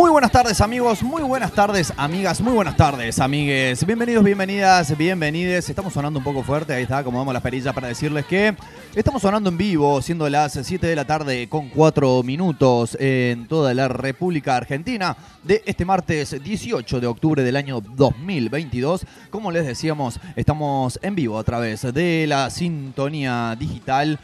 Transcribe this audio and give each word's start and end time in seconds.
Muy 0.00 0.08
buenas 0.08 0.32
tardes 0.32 0.62
amigos, 0.62 1.02
muy 1.02 1.22
buenas 1.22 1.52
tardes 1.52 1.92
amigas, 1.94 2.40
muy 2.40 2.54
buenas 2.54 2.74
tardes 2.74 3.18
amigues. 3.20 3.84
Bienvenidos, 3.84 4.24
bienvenidas, 4.24 4.96
bienvenides. 4.96 5.68
Estamos 5.68 5.92
sonando 5.92 6.20
un 6.20 6.24
poco 6.24 6.42
fuerte, 6.42 6.72
ahí 6.72 6.84
está, 6.84 7.04
como 7.04 7.18
vamos 7.18 7.34
las 7.34 7.42
perillas 7.42 7.74
para 7.74 7.88
decirles 7.88 8.24
que 8.24 8.56
estamos 8.94 9.20
sonando 9.20 9.50
en 9.50 9.58
vivo, 9.58 10.00
siendo 10.00 10.26
las 10.30 10.54
7 10.54 10.86
de 10.86 10.96
la 10.96 11.04
tarde 11.04 11.50
con 11.50 11.68
4 11.68 12.22
minutos 12.22 12.96
en 12.98 13.46
toda 13.46 13.74
la 13.74 13.88
República 13.88 14.56
Argentina 14.56 15.14
de 15.42 15.62
este 15.66 15.84
martes 15.84 16.42
18 16.42 16.98
de 16.98 17.06
octubre 17.06 17.42
del 17.42 17.56
año 17.56 17.82
2022. 17.82 19.04
Como 19.28 19.52
les 19.52 19.66
decíamos, 19.66 20.18
estamos 20.34 20.98
en 21.02 21.14
vivo 21.14 21.38
a 21.38 21.44
través 21.44 21.82
de 21.92 22.24
la 22.26 22.48
sintonía 22.48 23.54
digital 23.58 24.18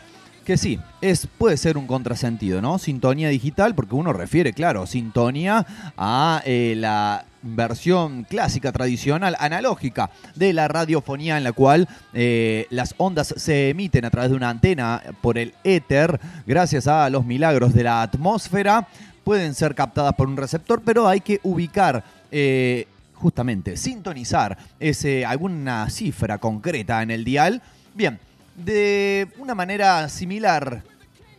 que 0.47 0.57
sí, 0.57 0.79
es, 1.01 1.27
puede 1.27 1.57
ser 1.57 1.77
un 1.77 1.89
contrasentido, 1.89 2.63
¿no? 2.63 2.79
Sintonía 2.79 3.29
digital, 3.29 3.75
porque 3.75 3.97
uno 3.97 4.13
refiere, 4.13 4.53
claro, 4.53 4.87
sintonía 4.87 5.67
a 5.97 6.41
eh, 6.47 6.75
la 6.77 7.25
versión 7.43 8.23
clásica, 8.23 8.71
tradicional, 8.71 9.37
analógica 9.41 10.11
de 10.37 10.53
la 10.53 10.69
radiofonía 10.69 11.37
en 11.37 11.43
la 11.43 11.53
cual 11.53 11.89
eh, 12.15 12.67
las 12.71 12.95
ondas 12.97 13.35
se 13.37 13.71
emiten 13.71 14.05
a 14.05 14.11
través 14.11 14.31
de 14.31 14.37
una 14.37 14.49
antena 14.49 15.03
por 15.21 15.37
el 15.37 15.53
éter, 15.65 16.21
gracias 16.47 16.87
a 16.87 17.11
los 17.11 17.27
milagros 17.27 17.75
de 17.75 17.83
la 17.83 18.03
atmósfera, 18.03 18.87
pueden 19.25 19.53
ser 19.53 19.75
captadas 19.75 20.15
por 20.15 20.29
un 20.29 20.37
receptor, 20.37 20.81
pero 20.85 21.09
hay 21.09 21.21
que 21.21 21.41
ubicar... 21.43 22.05
Eh, 22.31 22.87
justamente, 23.15 23.79
sintonizar 23.79 24.59
ese, 24.79 25.25
alguna 25.25 25.89
cifra 25.89 26.37
concreta 26.37 27.03
en 27.03 27.11
el 27.11 27.25
dial. 27.25 27.63
Bien, 27.95 28.19
de 28.57 29.29
una 29.39 29.55
manera 29.55 30.09
similar, 30.09 30.83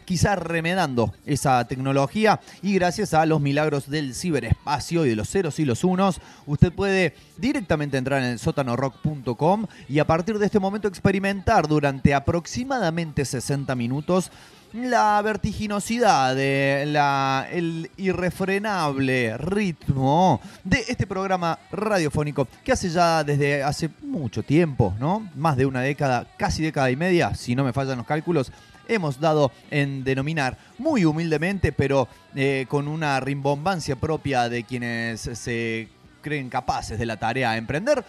quizás 0.05 0.39
remedando 0.39 1.13
esa 1.25 1.65
tecnología 1.67 2.39
y 2.61 2.73
gracias 2.75 3.13
a 3.13 3.25
los 3.25 3.41
milagros 3.41 3.89
del 3.89 4.15
ciberespacio 4.15 5.05
y 5.05 5.09
de 5.09 5.15
los 5.17 5.29
ceros 5.29 5.59
y 5.59 5.65
los 5.65 5.83
unos, 5.83 6.21
usted 6.45 6.71
puede 6.71 7.13
directamente 7.37 7.97
entrar 7.97 8.23
en 8.23 8.29
el 8.29 8.39
sótanorock.com 8.39 9.67
y 9.89 9.99
a 9.99 10.07
partir 10.07 10.39
de 10.39 10.45
este 10.45 10.59
momento 10.59 10.87
experimentar 10.87 11.67
durante 11.67 12.13
aproximadamente 12.13 13.25
60 13.25 13.75
minutos 13.75 14.31
la 14.73 15.21
vertiginosidad, 15.21 16.35
de 16.35 16.85
la, 16.87 17.47
el 17.51 17.89
irrefrenable 17.97 19.37
ritmo 19.37 20.41
de 20.63 20.83
este 20.87 21.07
programa 21.07 21.57
radiofónico 21.71 22.47
que 22.63 22.71
hace 22.71 22.89
ya 22.89 23.23
desde 23.23 23.63
hace 23.63 23.89
mucho 24.01 24.43
tiempo, 24.43 24.93
¿no? 24.99 25.29
Más 25.35 25.57
de 25.57 25.65
una 25.65 25.81
década, 25.81 26.27
casi 26.37 26.61
década 26.61 26.91
y 26.91 26.95
media, 26.95 27.33
si 27.35 27.55
no 27.55 27.63
me 27.63 27.73
fallan 27.73 27.97
los 27.97 28.07
cálculos, 28.07 28.51
hemos 28.87 29.19
dado 29.19 29.51
en 29.69 30.03
denominar 30.03 30.57
muy 30.77 31.05
humildemente, 31.05 31.71
pero 31.71 32.07
eh, 32.35 32.65
con 32.67 32.87
una 32.87 33.19
rimbombancia 33.19 33.95
propia 33.95 34.49
de 34.49 34.63
quienes 34.63 35.21
se 35.21 35.89
creen 36.21 36.49
capaces 36.49 36.99
de 36.99 37.05
la 37.05 37.17
tarea 37.17 37.51
a 37.51 37.57
emprender, 37.57 38.03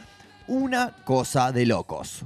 una 0.46 0.92
cosa 1.04 1.52
de 1.52 1.66
locos. 1.66 2.24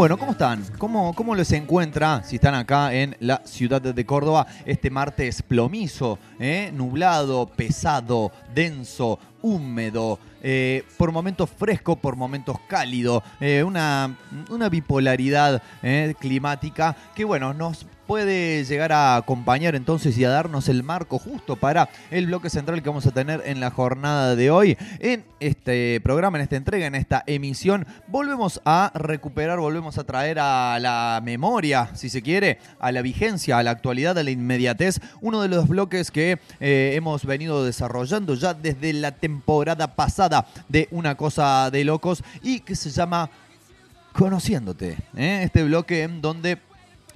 Bueno, 0.00 0.16
¿cómo 0.16 0.32
están? 0.32 0.64
¿Cómo, 0.78 1.14
¿Cómo 1.14 1.34
les 1.34 1.52
encuentra 1.52 2.22
si 2.24 2.36
están 2.36 2.54
acá 2.54 2.94
en 2.94 3.14
la 3.20 3.42
ciudad 3.44 3.82
de 3.82 4.06
Córdoba 4.06 4.46
este 4.64 4.88
martes 4.88 5.42
plomizo, 5.42 6.18
eh? 6.38 6.70
nublado, 6.72 7.44
pesado, 7.54 8.32
denso, 8.54 9.18
húmedo, 9.42 10.18
eh, 10.42 10.84
por 10.96 11.12
momentos 11.12 11.50
fresco, 11.50 11.96
por 11.96 12.16
momentos 12.16 12.56
cálido, 12.66 13.22
eh, 13.40 13.62
una, 13.62 14.16
una, 14.48 14.70
bipolaridad 14.70 15.62
climática 16.18 16.96
que 17.14 17.26
bueno, 17.26 17.52
nos 17.52 17.84
puede 18.10 18.64
llegar 18.64 18.90
a 18.90 19.14
acompañar 19.14 19.76
entonces 19.76 20.18
y 20.18 20.24
a 20.24 20.30
darnos 20.30 20.68
el 20.68 20.82
marco 20.82 21.20
justo 21.20 21.54
para 21.54 21.88
el 22.10 22.26
bloque 22.26 22.50
central 22.50 22.82
que 22.82 22.88
vamos 22.88 23.06
a 23.06 23.12
tener 23.12 23.40
en 23.46 23.60
la 23.60 23.70
jornada 23.70 24.34
de 24.34 24.50
hoy. 24.50 24.76
En 24.98 25.22
este 25.38 26.00
programa, 26.00 26.36
en 26.36 26.42
esta 26.42 26.56
entrega, 26.56 26.86
en 26.88 26.96
esta 26.96 27.22
emisión, 27.28 27.86
volvemos 28.08 28.62
a 28.64 28.90
recuperar, 28.96 29.60
volvemos 29.60 29.96
a 29.96 30.02
traer 30.02 30.40
a 30.40 30.80
la 30.80 31.20
memoria, 31.22 31.90
si 31.94 32.08
se 32.08 32.20
quiere, 32.20 32.58
a 32.80 32.90
la 32.90 33.00
vigencia, 33.00 33.58
a 33.58 33.62
la 33.62 33.70
actualidad, 33.70 34.18
a 34.18 34.24
la 34.24 34.32
inmediatez, 34.32 34.98
uno 35.20 35.40
de 35.40 35.48
los 35.48 35.68
bloques 35.68 36.10
que 36.10 36.40
eh, 36.58 36.94
hemos 36.96 37.24
venido 37.24 37.64
desarrollando 37.64 38.34
ya 38.34 38.54
desde 38.54 38.92
la 38.92 39.12
temporada 39.12 39.94
pasada 39.94 40.48
de 40.68 40.88
Una 40.90 41.14
Cosa 41.14 41.70
de 41.70 41.84
Locos 41.84 42.24
y 42.42 42.58
que 42.58 42.74
se 42.74 42.90
llama 42.90 43.30
Conociéndote. 44.14 44.98
¿eh? 45.16 45.42
Este 45.44 45.62
bloque 45.62 46.02
en 46.02 46.20
donde 46.20 46.58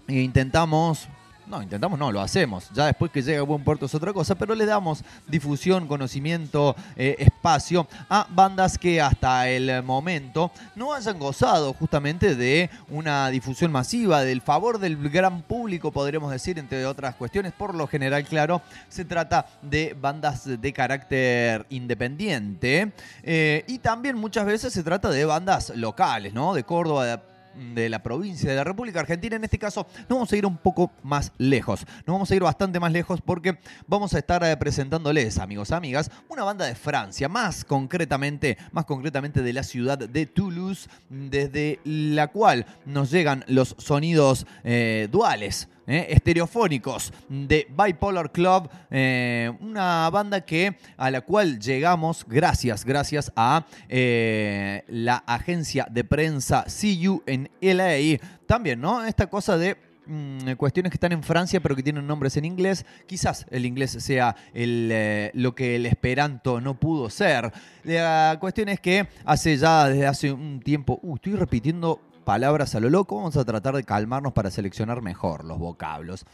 e 0.08 0.20
intentamos 0.20 1.08
no, 1.46 1.62
intentamos 1.62 1.98
no, 1.98 2.10
lo 2.10 2.20
hacemos. 2.20 2.70
Ya 2.72 2.86
después 2.86 3.10
que 3.10 3.22
llega 3.22 3.40
a 3.40 3.42
buen 3.42 3.62
puerto 3.62 3.86
es 3.86 3.94
otra 3.94 4.12
cosa, 4.12 4.34
pero 4.34 4.54
le 4.54 4.64
damos 4.64 5.04
difusión, 5.26 5.86
conocimiento, 5.86 6.74
eh, 6.96 7.16
espacio 7.18 7.86
a 8.08 8.26
bandas 8.30 8.78
que 8.78 9.00
hasta 9.00 9.48
el 9.48 9.82
momento 9.82 10.50
no 10.74 10.94
hayan 10.94 11.18
gozado 11.18 11.74
justamente 11.74 12.34
de 12.34 12.70
una 12.88 13.28
difusión 13.28 13.70
masiva, 13.72 14.22
del 14.22 14.40
favor 14.40 14.78
del 14.78 14.96
gran 15.10 15.42
público, 15.42 15.92
podríamos 15.92 16.30
decir, 16.30 16.58
entre 16.58 16.86
otras 16.86 17.14
cuestiones. 17.14 17.52
Por 17.52 17.74
lo 17.74 17.86
general, 17.86 18.24
claro, 18.24 18.62
se 18.88 19.04
trata 19.04 19.46
de 19.60 19.94
bandas 20.00 20.44
de 20.46 20.72
carácter 20.72 21.66
independiente 21.68 22.92
eh, 23.22 23.64
y 23.68 23.78
también 23.78 24.16
muchas 24.16 24.46
veces 24.46 24.72
se 24.72 24.82
trata 24.82 25.10
de 25.10 25.24
bandas 25.26 25.70
locales, 25.76 26.32
¿no? 26.32 26.54
De 26.54 26.64
Córdoba, 26.64 27.04
de 27.04 27.33
de 27.74 27.88
la 27.88 28.02
provincia 28.02 28.50
de 28.50 28.56
la 28.56 28.64
República 28.64 29.00
Argentina. 29.00 29.36
En 29.36 29.44
este 29.44 29.58
caso, 29.58 29.86
nos 30.00 30.08
vamos 30.08 30.32
a 30.32 30.36
ir 30.36 30.46
un 30.46 30.56
poco 30.56 30.90
más 31.02 31.32
lejos. 31.38 31.86
Nos 32.06 32.14
vamos 32.14 32.30
a 32.30 32.34
ir 32.34 32.42
bastante 32.42 32.80
más 32.80 32.92
lejos 32.92 33.20
porque 33.20 33.58
vamos 33.86 34.14
a 34.14 34.18
estar 34.18 34.42
eh, 34.44 34.56
presentándoles, 34.56 35.38
amigos, 35.38 35.72
amigas, 35.72 36.10
una 36.28 36.44
banda 36.44 36.66
de 36.66 36.74
Francia, 36.74 37.28
más 37.28 37.64
concretamente, 37.64 38.58
más 38.72 38.84
concretamente 38.84 39.42
de 39.42 39.52
la 39.52 39.62
ciudad 39.62 39.98
de 39.98 40.26
Toulouse, 40.26 40.88
desde 41.08 41.80
la 41.84 42.28
cual 42.28 42.66
nos 42.84 43.10
llegan 43.10 43.44
los 43.48 43.74
sonidos 43.78 44.46
eh, 44.64 45.08
duales 45.10 45.68
eh, 45.86 46.06
estereofónicos 46.08 47.12
de 47.28 47.66
Bipolar 47.68 48.32
Club, 48.32 48.70
eh, 48.90 49.52
una 49.60 50.08
banda 50.08 50.40
que 50.40 50.78
a 50.96 51.10
la 51.10 51.20
cual 51.20 51.58
llegamos 51.58 52.24
gracias, 52.26 52.86
gracias 52.86 53.30
a 53.36 53.66
eh, 53.90 54.82
la 54.88 55.16
agencia 55.26 55.86
de 55.90 56.04
prensa 56.04 56.64
CU 56.64 57.22
en 57.26 57.50
LA. 57.60 58.18
También, 58.46 58.80
¿no? 58.80 59.04
Esta 59.04 59.26
cosa 59.26 59.58
de 59.58 59.76
mm, 60.06 60.52
cuestiones 60.52 60.90
que 60.90 60.96
están 60.96 61.12
en 61.12 61.22
Francia 61.22 61.60
pero 61.60 61.76
que 61.76 61.82
tienen 61.82 62.06
nombres 62.06 62.38
en 62.38 62.46
inglés. 62.46 62.86
Quizás 63.06 63.44
el 63.50 63.66
inglés 63.66 63.90
sea 63.90 64.34
el, 64.54 65.30
lo 65.34 65.54
que 65.54 65.76
el 65.76 65.84
esperanto 65.84 66.62
no 66.62 66.80
pudo 66.80 67.10
ser. 67.10 67.52
La 67.82 68.38
cuestión 68.40 68.70
es 68.70 68.80
que 68.80 69.06
hace 69.26 69.58
ya 69.58 69.90
desde 69.90 70.06
hace 70.06 70.32
un 70.32 70.60
tiempo, 70.60 70.98
uh, 71.02 71.16
estoy 71.16 71.34
repitiendo 71.34 72.00
palabras 72.24 72.74
a 72.74 72.80
lo 72.80 72.90
loco, 72.90 73.16
vamos 73.16 73.36
a 73.36 73.44
tratar 73.44 73.76
de 73.76 73.84
calmarnos 73.84 74.32
para 74.32 74.50
seleccionar 74.50 75.02
mejor 75.02 75.44
los 75.44 75.58
vocablos. 75.58 76.24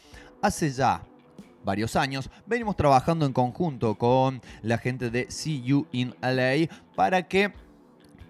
Hace 0.42 0.70
ya 0.70 1.02
varios 1.64 1.96
años 1.96 2.30
venimos 2.46 2.76
trabajando 2.76 3.26
en 3.26 3.32
conjunto 3.32 3.96
con 3.96 4.40
la 4.62 4.78
gente 4.78 5.10
de 5.10 5.26
CU 5.26 5.86
in 5.92 6.14
LA 6.22 6.68
para 6.94 7.28
que 7.28 7.52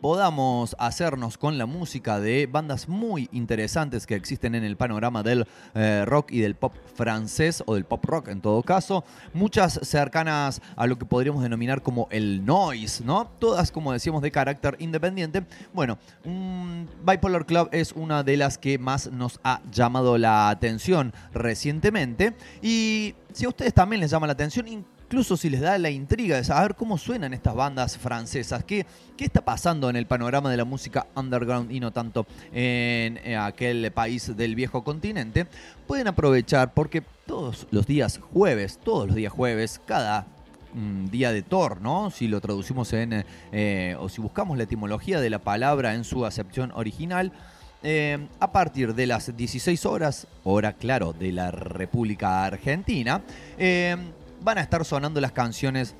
podamos 0.01 0.75
hacernos 0.79 1.39
con 1.39 1.59
la 1.59 1.67
música 1.67 2.21
de 2.21 2.47
bandas 2.47 2.89
muy 2.89 3.29
interesantes 3.33 4.07
que 4.07 4.15
existen 4.15 4.55
en 4.55 4.65
el 4.65 4.77
panorama 4.77 5.23
del 5.23 5.47
eh, 5.75 6.05
rock 6.07 6.33
y 6.33 6.41
del 6.41 6.55
pop 6.55 6.75
francés 6.95 7.63
o 7.67 7.75
del 7.75 7.85
pop 7.85 8.05
rock 8.05 8.29
en 8.29 8.41
todo 8.41 8.63
caso, 8.63 9.05
muchas 9.35 9.81
cercanas 9.83 10.61
a 10.77 10.87
lo 10.87 10.99
que 10.99 11.05
podríamos 11.05 11.43
denominar 11.43 11.83
como 11.83 12.09
el 12.11 12.45
noise, 12.45 13.05
¿no? 13.05 13.31
Todas, 13.39 13.71
como 13.71 13.93
decíamos, 13.93 14.23
de 14.23 14.31
carácter 14.31 14.77
independiente. 14.79 15.45
Bueno, 15.73 15.99
Bipolar 16.25 17.47
Club 17.47 17.69
es 17.73 17.93
una 17.93 18.23
de 18.23 18.37
las 18.37 18.59
que 18.59 18.79
más 18.79 19.11
nos 19.11 19.41
ha 19.45 19.61
llamado 19.71 20.19
la 20.19 20.49
atención 20.49 21.13
recientemente 21.33 22.35
y 22.63 23.15
si 23.33 23.45
a 23.45 23.49
ustedes 23.49 23.75
también 23.75 24.01
les 24.01 24.11
llama 24.11 24.27
la 24.27 24.33
atención, 24.33 24.67
incluso 25.11 25.37
si 25.37 25.51
les 25.51 25.61
da 25.61 25.77
la 25.77 25.91
intriga 25.91 26.37
de 26.37 26.45
saber 26.45 26.77
cómo 26.77 26.97
suenan 26.97 27.35
estas 27.35 27.57
bandas 27.57 27.99
francesas, 27.99 28.63
qué, 28.63 28.87
qué 29.17 29.25
está 29.25 29.41
pasando 29.41 29.91
en 29.91 29.97
el 29.97 30.07
panorama 30.07 30.53
de 30.53 30.57
la 30.57 30.65
música 30.65 31.09
underground 31.17 31.73
y 31.73 31.81
no 31.81 31.91
tanto 31.91 32.29
en, 32.53 33.19
aquel 33.37 33.91
país 33.91 34.37
del 34.37 34.55
viejo 34.55 34.85
continente, 34.85 35.49
pueden 35.89 36.07
aprovechar 36.07 36.75
porque 36.75 37.03
todos 37.27 37.67
los 37.73 37.89
días 37.89 38.21
jueves, 38.33 38.79
todos 38.79 39.09
los 39.09 39.17
días 39.17 39.33
jueves, 39.33 39.81
cada 39.85 40.29
mm, 40.75 41.07
día 41.07 41.33
de 41.33 41.43
Thor, 41.43 41.81
¿no? 41.81 42.13
Si 42.13 42.29
lo 42.29 42.41
traducimos 42.41 42.93
en, 42.93 43.25
eh, 43.51 43.97
o 43.99 44.09
si 44.09 44.21
buscamos 44.21 44.57
la 44.57 44.63
etimología 44.63 45.21
de 45.21 45.29
la 45.29 45.41
palabra 45.41 45.95
en 45.95 46.05
su 46.05 46.25
acepción 46.25 46.71
original, 46.77 47.33
eh, 47.83 48.29
a 48.39 48.53
partir 48.53 48.95
de 48.95 49.07
las 49.09 49.37
16 49.37 49.87
horas, 49.87 50.29
hora 50.45 50.75
claro 50.75 51.15
de 51.15 51.33
la 51.33 51.51
República 51.51 52.45
Argentina, 52.45 53.23
eh, 53.59 53.97
van 54.43 54.59
a 54.59 54.61
estar 54.61 54.85
sonando 54.85 55.21
las 55.21 55.33
canciones 55.33 55.95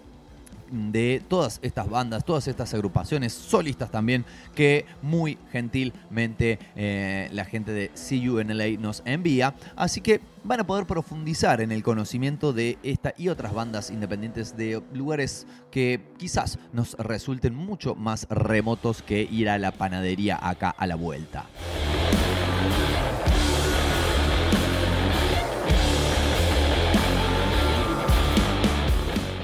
de 0.71 1.23
todas 1.27 1.59
estas 1.63 1.89
bandas, 1.89 2.25
todas 2.25 2.47
estas 2.49 2.73
agrupaciones, 2.75 3.33
solistas 3.33 3.91
también, 3.91 4.25
que 4.55 4.87
muy 5.03 5.39
gentilmente 5.51 6.59
eh, 6.77 7.29
la 7.33 7.45
gente 7.45 7.73
de 7.73 7.91
CUNLA 7.91 8.69
nos 8.79 9.03
envía. 9.05 9.55
Así 9.77 10.01
que 10.01 10.21
van 10.45 10.61
a 10.61 10.65
poder 10.65 10.87
profundizar 10.87 11.61
en 11.61 11.73
el 11.73 11.83
conocimiento 11.83 12.53
de 12.53 12.79
esta 12.83 13.15
y 13.17 13.29
otras 13.29 13.53
bandas 13.53 13.91
independientes 13.91 14.57
de 14.57 14.83
lugares 14.95 15.47
que 15.71 16.01
quizás 16.19 16.59
nos 16.73 16.95
resulten 16.95 17.55
mucho 17.55 17.95
más 17.95 18.27
remotos 18.31 19.03
que 19.03 19.23
ir 19.23 19.49
a 19.49 19.59
la 19.59 19.73
panadería 19.73 20.39
acá 20.41 20.71
a 20.71 20.87
la 20.87 20.95
vuelta. 20.95 21.47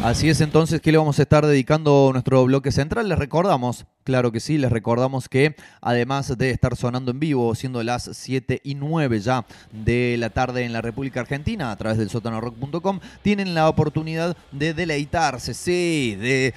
Así 0.07 0.29
es 0.29 0.41
entonces 0.41 0.81
que 0.81 0.93
le 0.93 0.99
vamos 0.99 1.19
a 1.19 1.23
estar 1.23 1.45
dedicando 1.45 2.11
nuestro 2.13 2.45
bloque 2.45 2.71
central. 2.71 3.09
Les 3.09 3.19
recordamos, 3.19 3.87
claro 4.05 4.31
que 4.31 4.39
sí, 4.39 4.57
les 4.57 4.71
recordamos 4.71 5.29
que 5.29 5.57
además 5.81 6.39
de 6.39 6.51
estar 6.51 6.77
sonando 6.77 7.11
en 7.11 7.19
vivo, 7.19 7.53
siendo 7.57 7.83
las 7.83 8.09
7 8.13 8.61
y 8.63 8.77
9 8.77 9.19
ya 9.19 9.45
de 9.73 10.15
la 10.17 10.31
tarde 10.31 10.63
en 10.63 10.73
la 10.73 10.81
República 10.81 11.19
Argentina, 11.19 11.73
a 11.73 11.77
través 11.77 11.99
del 11.99 12.09
sotanorock.com, 12.09 13.01
tienen 13.23 13.53
la 13.57 13.69
oportunidad 13.69 14.37
de 14.53 14.75
deleitarse, 14.75 15.55
sí, 15.55 16.17
de 16.21 16.55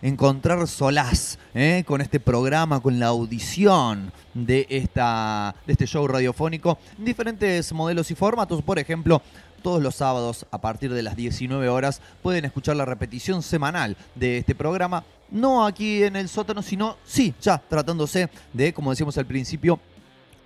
encontrar 0.00 0.66
solaz 0.66 1.38
¿eh? 1.54 1.84
con 1.86 2.00
este 2.00 2.20
programa, 2.20 2.80
con 2.80 2.98
la 2.98 3.08
audición 3.08 4.12
de, 4.32 4.66
esta, 4.70 5.54
de 5.66 5.74
este 5.74 5.86
show 5.86 6.08
radiofónico 6.08 6.78
en 6.98 7.04
diferentes 7.04 7.70
modelos 7.74 8.10
y 8.10 8.14
formatos. 8.14 8.62
Por 8.62 8.78
ejemplo, 8.78 9.20
todos 9.62 9.82
los 9.82 9.94
sábados 9.94 10.46
a 10.50 10.60
partir 10.60 10.92
de 10.92 11.02
las 11.02 11.16
19 11.16 11.68
horas 11.68 12.00
pueden 12.22 12.44
escuchar 12.44 12.76
la 12.76 12.84
repetición 12.84 13.42
semanal 13.42 13.96
de 14.14 14.38
este 14.38 14.54
programa. 14.54 15.04
No 15.30 15.66
aquí 15.66 16.04
en 16.04 16.16
el 16.16 16.28
sótano, 16.28 16.62
sino 16.62 16.96
sí, 17.04 17.34
ya 17.40 17.58
tratándose 17.58 18.28
de, 18.52 18.72
como 18.72 18.90
decíamos 18.90 19.18
al 19.18 19.26
principio, 19.26 19.80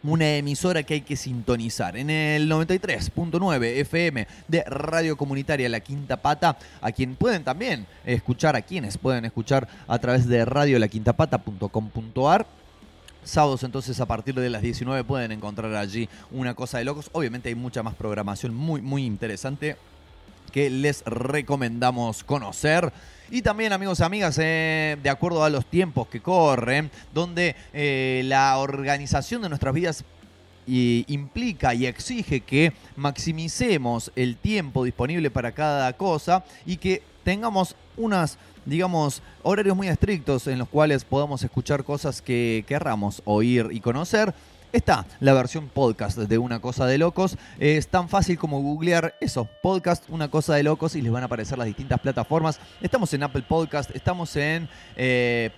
una 0.02 0.36
emisora 0.36 0.82
que 0.82 0.94
hay 0.94 1.00
que 1.02 1.16
sintonizar. 1.16 1.96
En 1.96 2.10
el 2.10 2.50
93.9 2.50 3.64
FM 3.80 4.26
de 4.48 4.64
Radio 4.64 5.16
Comunitaria 5.16 5.68
La 5.68 5.80
Quinta 5.80 6.16
Pata, 6.16 6.56
a 6.80 6.92
quien 6.92 7.16
pueden 7.16 7.44
también 7.44 7.86
escuchar, 8.04 8.56
a 8.56 8.62
quienes 8.62 8.98
pueden 8.98 9.24
escuchar 9.24 9.68
a 9.86 9.98
través 9.98 10.26
de 10.26 10.44
radiolaquintapata.com.ar 10.44 12.59
Sábados 13.24 13.62
entonces 13.62 14.00
a 14.00 14.06
partir 14.06 14.34
de 14.34 14.50
las 14.50 14.62
19 14.62 15.04
pueden 15.04 15.32
encontrar 15.32 15.74
allí 15.74 16.08
una 16.30 16.54
cosa 16.54 16.78
de 16.78 16.84
locos. 16.84 17.10
Obviamente 17.12 17.48
hay 17.48 17.54
mucha 17.54 17.82
más 17.82 17.94
programación 17.94 18.54
muy 18.54 18.80
muy 18.80 19.04
interesante 19.04 19.76
que 20.50 20.70
les 20.70 21.02
recomendamos 21.04 22.24
conocer. 22.24 22.92
Y 23.30 23.42
también 23.42 23.72
amigos 23.72 24.00
y 24.00 24.02
amigas, 24.02 24.38
eh, 24.40 24.96
de 25.00 25.10
acuerdo 25.10 25.44
a 25.44 25.50
los 25.50 25.64
tiempos 25.66 26.08
que 26.08 26.20
corren, 26.20 26.90
donde 27.14 27.54
eh, 27.72 28.22
la 28.24 28.58
organización 28.58 29.42
de 29.42 29.48
nuestras 29.48 29.72
vidas 29.72 30.04
implica 30.66 31.74
y 31.74 31.86
exige 31.86 32.42
que 32.42 32.72
maximicemos 32.94 34.12
el 34.14 34.36
tiempo 34.36 34.84
disponible 34.84 35.28
para 35.28 35.50
cada 35.50 35.92
cosa 35.94 36.44
y 36.64 36.76
que 36.76 37.02
tengamos 37.24 37.74
unas 37.96 38.38
digamos, 38.64 39.22
horarios 39.42 39.76
muy 39.76 39.88
estrictos 39.88 40.46
en 40.46 40.58
los 40.58 40.68
cuales 40.68 41.04
podamos 41.04 41.42
escuchar 41.42 41.84
cosas 41.84 42.22
que 42.22 42.64
querramos 42.66 43.22
oír 43.24 43.68
y 43.70 43.80
conocer. 43.80 44.34
Está 44.72 45.04
la 45.18 45.32
versión 45.32 45.68
podcast 45.68 46.16
de 46.16 46.38
Una 46.38 46.60
Cosa 46.60 46.86
de 46.86 46.96
Locos. 46.96 47.36
Es 47.58 47.88
tan 47.88 48.08
fácil 48.08 48.38
como 48.38 48.60
googlear 48.62 49.16
eso, 49.20 49.48
podcast 49.62 50.08
Una 50.08 50.30
Cosa 50.30 50.54
de 50.54 50.62
Locos, 50.62 50.94
y 50.94 51.02
les 51.02 51.10
van 51.10 51.24
a 51.24 51.26
aparecer 51.26 51.58
las 51.58 51.66
distintas 51.66 51.98
plataformas. 51.98 52.60
Estamos 52.80 53.12
en 53.12 53.24
Apple 53.24 53.42
Podcast, 53.48 53.90
estamos 53.96 54.36
en 54.36 54.68
eh, 54.94 55.50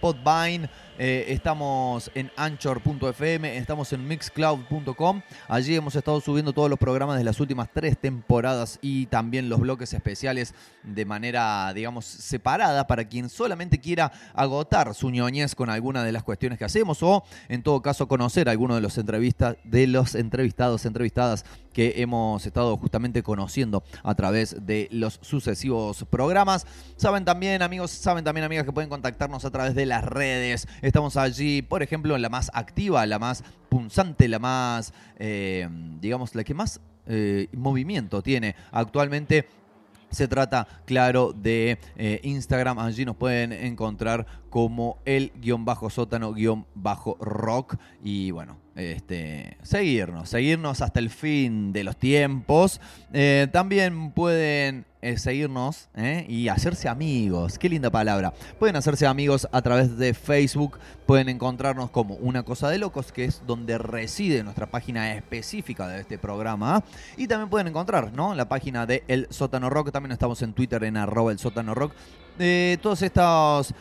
eh, 0.98 1.24
estamos 1.28 2.10
en 2.14 2.30
anchor.fm, 2.36 3.56
estamos 3.56 3.92
en 3.92 4.06
mixcloud.com. 4.06 5.22
Allí 5.48 5.74
hemos 5.74 5.96
estado 5.96 6.20
subiendo 6.20 6.52
todos 6.52 6.68
los 6.68 6.78
programas 6.78 7.18
de 7.18 7.24
las 7.24 7.40
últimas 7.40 7.68
tres 7.72 7.98
temporadas 7.98 8.78
y 8.82 9.06
también 9.06 9.48
los 9.48 9.60
bloques 9.60 9.92
especiales 9.94 10.54
de 10.82 11.04
manera, 11.04 11.72
digamos, 11.74 12.04
separada 12.04 12.86
para 12.86 13.06
quien 13.06 13.28
solamente 13.28 13.78
quiera 13.78 14.12
agotar 14.34 14.94
su 14.94 15.10
ñoñez 15.10 15.54
con 15.54 15.70
alguna 15.70 16.04
de 16.04 16.12
las 16.12 16.22
cuestiones 16.22 16.58
que 16.58 16.64
hacemos 16.64 17.02
o, 17.02 17.24
en 17.48 17.62
todo 17.62 17.80
caso, 17.80 18.06
conocer 18.08 18.48
alguno 18.48 18.74
de 18.74 18.80
los, 18.80 18.98
entrevistas, 18.98 19.56
de 19.64 19.86
los 19.86 20.14
entrevistados, 20.14 20.84
entrevistadas 20.84 21.44
que 21.72 21.94
hemos 21.96 22.44
estado 22.46 22.76
justamente 22.76 23.22
conociendo 23.22 23.82
a 24.02 24.14
través 24.14 24.66
de 24.66 24.88
los 24.90 25.19
sucesivos 25.22 26.04
programas. 26.10 26.66
Saben 26.96 27.24
también, 27.24 27.62
amigos, 27.62 27.90
saben 27.90 28.24
también, 28.24 28.44
amigas, 28.44 28.64
que 28.64 28.72
pueden 28.72 28.90
contactarnos 28.90 29.44
a 29.44 29.50
través 29.50 29.74
de 29.74 29.86
las 29.86 30.04
redes. 30.04 30.69
Estamos 30.82 31.16
allí, 31.16 31.62
por 31.62 31.82
ejemplo, 31.82 32.16
la 32.19 32.28
más 32.28 32.50
activa, 32.54 33.04
la 33.06 33.19
más 33.19 33.44
punzante, 33.69 34.29
la 34.29 34.38
más, 34.38 34.93
eh, 35.19 35.69
digamos, 36.00 36.34
la 36.34 36.44
que 36.44 36.55
más 36.55 36.81
eh, 37.06 37.48
movimiento 37.52 38.22
tiene 38.22 38.55
actualmente 38.70 39.46
se 40.12 40.29
trata, 40.29 40.69
claro, 40.84 41.32
de 41.32 41.79
eh, 41.96 42.20
Instagram. 42.22 42.79
Allí 42.79 43.05
nos 43.05 43.17
pueden 43.17 43.52
encontrar 43.52 44.26
como 44.50 44.98
el 45.05 45.32
guion 45.41 45.64
bajo 45.64 45.91
sótano 45.91 46.34
guion 46.34 46.67
bajo 46.74 47.17
rock. 47.19 47.76
Y 48.02 48.31
bueno, 48.31 48.58
este, 48.74 49.58
seguirnos, 49.62 50.31
seguirnos 50.31 50.81
hasta 50.81 51.00
el 51.00 51.10
fin 51.10 51.72
de 51.72 51.84
los 51.84 51.96
tiempos. 51.96 52.81
Eh, 53.12 53.48
también 53.52 54.12
pueden 54.12 54.86
eh, 55.02 55.19
seguirnos 55.19 55.88
¿eh? 55.94 56.24
y 56.29 56.48
hacerse 56.48 56.88
amigos. 56.88 57.58
Qué 57.58 57.69
linda 57.69 57.91
palabra. 57.91 58.32
Pueden 58.58 58.76
hacerse 58.76 59.06
amigos 59.06 59.46
a 59.52 59.60
través 59.60 59.98
de 59.98 60.14
Facebook. 60.14 60.79
Pueden 61.06 61.29
encontrarnos 61.29 61.91
como 61.91 62.14
Una 62.17 62.44
Cosa 62.44 62.70
de 62.70 62.79
Locos, 62.79 63.12
que 63.12 63.24
es 63.24 63.43
donde 63.46 63.76
reside 63.76 64.43
nuestra 64.43 64.70
página 64.70 65.14
específica 65.14 65.86
de 65.88 66.00
este 66.00 66.19
programa. 66.19 66.82
Y 67.17 67.26
también 67.26 67.50
pueden 67.50 67.69
encontrar 67.69 68.12
¿no? 68.12 68.34
la 68.34 68.48
página 68.48 68.86
de 68.86 69.05
El 69.06 69.26
Sótano 69.31 69.69
Rock. 69.69 69.93
También 69.93 70.12
estamos 70.12 70.41
en 70.41 70.55
Twitter 70.55 70.82
en 70.84 70.96
arroba 70.96 71.32
el 71.32 71.38
sótano 71.38 71.74
rock. 71.74 71.93
Todos 72.81 73.02
estos 73.02 73.74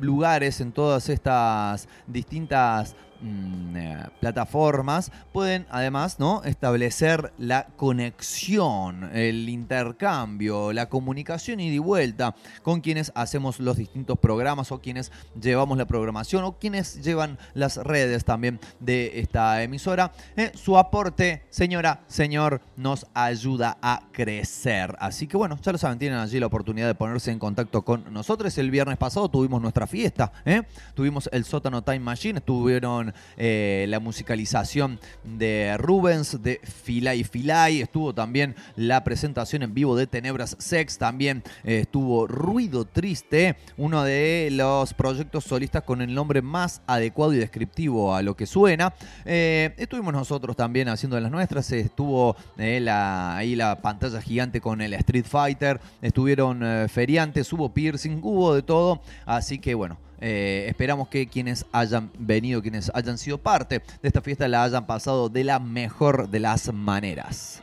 lugares, 0.00 0.60
en 0.60 0.70
todas 0.70 1.08
estas 1.08 1.88
distintas 2.06 2.94
Mm, 3.22 3.76
eh, 3.76 4.06
plataformas 4.18 5.12
pueden 5.32 5.66
además 5.70 6.18
¿no? 6.18 6.42
establecer 6.44 7.32
la 7.36 7.66
conexión, 7.76 9.10
el 9.14 9.48
intercambio, 9.50 10.72
la 10.72 10.88
comunicación 10.88 11.60
y 11.60 11.70
de 11.70 11.78
vuelta 11.80 12.34
con 12.62 12.80
quienes 12.80 13.12
hacemos 13.14 13.60
los 13.60 13.76
distintos 13.76 14.18
programas 14.18 14.72
o 14.72 14.80
quienes 14.80 15.12
llevamos 15.38 15.76
la 15.76 15.86
programación 15.86 16.44
o 16.44 16.58
quienes 16.58 17.04
llevan 17.04 17.38
las 17.52 17.76
redes 17.76 18.24
también 18.24 18.58
de 18.80 19.20
esta 19.20 19.62
emisora. 19.62 20.12
Eh, 20.36 20.52
su 20.54 20.78
aporte, 20.78 21.42
señora, 21.50 22.00
señor, 22.06 22.62
nos 22.76 23.06
ayuda 23.12 23.76
a 23.82 24.02
crecer. 24.12 24.96
Así 24.98 25.26
que 25.26 25.36
bueno, 25.36 25.58
ya 25.60 25.72
lo 25.72 25.78
saben, 25.78 25.98
tienen 25.98 26.18
allí 26.18 26.40
la 26.40 26.46
oportunidad 26.46 26.86
de 26.86 26.94
ponerse 26.94 27.30
en 27.30 27.38
contacto 27.38 27.82
con 27.82 28.10
nosotros. 28.12 28.56
El 28.56 28.70
viernes 28.70 28.96
pasado 28.96 29.28
tuvimos 29.28 29.60
nuestra 29.60 29.86
fiesta, 29.86 30.32
¿eh? 30.46 30.62
tuvimos 30.94 31.28
el 31.32 31.44
sótano 31.44 31.82
Time 31.82 32.00
Machine, 32.00 32.38
estuvieron 32.38 33.09
eh, 33.36 33.86
la 33.88 34.00
musicalización 34.00 35.00
de 35.24 35.76
Rubens, 35.78 36.42
de 36.42 36.60
Filay 36.62 37.24
Filay. 37.24 37.80
Estuvo 37.80 38.14
también 38.14 38.54
la 38.76 39.04
presentación 39.04 39.62
en 39.62 39.74
vivo 39.74 39.96
de 39.96 40.06
Tenebras 40.06 40.56
Sex. 40.58 40.98
También 40.98 41.42
eh, 41.64 41.80
estuvo 41.80 42.26
Ruido 42.26 42.84
Triste, 42.84 43.56
uno 43.76 44.02
de 44.04 44.48
los 44.52 44.94
proyectos 44.94 45.44
solistas 45.44 45.82
con 45.82 46.02
el 46.02 46.14
nombre 46.14 46.42
más 46.42 46.82
adecuado 46.86 47.32
y 47.32 47.38
descriptivo 47.38 48.14
a 48.14 48.22
lo 48.22 48.36
que 48.36 48.46
suena. 48.46 48.94
Eh, 49.24 49.74
estuvimos 49.76 50.12
nosotros 50.12 50.56
también 50.56 50.88
haciendo 50.88 51.18
las 51.20 51.30
nuestras. 51.30 51.70
Estuvo 51.72 52.36
ahí 52.56 53.56
la 53.56 53.78
pantalla 53.82 54.20
gigante 54.20 54.60
con 54.60 54.80
el 54.80 54.94
Street 54.94 55.26
Fighter. 55.26 55.80
Estuvieron 56.02 56.88
feriantes, 56.88 57.52
hubo 57.52 57.72
piercing, 57.72 58.20
hubo 58.22 58.54
de 58.54 58.62
todo. 58.62 59.00
Así 59.26 59.58
que 59.58 59.74
bueno. 59.74 59.98
Eh, 60.20 60.66
esperamos 60.68 61.08
que 61.08 61.26
quienes 61.26 61.64
hayan 61.72 62.10
venido, 62.18 62.60
quienes 62.62 62.90
hayan 62.94 63.16
sido 63.18 63.38
parte 63.38 63.82
de 64.02 64.08
esta 64.08 64.20
fiesta, 64.20 64.48
la 64.48 64.64
hayan 64.64 64.86
pasado 64.86 65.28
de 65.28 65.44
la 65.44 65.58
mejor 65.58 66.28
de 66.28 66.40
las 66.40 66.72
maneras. 66.72 67.62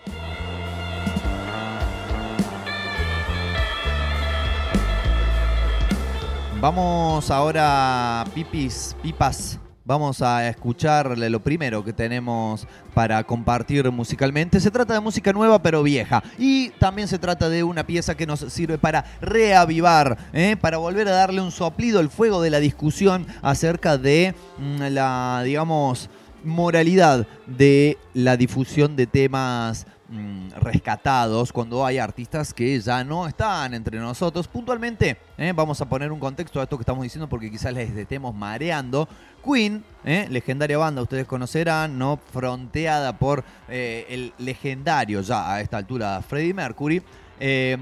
Vamos 6.60 7.30
ahora, 7.30 8.26
pipis, 8.34 8.96
pipas, 9.04 9.60
vamos 9.88 10.22
a 10.22 10.50
escucharle 10.50 11.30
lo 11.30 11.40
primero 11.42 11.82
que 11.82 11.94
tenemos 11.94 12.68
para 12.94 13.24
compartir 13.24 13.90
musicalmente. 13.90 14.60
Se 14.60 14.70
trata 14.70 14.94
de 14.94 15.00
música 15.00 15.32
nueva 15.32 15.62
pero 15.64 15.82
vieja. 15.82 16.22
Y 16.38 16.72
también 16.72 17.08
se 17.08 17.18
trata 17.18 17.48
de 17.48 17.64
una 17.64 17.88
pieza 17.88 18.16
que 18.16 18.28
nos 18.28 18.42
sirve 18.42 18.78
para 18.78 19.06
reavivar, 19.22 20.18
¿eh? 20.34 20.58
para 20.60 20.78
volver 20.78 21.08
a 21.08 21.12
darle 21.12 21.40
un 21.40 21.52
soplido 21.52 22.00
al 22.00 22.10
fuego 22.10 22.42
de 22.42 22.50
la 22.50 22.60
discusión 22.60 23.26
acerca 23.42 23.98
de 23.98 24.36
mm, 24.58 24.82
la, 24.92 25.42
digamos, 25.46 26.10
moralidad 26.44 27.26
de 27.46 27.98
la 28.14 28.36
difusión 28.36 28.98
de 28.98 29.08
temas 29.08 29.88
Mm, 30.10 30.52
rescatados 30.62 31.52
cuando 31.52 31.86
hay 31.86 31.98
artistas 31.98 32.54
que 32.54 32.80
ya 32.80 33.04
no 33.04 33.28
están 33.28 33.74
entre 33.74 34.00
nosotros. 34.00 34.48
Puntualmente, 34.48 35.18
eh, 35.38 35.52
vamos 35.54 35.82
a 35.82 35.90
poner 35.90 36.14
un 36.14 36.20
contexto 36.20 36.62
a 36.62 36.64
esto 36.64 36.78
que 36.78 36.84
estamos 36.84 37.04
diciendo 37.04 37.28
porque 37.28 37.52
quizás 37.52 37.74
les 37.74 37.90
estemos 37.90 38.34
mareando. 38.34 39.10
Queen, 39.44 39.84
eh, 40.06 40.26
legendaria 40.30 40.78
banda, 40.78 41.02
ustedes 41.02 41.28
conocerán, 41.28 41.98
¿no? 41.98 42.22
Fronteada 42.32 43.18
por 43.18 43.44
eh, 43.68 44.06
el 44.10 44.34
legendario 44.38 45.20
ya 45.20 45.52
a 45.52 45.60
esta 45.60 45.76
altura 45.76 46.22
Freddie 46.22 46.54
Mercury. 46.54 47.04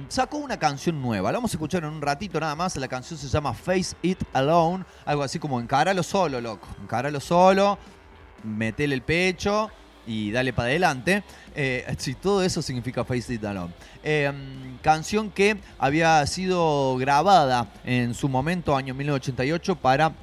sacó 0.08 0.38
una 0.38 0.58
canción 0.58 1.00
nueva. 1.00 1.32
La 1.32 1.38
vamos 1.38 1.52
a 1.54 1.58
escuchar 1.58 1.84
en 1.84 1.90
un 1.92 2.02
ratito 2.02 2.40
nada 2.40 2.56
más. 2.56 2.76
La 2.78 2.88
canción 2.88 3.20
se 3.20 3.28
llama 3.28 3.54
Face 3.54 3.96
It 4.02 4.24
Alone. 4.34 4.84
Algo 5.06 5.22
así 5.22 5.38
como 5.38 5.60
encáralo 5.60 6.02
solo, 6.02 6.42
loco. 6.42 6.68
Encáralo 6.82 7.20
solo. 7.20 7.78
Metele 8.44 8.96
el 8.96 9.04
pecho 9.04 9.70
y 10.08 10.32
dale 10.32 10.54
para 10.54 10.70
adelante. 10.70 11.24
Eh, 11.56 11.86
si 11.98 12.16
todo 12.16 12.44
eso 12.44 12.62
significa 12.62 13.04
Face 13.04 13.34
It 13.34 13.44
Alone. 13.44 13.74
Em, 14.04 14.78
canción 14.82 15.32
que 15.32 15.58
había 15.80 16.26
sido 16.28 16.98
grabada 16.98 17.68
en 17.84 18.14
su 18.14 18.30
momento, 18.30 18.76
año 18.76 18.94
1988, 18.94 19.76
para 19.76 20.14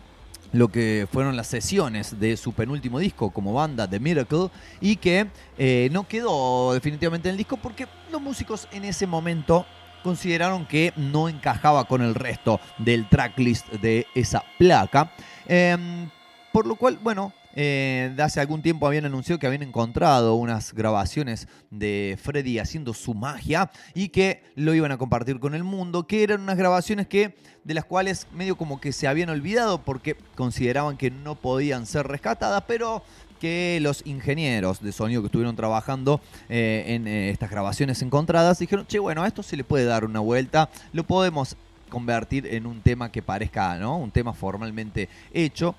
lo 0.53 0.69
que 0.69 1.09
fueron 1.11 1.37
las 1.37 1.47
sesiones 1.47 2.21
de 2.21 2.37
su 2.37 2.53
penúltimo 2.53 2.99
disco 2.99 3.31
como 3.31 3.55
banda, 3.55 3.89
The 3.89 3.99
Miracle, 3.99 4.51
y 4.81 4.97
que 4.97 5.27
eh, 5.59 5.89
no 5.93 6.07
quedó 6.07 6.75
definitivamente 6.75 7.29
en 7.29 7.33
el 7.33 7.39
disco 7.39 7.57
porque 7.57 7.87
los 8.11 8.21
músicos 8.21 8.69
en 8.73 8.85
ese 8.85 9.07
momento 9.07 9.67
consideraron 10.03 10.67
que 10.67 10.93
no 10.97 11.29
encajaba 11.29 11.85
con 11.85 12.03
el 12.03 12.15
resto 12.15 12.61
del 12.79 13.09
tracklist 13.09 13.69
de 13.75 14.07
esa 14.15 14.45
placa. 14.59 15.13
Em, 15.47 16.11
por 16.53 16.67
lo 16.67 16.77
cual, 16.77 16.99
bueno, 17.03 17.33
eh, 17.55 18.15
hace 18.19 18.41
algún 18.41 18.63
tiempo 18.63 18.87
habían 18.87 19.05
anunciado 19.05 19.39
que 19.39 19.47
habían 19.47 19.63
encontrado 19.63 20.35
unas 20.35 20.73
grabaciones 20.73 21.49
de 21.71 22.19
Freddy 22.23 22.59
haciendo 22.59 22.95
su 22.95 23.15
magia 23.15 23.71
y 23.95 24.09
que 24.09 24.43
lo 24.55 24.75
iban 24.75 24.93
a 24.93 24.99
compartir 24.99 25.39
con 25.39 25.55
el 25.55 25.65
mundo, 25.65 26.07
que 26.07 26.23
eran 26.23 26.41
unas 26.41 26.57
grabaciones 26.57 27.07
que 27.07 27.35
de 27.65 27.75
las 27.75 27.85
cuales 27.85 28.27
medio 28.33 28.57
como 28.57 28.81
que 28.81 28.93
se 28.93 29.07
habían 29.07 29.29
olvidado 29.29 29.83
porque 29.83 30.17
consideraban 30.35 30.97
que 30.97 31.11
no 31.11 31.37
podían 31.37 31.87
ser 31.87 32.07
rescatadas, 32.07 32.65
pero 32.67 33.03
que 33.41 33.81
los 33.83 34.07
ingenieros 34.07 34.81
de 34.81 34.93
sonido 34.93 35.21
que 35.21 35.27
estuvieron 35.27 35.57
trabajando 35.57 36.21
eh, 36.49 36.85
en 36.87 37.09
eh, 37.09 37.31
estas 37.31 37.51
grabaciones 37.51 38.01
encontradas 38.01 38.61
dijeron, 38.61 38.87
che, 38.87 39.01
bueno, 39.01 39.25
a 39.25 39.27
esto 39.27 39.43
se 39.43 39.57
le 39.57 39.65
puede 39.65 39.85
dar 39.85 40.05
una 40.05 40.21
vuelta, 40.21 40.71
lo 40.93 41.05
podemos 41.05 41.57
convertir 41.89 42.47
en 42.47 42.67
un 42.67 42.81
tema 42.83 43.11
que 43.11 43.21
parezca, 43.21 43.77
¿no? 43.79 43.99
Un 43.99 44.13
tema 44.13 44.33
formalmente 44.33 45.09
hecho. 45.33 45.75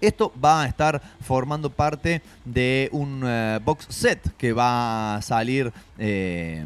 Esto 0.00 0.32
va 0.42 0.62
a 0.62 0.66
estar 0.66 1.00
formando 1.20 1.70
parte 1.70 2.22
de 2.44 2.88
un 2.92 3.22
eh, 3.24 3.58
box 3.64 3.86
set 3.90 4.34
que 4.36 4.52
va 4.52 5.16
a 5.16 5.22
salir 5.22 5.72
eh, 5.98 6.64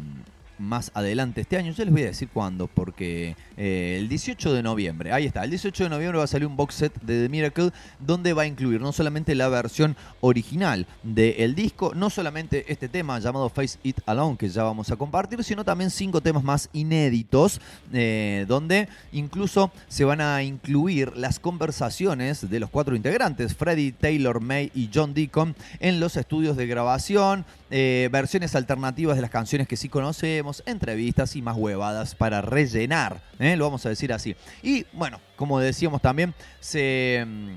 más 0.61 0.91
adelante 0.93 1.41
este 1.41 1.57
año. 1.57 1.71
Yo 1.71 1.83
les 1.83 1.91
voy 1.93 2.03
a 2.03 2.07
decir 2.07 2.29
cuándo, 2.31 2.67
porque 2.67 3.35
eh, 3.57 3.97
el 3.99 4.07
18 4.07 4.53
de 4.53 4.63
noviembre, 4.63 5.11
ahí 5.11 5.25
está, 5.25 5.43
el 5.43 5.49
18 5.49 5.85
de 5.85 5.89
noviembre 5.89 6.17
va 6.19 6.23
a 6.23 6.27
salir 6.27 6.47
un 6.47 6.55
box 6.55 6.75
set 6.75 7.01
de 7.01 7.23
The 7.23 7.29
Miracle 7.29 7.71
donde 7.99 8.33
va 8.33 8.43
a 8.43 8.47
incluir 8.47 8.81
no 8.81 8.91
solamente 8.91 9.35
la 9.35 9.49
versión 9.49 9.95
original 10.21 10.85
del 11.03 11.55
disco, 11.55 11.93
no 11.95 12.09
solamente 12.09 12.71
este 12.71 12.87
tema 12.87 13.19
llamado 13.19 13.49
Face 13.49 13.79
It 13.83 13.99
Alone 14.05 14.37
que 14.37 14.49
ya 14.49 14.63
vamos 14.63 14.91
a 14.91 14.95
compartir, 14.95 15.43
sino 15.43 15.65
también 15.65 15.89
cinco 15.89 16.21
temas 16.21 16.43
más 16.43 16.69
inéditos 16.73 17.59
eh, 17.91 18.45
donde 18.47 18.87
incluso 19.11 19.71
se 19.87 20.05
van 20.05 20.21
a 20.21 20.43
incluir 20.43 21.15
las 21.17 21.39
conversaciones 21.39 22.49
de 22.49 22.59
los 22.59 22.69
cuatro 22.69 22.95
integrantes, 22.95 23.55
Freddie, 23.55 23.91
Taylor, 23.91 24.39
May 24.39 24.71
y 24.75 24.89
John 24.93 25.13
Deacon, 25.13 25.55
en 25.79 25.99
los 25.99 26.15
estudios 26.17 26.57
de 26.57 26.67
grabación, 26.67 27.45
eh, 27.73 28.09
versiones 28.11 28.53
alternativas 28.53 29.15
de 29.15 29.21
las 29.21 29.31
canciones 29.31 29.65
que 29.65 29.77
sí 29.77 29.87
conocemos, 29.87 30.61
entrevistas 30.65 31.37
y 31.37 31.41
más 31.41 31.55
huevadas 31.55 32.15
para 32.15 32.41
rellenar, 32.41 33.21
¿eh? 33.39 33.55
lo 33.55 33.63
vamos 33.63 33.85
a 33.85 33.89
decir 33.89 34.11
así. 34.11 34.35
Y 34.61 34.85
bueno, 34.91 35.21
como 35.37 35.57
decíamos 35.57 36.01
también, 36.01 36.33
se 36.59 37.25
mm, 37.25 37.49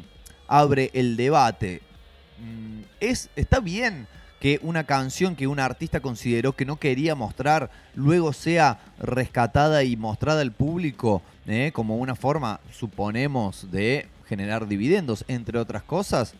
abre 0.46 0.92
el 0.94 1.16
debate. 1.16 1.82
Mm, 2.38 2.82
es, 3.00 3.28
¿Está 3.34 3.58
bien 3.58 4.06
que 4.38 4.60
una 4.62 4.84
canción 4.84 5.34
que 5.34 5.48
un 5.48 5.58
artista 5.58 5.98
consideró 5.98 6.52
que 6.52 6.64
no 6.64 6.76
quería 6.76 7.16
mostrar 7.16 7.70
luego 7.94 8.32
sea 8.32 8.78
rescatada 9.00 9.82
y 9.82 9.96
mostrada 9.96 10.42
al 10.42 10.52
público 10.52 11.22
¿eh? 11.46 11.72
como 11.74 11.96
una 11.96 12.14
forma, 12.14 12.60
suponemos, 12.70 13.70
de 13.72 14.06
generar 14.28 14.68
dividendos, 14.68 15.24
entre 15.26 15.58
otras 15.58 15.82
cosas? 15.82 16.34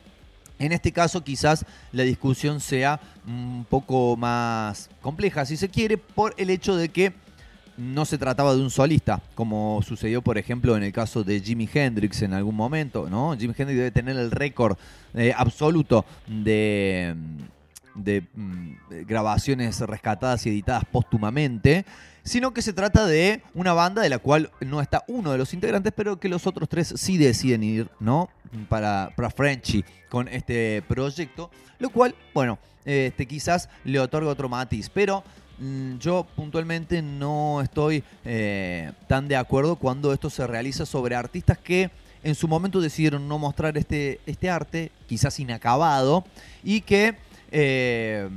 En 0.58 0.72
este 0.72 0.92
caso 0.92 1.24
quizás 1.24 1.66
la 1.92 2.04
discusión 2.04 2.60
sea 2.60 3.00
un 3.26 3.66
poco 3.68 4.16
más 4.16 4.88
compleja, 5.00 5.44
si 5.44 5.56
se 5.56 5.68
quiere, 5.68 5.98
por 5.98 6.34
el 6.36 6.50
hecho 6.50 6.76
de 6.76 6.88
que 6.88 7.12
no 7.76 8.04
se 8.04 8.18
trataba 8.18 8.54
de 8.54 8.62
un 8.62 8.70
solista, 8.70 9.20
como 9.34 9.82
sucedió, 9.82 10.22
por 10.22 10.38
ejemplo, 10.38 10.76
en 10.76 10.84
el 10.84 10.92
caso 10.92 11.24
de 11.24 11.40
Jimi 11.40 11.68
Hendrix 11.72 12.22
en 12.22 12.32
algún 12.32 12.54
momento, 12.54 13.08
¿no? 13.10 13.36
Jimi 13.36 13.54
Hendrix 13.56 13.78
debe 13.78 13.90
tener 13.90 14.16
el 14.16 14.30
récord 14.30 14.76
eh, 15.14 15.32
absoluto 15.36 16.04
de, 16.28 17.16
de 17.96 18.22
mm, 18.34 18.72
grabaciones 19.06 19.80
rescatadas 19.80 20.46
y 20.46 20.50
editadas 20.50 20.84
póstumamente 20.84 21.84
sino 22.24 22.54
que 22.54 22.62
se 22.62 22.72
trata 22.72 23.06
de 23.06 23.42
una 23.54 23.74
banda 23.74 24.02
de 24.02 24.08
la 24.08 24.18
cual 24.18 24.50
no 24.60 24.80
está 24.80 25.04
uno 25.06 25.30
de 25.32 25.38
los 25.38 25.52
integrantes, 25.52 25.92
pero 25.94 26.18
que 26.18 26.28
los 26.28 26.46
otros 26.46 26.68
tres 26.68 26.94
sí 26.96 27.18
deciden 27.18 27.62
ir, 27.62 27.88
¿no? 28.00 28.28
Para, 28.68 29.12
para 29.14 29.30
Frenchy 29.30 29.84
con 30.08 30.28
este 30.28 30.82
proyecto, 30.88 31.50
lo 31.78 31.90
cual, 31.90 32.14
bueno, 32.32 32.58
este, 32.84 33.26
quizás 33.26 33.68
le 33.84 34.00
otorga 34.00 34.30
otro 34.30 34.48
matiz, 34.48 34.88
pero 34.88 35.22
mm, 35.58 35.96
yo 35.98 36.26
puntualmente 36.36 37.02
no 37.02 37.60
estoy 37.60 38.04
eh, 38.24 38.92
tan 39.06 39.28
de 39.28 39.36
acuerdo 39.36 39.76
cuando 39.76 40.12
esto 40.12 40.30
se 40.30 40.46
realiza 40.46 40.86
sobre 40.86 41.14
artistas 41.14 41.58
que 41.58 41.90
en 42.22 42.34
su 42.34 42.48
momento 42.48 42.80
decidieron 42.80 43.28
no 43.28 43.38
mostrar 43.38 43.76
este, 43.76 44.20
este 44.24 44.48
arte, 44.48 44.92
quizás 45.06 45.38
inacabado, 45.40 46.24
y 46.62 46.80
que 46.80 47.16
eh, 47.50 48.28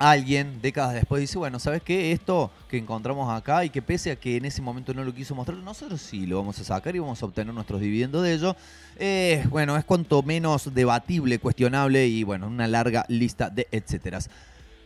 alguien 0.00 0.62
décadas 0.62 0.94
después 0.94 1.20
dice, 1.20 1.36
bueno, 1.36 1.58
¿sabes 1.58 1.82
qué? 1.82 2.10
Esto 2.10 2.50
que 2.68 2.78
encontramos 2.78 3.30
acá 3.30 3.66
y 3.66 3.70
que 3.70 3.82
pese 3.82 4.10
a 4.10 4.16
que 4.16 4.38
en 4.38 4.46
ese 4.46 4.62
momento 4.62 4.94
no 4.94 5.04
lo 5.04 5.14
quiso 5.14 5.34
mostrar, 5.34 5.58
nosotros 5.58 6.00
sí 6.00 6.26
lo 6.26 6.38
vamos 6.38 6.58
a 6.58 6.64
sacar 6.64 6.96
y 6.96 6.98
vamos 6.98 7.22
a 7.22 7.26
obtener 7.26 7.52
nuestros 7.52 7.82
dividendos 7.82 8.22
de 8.22 8.32
ello. 8.32 8.56
Eh, 8.98 9.44
bueno, 9.50 9.76
es 9.76 9.84
cuanto 9.84 10.22
menos 10.22 10.72
debatible, 10.74 11.38
cuestionable 11.38 12.06
y 12.06 12.24
bueno, 12.24 12.46
una 12.46 12.66
larga 12.66 13.04
lista 13.08 13.50
de 13.50 13.68
etcéteras. 13.70 14.30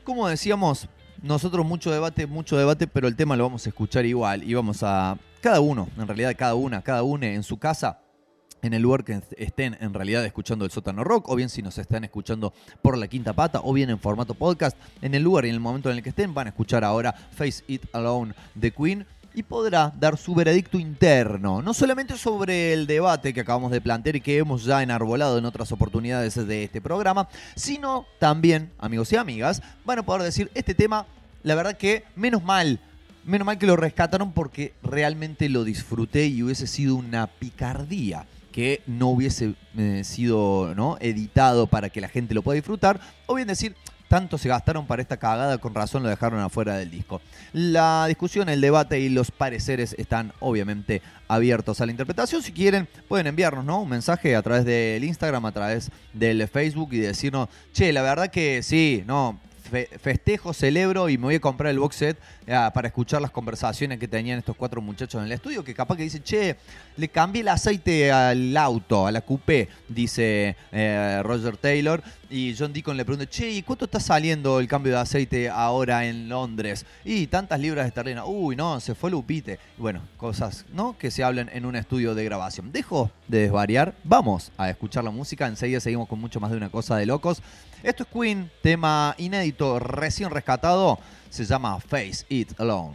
Como 0.02 0.26
decíamos, 0.26 0.88
nosotros 1.22 1.64
mucho 1.64 1.92
debate, 1.92 2.26
mucho 2.26 2.58
debate, 2.58 2.88
pero 2.88 3.06
el 3.06 3.14
tema 3.14 3.36
lo 3.36 3.44
vamos 3.44 3.64
a 3.66 3.68
escuchar 3.68 4.04
igual 4.04 4.42
y 4.42 4.52
vamos 4.54 4.82
a, 4.82 5.16
cada 5.40 5.60
uno, 5.60 5.88
en 5.96 6.08
realidad 6.08 6.34
cada 6.36 6.56
una, 6.56 6.82
cada 6.82 7.04
uno 7.04 7.24
en 7.24 7.44
su 7.44 7.56
casa 7.56 8.00
en 8.64 8.72
el 8.72 8.82
lugar 8.82 9.04
que 9.04 9.20
estén 9.36 9.76
en 9.80 9.92
realidad 9.92 10.24
escuchando 10.24 10.64
el 10.64 10.70
sótano 10.70 11.04
rock, 11.04 11.28
o 11.28 11.36
bien 11.36 11.50
si 11.50 11.60
nos 11.60 11.76
están 11.76 12.02
escuchando 12.02 12.54
por 12.80 12.96
la 12.96 13.08
quinta 13.08 13.34
pata, 13.34 13.60
o 13.62 13.74
bien 13.74 13.90
en 13.90 13.98
formato 13.98 14.32
podcast, 14.34 14.76
en 15.02 15.14
el 15.14 15.22
lugar 15.22 15.44
y 15.44 15.50
en 15.50 15.54
el 15.54 15.60
momento 15.60 15.90
en 15.90 15.98
el 15.98 16.02
que 16.02 16.08
estén, 16.08 16.32
van 16.32 16.46
a 16.46 16.50
escuchar 16.50 16.82
ahora 16.82 17.12
Face 17.12 17.62
It 17.68 17.84
Alone 17.92 18.34
de 18.54 18.70
Queen 18.70 19.06
y 19.34 19.42
podrá 19.42 19.92
dar 19.98 20.16
su 20.16 20.34
veredicto 20.34 20.78
interno, 20.78 21.60
no 21.60 21.74
solamente 21.74 22.16
sobre 22.16 22.72
el 22.72 22.86
debate 22.86 23.34
que 23.34 23.40
acabamos 23.40 23.70
de 23.70 23.82
plantear 23.82 24.16
y 24.16 24.20
que 24.20 24.38
hemos 24.38 24.64
ya 24.64 24.82
enarbolado 24.82 25.36
en 25.36 25.44
otras 25.44 25.70
oportunidades 25.72 26.34
de 26.46 26.64
este 26.64 26.80
programa, 26.80 27.28
sino 27.56 28.06
también, 28.18 28.72
amigos 28.78 29.12
y 29.12 29.16
amigas, 29.16 29.60
van 29.84 29.98
a 29.98 30.04
poder 30.04 30.22
decir, 30.22 30.50
este 30.54 30.74
tema, 30.74 31.06
la 31.42 31.54
verdad 31.54 31.76
que 31.76 32.04
menos 32.16 32.42
mal, 32.42 32.80
menos 33.24 33.44
mal 33.44 33.58
que 33.58 33.66
lo 33.66 33.76
rescataron 33.76 34.32
porque 34.32 34.72
realmente 34.82 35.50
lo 35.50 35.64
disfruté 35.64 36.28
y 36.28 36.42
hubiese 36.42 36.66
sido 36.66 36.94
una 36.94 37.26
picardía 37.26 38.24
que 38.54 38.82
no 38.86 39.08
hubiese 39.08 39.54
eh, 39.76 40.02
sido 40.04 40.74
¿no? 40.76 40.96
editado 41.00 41.66
para 41.66 41.90
que 41.90 42.00
la 42.00 42.06
gente 42.06 42.34
lo 42.34 42.42
pueda 42.42 42.54
disfrutar, 42.54 43.00
o 43.26 43.34
bien 43.34 43.48
decir, 43.48 43.74
tanto 44.06 44.38
se 44.38 44.48
gastaron 44.48 44.86
para 44.86 45.02
esta 45.02 45.16
cagada, 45.16 45.58
con 45.58 45.74
razón 45.74 46.04
lo 46.04 46.08
dejaron 46.08 46.38
afuera 46.38 46.76
del 46.76 46.88
disco. 46.88 47.20
La 47.52 48.04
discusión, 48.06 48.48
el 48.48 48.60
debate 48.60 49.00
y 49.00 49.08
los 49.08 49.32
pareceres 49.32 49.96
están 49.98 50.32
obviamente 50.38 51.02
abiertos 51.26 51.80
a 51.80 51.86
la 51.86 51.90
interpretación. 51.90 52.42
Si 52.42 52.52
quieren, 52.52 52.86
pueden 53.08 53.26
enviarnos 53.26 53.64
¿no? 53.64 53.82
un 53.82 53.88
mensaje 53.88 54.36
a 54.36 54.42
través 54.42 54.64
del 54.64 55.02
Instagram, 55.02 55.44
a 55.46 55.50
través 55.50 55.90
del 56.12 56.46
Facebook 56.46 56.90
y 56.92 56.98
decirnos, 56.98 57.48
che, 57.72 57.92
la 57.92 58.02
verdad 58.02 58.30
que 58.30 58.62
sí, 58.62 59.02
no, 59.04 59.40
festejo, 60.00 60.52
celebro 60.52 61.08
y 61.08 61.18
me 61.18 61.24
voy 61.24 61.34
a 61.36 61.40
comprar 61.40 61.70
el 61.70 61.78
box 61.78 61.96
set 61.96 62.18
ah, 62.48 62.70
para 62.74 62.88
escuchar 62.88 63.20
las 63.20 63.30
conversaciones 63.30 63.98
que 63.98 64.08
tenían 64.08 64.38
estos 64.38 64.56
cuatro 64.56 64.80
muchachos 64.80 65.20
en 65.20 65.26
el 65.26 65.32
estudio, 65.32 65.64
que 65.64 65.74
capaz 65.74 65.96
que 65.96 66.04
dicen, 66.04 66.22
che, 66.22 66.56
le 66.96 67.08
cambié 67.08 67.42
el 67.42 67.48
aceite 67.48 68.10
al 68.10 68.56
auto, 68.56 69.06
a 69.06 69.12
la 69.12 69.20
coupé, 69.20 69.68
dice 69.88 70.56
eh, 70.72 71.20
Roger 71.22 71.56
Taylor. 71.56 72.02
Y 72.34 72.52
John 72.58 72.72
Deacon 72.72 72.96
le 72.96 73.04
pregunta, 73.04 73.30
che, 73.30 73.48
¿y 73.48 73.62
cuánto 73.62 73.84
está 73.84 74.00
saliendo 74.00 74.58
el 74.58 74.66
cambio 74.66 74.94
de 74.94 74.98
aceite 74.98 75.48
ahora 75.48 76.04
en 76.04 76.28
Londres? 76.28 76.84
Y 77.04 77.28
tantas 77.28 77.60
libras 77.60 77.84
de 77.84 77.90
esterlina. 77.90 78.24
Uy, 78.24 78.56
no, 78.56 78.80
se 78.80 78.96
fue 78.96 79.08
Lupite. 79.08 79.60
Bueno, 79.78 80.00
cosas, 80.16 80.64
¿no? 80.72 80.98
Que 80.98 81.12
se 81.12 81.22
hablan 81.22 81.48
en 81.52 81.64
un 81.64 81.76
estudio 81.76 82.12
de 82.16 82.24
grabación. 82.24 82.72
Dejo 82.72 83.12
de 83.28 83.42
desvariar, 83.42 83.94
vamos 84.02 84.50
a 84.56 84.68
escuchar 84.68 85.04
la 85.04 85.12
música. 85.12 85.46
Enseguida 85.46 85.78
seguimos 85.78 86.08
con 86.08 86.18
mucho 86.18 86.40
más 86.40 86.50
de 86.50 86.56
una 86.56 86.70
cosa 86.70 86.96
de 86.96 87.06
locos. 87.06 87.40
Esto 87.84 88.02
es 88.02 88.08
Queen, 88.08 88.50
tema 88.62 89.14
inédito, 89.16 89.78
recién 89.78 90.30
rescatado. 90.30 90.98
Se 91.30 91.44
llama 91.44 91.78
Face 91.78 92.26
It 92.28 92.58
Alone. 92.58 92.94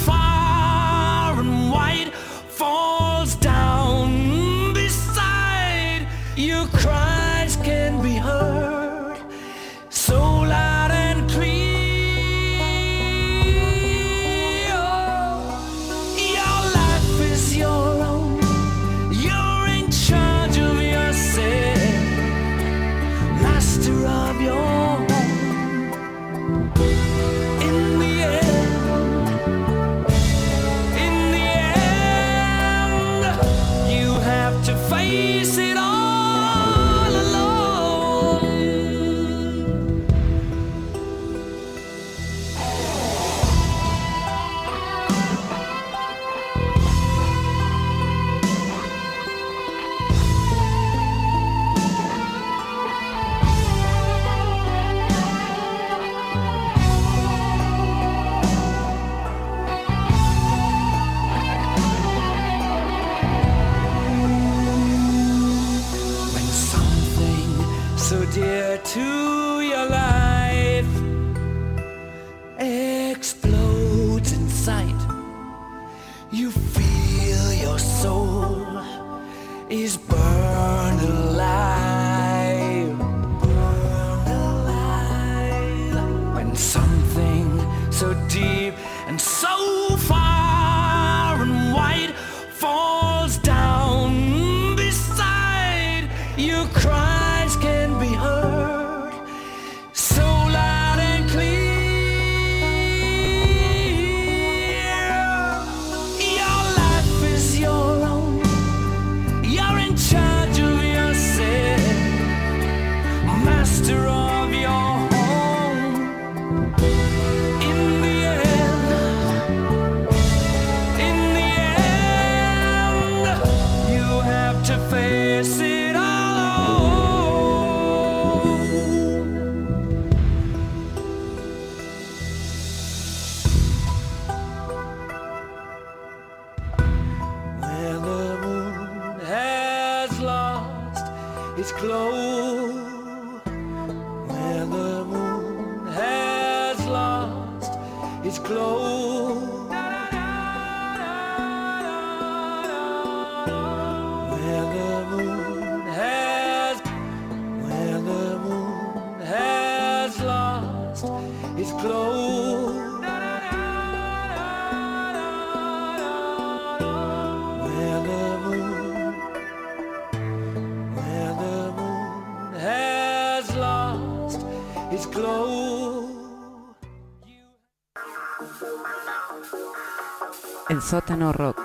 sótano 180.91 181.31
rock. 181.31 181.57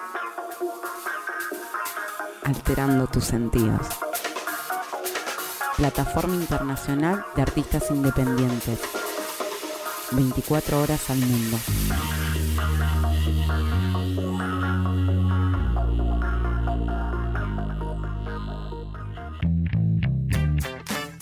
Alterando 2.44 3.08
tus 3.08 3.24
sentidos. 3.24 3.84
Plataforma 5.76 6.36
internacional 6.36 7.26
de 7.34 7.42
artistas 7.42 7.90
independientes. 7.90 8.78
24 10.12 10.80
horas 10.80 11.10
al 11.10 11.18
mundo. 11.18 11.58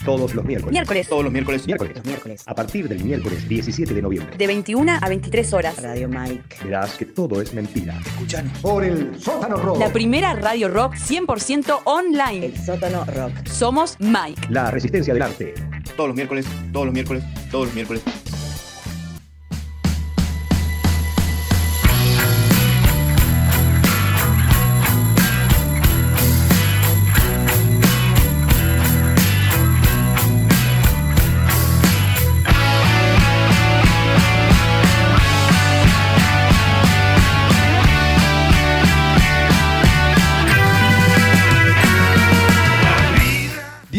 Todos 0.04 0.34
los 0.34 0.44
miércoles. 0.44 0.72
Miércoles. 0.72 1.08
Todos 1.08 1.24
los 1.24 1.32
miércoles. 1.32 1.66
Miércoles. 1.66 2.04
Miércoles. 2.04 2.42
A 2.46 2.54
partir 2.54 2.88
del 2.88 3.02
miércoles 3.02 3.48
17 3.48 3.94
de 3.94 4.02
noviembre. 4.02 4.36
De 4.36 4.46
21 4.46 4.92
a 5.00 5.08
23 5.08 5.52
horas. 5.54 5.82
Radio 5.82 6.08
Mike. 6.08 6.56
Verás 6.64 6.94
que 6.94 7.06
todo 7.06 7.40
es 7.40 7.54
mentira. 7.54 7.98
Escuchanos. 8.04 8.58
Por 8.58 8.84
el 8.84 9.18
sótano 9.18 9.56
rock. 9.56 9.78
La 9.78 9.90
primera 9.92 10.34
radio 10.34 10.68
rock 10.68 10.94
100% 10.94 11.80
online. 11.84 12.46
El 12.46 12.56
sótano 12.58 13.04
rock. 13.06 13.46
Somos 13.46 13.96
Mike. 13.98 14.48
La 14.50 14.70
resistencia 14.70 15.14
del 15.14 15.22
arte. 15.22 15.54
Todos 15.96 16.08
los 16.08 16.16
miércoles, 16.16 16.46
todos 16.72 16.86
los 16.86 16.92
miércoles, 16.92 17.24
todos 17.50 17.66
los 17.66 17.74
miércoles. 17.74 18.02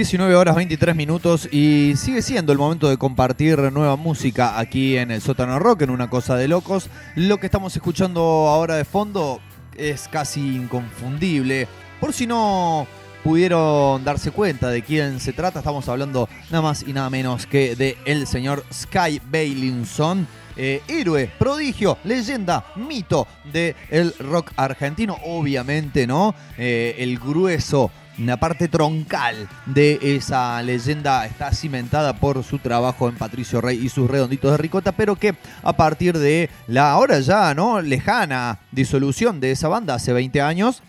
19 0.06 0.36
horas 0.36 0.56
23 0.56 0.96
minutos 0.96 1.50
y 1.52 1.94
sigue 1.96 2.22
siendo 2.22 2.52
el 2.52 2.60
momento 2.60 2.88
de 2.88 2.96
compartir 2.96 3.58
nueva 3.72 3.96
música 3.96 4.60
aquí 4.60 4.98
en 4.98 5.10
el 5.10 5.20
sótano 5.20 5.58
rock, 5.58 5.82
en 5.82 5.90
una 5.90 6.12
cosa 6.12 6.36
de 6.36 6.48
locos. 6.48 6.92
Lo 7.16 7.40
que 7.40 7.48
estamos 7.48 7.76
escuchando 7.76 8.22
ahora 8.22 8.76
de 8.76 8.86
fondo 8.86 9.42
es 9.76 10.08
casi 10.08 10.58
inconfundible. 10.58 11.68
Por 12.00 12.14
si 12.14 12.28
no 12.28 12.86
pudieron 13.24 14.06
darse 14.06 14.30
cuenta 14.30 14.70
de 14.70 14.84
quién 14.84 15.20
se 15.20 15.34
trata, 15.34 15.58
estamos 15.58 15.90
hablando 15.90 16.30
nada 16.52 16.62
más 16.62 16.84
y 16.84 16.94
nada 16.94 17.10
menos 17.10 17.48
que 17.48 17.76
de 17.76 17.98
el 18.06 18.28
señor 18.28 18.64
Sky 18.72 19.20
Bailinson. 19.32 20.28
eh, 20.56 20.84
héroe, 20.88 21.32
prodigio, 21.40 21.98
leyenda, 22.04 22.64
mito 22.76 23.28
del 23.52 23.76
el 23.90 24.14
rock 24.20 24.52
argentino, 24.56 25.18
obviamente, 25.26 26.06
¿no? 26.06 26.36
Eh, 26.60 26.96
el 27.00 27.18
grueso 27.18 27.92
una 28.20 28.38
parte 28.38 28.68
troncal 28.68 29.48
de 29.66 30.00
esa 30.02 30.62
leyenda. 30.62 31.26
Está 31.26 31.52
cimentada 31.52 32.16
por 32.16 32.44
su 32.44 32.60
trabajo 32.60 33.10
en 33.10 33.16
Patricio 33.16 33.62
Rey 33.62 33.80
y 33.84 33.90
sus 33.90 34.10
redonditos 34.10 34.52
de 34.52 34.58
ricota, 34.58 34.92
pero 34.92 35.16
que 35.16 35.36
a 35.64 35.74
partir 35.74 36.18
de 36.18 36.50
la 36.68 36.92
ahora 36.92 37.20
ya 37.20 37.54
no 37.54 37.82
lejana 37.82 38.60
disolución 38.72 39.40
de 39.40 39.52
esa 39.52 39.68
banda 39.68 39.96
hace 39.96 40.14
20 40.14 40.42
años, 40.42 40.82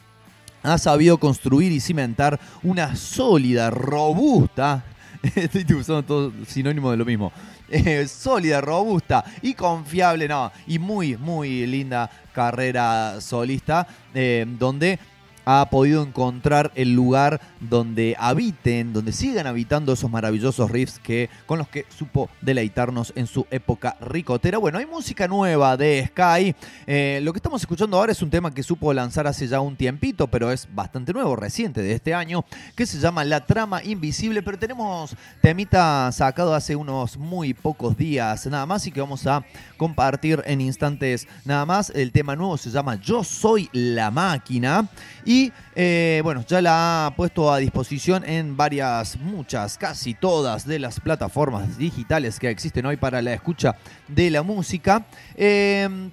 ha 0.62 0.79
sabido 0.79 1.19
construir 1.19 1.73
y 1.73 1.81
cimentar 1.81 2.41
una 2.62 2.97
sólida, 2.97 3.71
robusta, 3.71 4.85
estoy 5.35 5.65
usando 5.75 6.03
todo 6.03 6.33
sinónimo 6.47 6.91
de 6.91 6.97
lo 6.97 7.05
mismo, 7.05 7.33
eh, 7.69 8.07
sólida, 8.09 8.61
robusta 8.61 9.25
y 9.43 9.55
confiable, 9.55 10.29
no, 10.29 10.53
y 10.67 10.79
muy, 10.79 11.17
muy 11.17 11.67
linda 11.67 12.11
carrera 12.33 13.21
solista, 13.21 13.87
eh, 14.15 14.45
donde 14.59 14.99
ha 15.47 15.71
podido 15.71 16.03
encontrar 16.03 16.73
el 16.75 16.93
lugar 16.93 17.41
donde 17.61 18.17
habiten, 18.19 18.93
donde 18.93 19.13
sigan 19.13 19.47
habitando 19.47 19.93
esos 19.93 20.11
maravillosos 20.11 20.69
riffs 20.73 20.99
que, 20.99 21.31
con 21.47 21.59
los 21.59 21.69
que 21.69 21.87
supo 21.89 22.29
deleitarnos 22.41 23.13
en 23.15 23.29
su 23.29 23.47
época 23.53 23.97
ricotera. 24.01 24.59
Bueno, 24.59 24.79
hay 24.79 24.87
música 24.87 25.29
nueva 25.29 25.77
de 25.77 26.09
Sky. 26.09 26.55
Eh, 26.89 27.21
lo 27.23 27.33
que 27.33 27.39
estamos 27.39 27.63
escuchando 27.63 27.97
ahora 27.97 28.11
es 28.11 28.23
un 28.23 28.31
tema 28.31 28.53
que 28.53 28.65
supo 28.65 28.93
lanzar 28.93 29.29
hace 29.29 29.47
ya 29.47 29.61
un 29.61 29.77
tiempito, 29.77 30.27
pero 30.27 30.51
es 30.51 30.67
bastante 30.75 31.13
nuevo, 31.13 31.37
reciente 31.37 31.81
de 31.81 31.93
este 31.93 32.13
año, 32.13 32.45
que 32.75 32.85
se 32.85 32.99
llama 32.99 33.25
La 33.25 33.47
Trama 33.47 33.85
Invisible. 33.85 34.43
Pero 34.43 34.59
tenemos 34.59 35.15
temita 35.41 36.11
sacado 36.11 36.57
hace 36.57 36.75
unos 36.75 37.17
muy 37.17 37.55
pocos 37.55 37.97
días 37.97 38.47
nada 38.47 38.67
más 38.67 38.85
y 38.89 38.91
que 38.91 39.01
vamos 39.01 39.25
a 39.29 39.45
compartir 39.77 40.43
en 40.45 40.61
instantes 40.61 41.29
nada 41.45 41.65
más. 41.65 41.91
El 41.91 42.11
tema 42.11 42.35
nuevo 42.35 42.57
se 42.57 42.71
llama 42.71 42.97
Yo 42.97 43.23
Soy 43.23 43.71
la 43.73 44.11
Máquina. 44.11 44.89
Y 45.25 45.36
eh, 45.75 46.20
bueno, 46.22 46.44
ya 46.46 46.61
la 46.61 47.07
ha 47.07 47.11
puesto 47.16 47.53
a 47.53 47.59
disposición 47.59 48.25
en 48.25 48.57
varias, 48.57 49.16
muchas, 49.18 49.79
casi 49.79 50.14
todas 50.14 50.66
de 50.66 50.79
las 50.79 51.01
plataformas 51.01 51.79
digitales 51.79 52.38
que 52.38 52.51
existen 52.51 52.87
hoy 52.87 52.96
para 52.96 53.22
la 53.22 53.33
escucha 53.33 53.77
de 54.09 54.31
la 54.31 54.42
música. 54.42 55.07
Eh, 55.37 56.11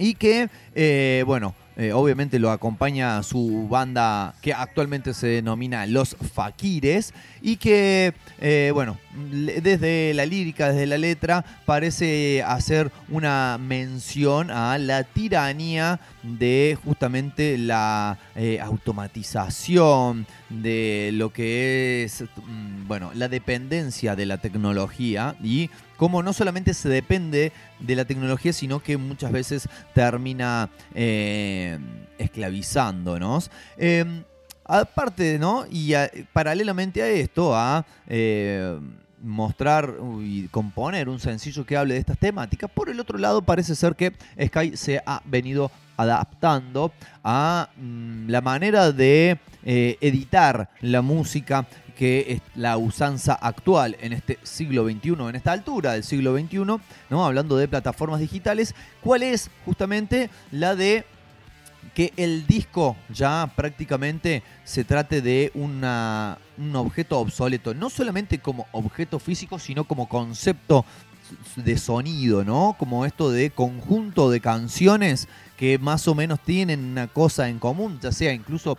y 0.00 0.14
que, 0.14 0.48
eh, 0.74 1.22
bueno, 1.26 1.54
eh, 1.80 1.94
obviamente 1.94 2.38
lo 2.38 2.50
acompaña 2.50 3.22
su 3.22 3.66
banda 3.66 4.34
que 4.42 4.52
actualmente 4.52 5.14
se 5.14 5.28
denomina 5.28 5.86
Los 5.86 6.14
Fakires 6.14 7.14
y 7.40 7.56
que, 7.56 8.12
eh, 8.38 8.70
bueno, 8.74 8.98
desde 9.62 10.12
la 10.12 10.26
lírica, 10.26 10.68
desde 10.68 10.86
la 10.86 10.98
letra, 10.98 11.42
parece 11.64 12.42
hacer 12.42 12.92
una 13.08 13.56
mención 13.58 14.50
a 14.50 14.76
la 14.76 15.04
tiranía 15.04 16.00
de 16.22 16.76
justamente 16.84 17.56
la 17.56 18.18
eh, 18.36 18.60
automatización, 18.60 20.26
de 20.50 21.10
lo 21.14 21.32
que 21.32 22.04
es, 22.04 22.22
mm, 22.22 22.88
bueno, 22.88 23.10
la 23.14 23.28
dependencia 23.28 24.16
de 24.16 24.26
la 24.26 24.36
tecnología 24.36 25.34
y 25.42 25.70
cómo 26.00 26.22
no 26.22 26.32
solamente 26.32 26.72
se 26.72 26.88
depende 26.88 27.52
de 27.78 27.94
la 27.94 28.06
tecnología, 28.06 28.54
sino 28.54 28.80
que 28.80 28.96
muchas 28.96 29.30
veces 29.32 29.68
termina 29.92 30.70
eh, 30.94 31.78
esclavizándonos. 32.16 33.50
Eh, 33.76 34.22
aparte, 34.64 35.38
¿no? 35.38 35.66
Y 35.70 35.92
paralelamente 36.32 37.02
a 37.02 37.08
esto, 37.08 37.54
a 37.54 37.84
eh, 38.06 38.80
mostrar 39.20 39.92
y 40.22 40.48
componer 40.48 41.10
un 41.10 41.20
sencillo 41.20 41.66
que 41.66 41.76
hable 41.76 41.92
de 41.92 42.00
estas 42.00 42.16
temáticas, 42.16 42.70
por 42.70 42.88
el 42.88 42.98
otro 42.98 43.18
lado 43.18 43.42
parece 43.42 43.74
ser 43.74 43.94
que 43.94 44.14
Sky 44.42 44.78
se 44.78 45.02
ha 45.04 45.20
venido 45.26 45.70
adaptando 45.98 46.94
a 47.22 47.68
mm, 47.76 48.30
la 48.30 48.40
manera 48.40 48.90
de 48.90 49.38
editar 49.62 50.70
la 50.80 51.02
música 51.02 51.66
que 52.00 52.24
es 52.32 52.40
la 52.54 52.78
usanza 52.78 53.34
actual 53.34 53.94
en 54.00 54.14
este 54.14 54.38
siglo 54.42 54.88
XXI, 54.88 55.10
en 55.28 55.36
esta 55.36 55.52
altura 55.52 55.92
del 55.92 56.02
siglo 56.02 56.34
XXI, 56.34 56.64
¿no? 57.10 57.26
hablando 57.26 57.58
de 57.58 57.68
plataformas 57.68 58.20
digitales, 58.20 58.74
¿cuál 59.02 59.22
es 59.22 59.50
justamente 59.66 60.30
la 60.50 60.74
de 60.74 61.04
que 61.92 62.14
el 62.16 62.46
disco 62.46 62.96
ya 63.10 63.52
prácticamente 63.54 64.42
se 64.64 64.82
trate 64.84 65.20
de 65.20 65.52
un 65.52 65.84
objeto 66.74 67.18
obsoleto, 67.18 67.74
no 67.74 67.90
solamente 67.90 68.38
como 68.38 68.66
objeto 68.72 69.18
físico, 69.18 69.58
sino 69.58 69.84
como 69.84 70.08
concepto 70.08 70.86
de 71.54 71.76
sonido, 71.76 72.44
¿no? 72.44 72.76
Como 72.78 73.04
esto 73.04 73.30
de 73.30 73.50
conjunto 73.50 74.30
de 74.30 74.40
canciones 74.40 75.28
que 75.58 75.76
más 75.76 76.08
o 76.08 76.14
menos 76.14 76.40
tienen 76.40 76.82
una 76.82 77.08
cosa 77.08 77.50
en 77.50 77.58
común, 77.58 78.00
ya 78.00 78.10
sea 78.10 78.32
incluso 78.32 78.78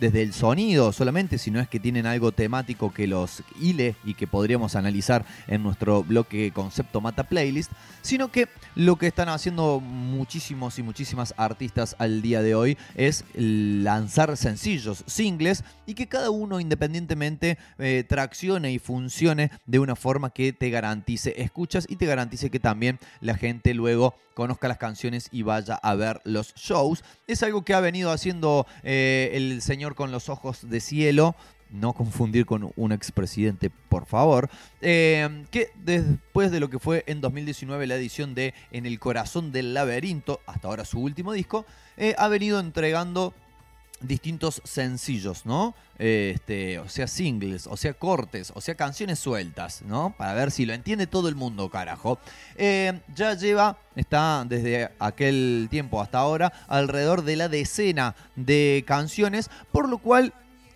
desde 0.00 0.22
el 0.22 0.32
sonido 0.32 0.92
solamente, 0.92 1.38
sino 1.38 1.60
es 1.60 1.68
que 1.68 1.80
tienen 1.80 2.06
algo 2.06 2.32
temático 2.32 2.92
que 2.92 3.06
los 3.06 3.42
hile 3.60 3.96
y 4.04 4.14
que 4.14 4.26
podríamos 4.26 4.76
analizar 4.76 5.24
en 5.46 5.62
nuestro 5.62 6.02
bloque 6.02 6.52
Concepto 6.52 7.00
Mata 7.00 7.24
Playlist, 7.24 7.72
sino 8.02 8.30
que 8.30 8.48
lo 8.74 8.96
que 8.96 9.06
están 9.06 9.28
haciendo 9.28 9.80
muchísimos 9.80 10.78
y 10.78 10.82
muchísimas 10.82 11.34
artistas 11.36 11.96
al 11.98 12.22
día 12.22 12.42
de 12.42 12.54
hoy 12.54 12.78
es 12.94 13.24
lanzar 13.34 14.36
sencillos, 14.36 15.04
singles, 15.06 15.64
y 15.86 15.94
que 15.94 16.06
cada 16.06 16.30
uno 16.30 16.60
independientemente 16.60 17.58
eh, 17.78 18.04
traccione 18.08 18.72
y 18.72 18.78
funcione 18.78 19.50
de 19.66 19.78
una 19.78 19.96
forma 19.96 20.30
que 20.30 20.52
te 20.52 20.70
garantice 20.70 21.34
escuchas 21.36 21.86
y 21.88 21.96
te 21.96 22.06
garantice 22.06 22.50
que 22.50 22.60
también 22.60 22.98
la 23.20 23.36
gente 23.36 23.74
luego 23.74 24.14
conozca 24.34 24.68
las 24.68 24.78
canciones 24.78 25.28
y 25.30 25.42
vaya 25.42 25.76
a 25.76 25.94
ver 25.94 26.20
los 26.24 26.54
shows. 26.54 27.04
Es 27.26 27.42
algo 27.42 27.64
que 27.64 27.74
ha 27.74 27.80
venido 27.80 28.10
haciendo 28.10 28.66
eh, 28.82 29.30
el 29.34 29.62
señor 29.62 29.73
con 29.94 30.12
los 30.12 30.28
ojos 30.28 30.68
de 30.68 30.80
cielo. 30.80 31.34
No 31.70 31.92
confundir 31.92 32.46
con 32.46 32.72
un 32.76 32.92
expresidente, 32.92 33.70
por 33.88 34.06
favor. 34.06 34.48
eh, 34.80 35.44
que 35.50 35.70
después 35.74 36.52
de 36.52 36.60
lo 36.60 36.70
que 36.70 36.78
fue 36.78 37.02
en 37.06 37.20
2019 37.20 37.86
la 37.86 37.96
edición 37.96 38.34
de 38.34 38.54
En 38.70 38.86
el 38.86 39.00
corazón 39.00 39.50
del 39.50 39.74
laberinto, 39.74 40.40
hasta 40.46 40.68
ahora 40.68 40.84
su 40.84 41.00
último 41.00 41.32
disco, 41.32 41.66
eh, 41.96 42.14
ha 42.16 42.28
venido 42.28 42.60
entregando 42.60 43.34
distintos 44.06 44.60
sencillos, 44.64 45.46
¿no? 45.46 45.74
Este, 45.98 46.78
o 46.78 46.88
sea, 46.88 47.06
singles, 47.06 47.66
o 47.66 47.76
sea, 47.76 47.94
cortes, 47.94 48.52
o 48.54 48.60
sea, 48.60 48.74
canciones 48.74 49.18
sueltas, 49.18 49.82
¿no? 49.82 50.14
Para 50.16 50.34
ver 50.34 50.50
si 50.50 50.66
lo 50.66 50.72
entiende 50.74 51.06
todo 51.06 51.28
el 51.28 51.34
mundo, 51.34 51.70
carajo. 51.70 52.18
Eh, 52.56 53.00
ya 53.14 53.34
lleva, 53.34 53.78
está 53.96 54.44
desde 54.48 54.90
aquel 54.98 55.68
tiempo 55.70 56.00
hasta 56.00 56.18
ahora, 56.18 56.52
alrededor 56.68 57.22
de 57.22 57.36
la 57.36 57.48
decena 57.48 58.14
de 58.36 58.84
canciones, 58.86 59.50
por 59.72 59.88
lo 59.88 59.98
cual 59.98 60.32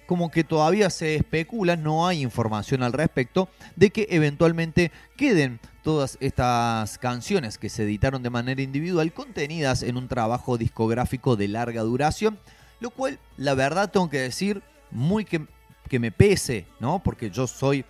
como 0.08 0.30
que 0.30 0.42
todavía 0.42 0.88
se 0.88 1.16
especula, 1.16 1.76
no 1.76 2.06
hay 2.06 2.22
información 2.22 2.82
al 2.82 2.94
respecto, 2.94 3.50
de 3.76 3.90
que 3.90 4.06
eventualmente 4.08 4.90
queden 5.18 5.60
todas 5.82 6.16
estas 6.20 6.96
canciones 6.96 7.58
que 7.58 7.68
se 7.68 7.82
editaron 7.82 8.22
de 8.22 8.30
manera 8.30 8.62
individual 8.62 9.12
contenidas 9.12 9.82
en 9.82 9.98
un 9.98 10.08
trabajo 10.08 10.56
discográfico 10.56 11.36
de 11.36 11.48
larga 11.48 11.82
duración, 11.82 12.38
lo 12.80 12.90
cual, 12.90 13.18
la 13.36 13.54
verdad, 13.54 13.90
tengo 13.90 14.08
que 14.08 14.20
decir, 14.20 14.62
muy 14.90 15.24
que, 15.24 15.46
que 15.88 15.98
me 15.98 16.12
pese, 16.12 16.66
¿no? 16.80 17.00
Porque 17.00 17.30
yo 17.30 17.46
soy 17.46 17.84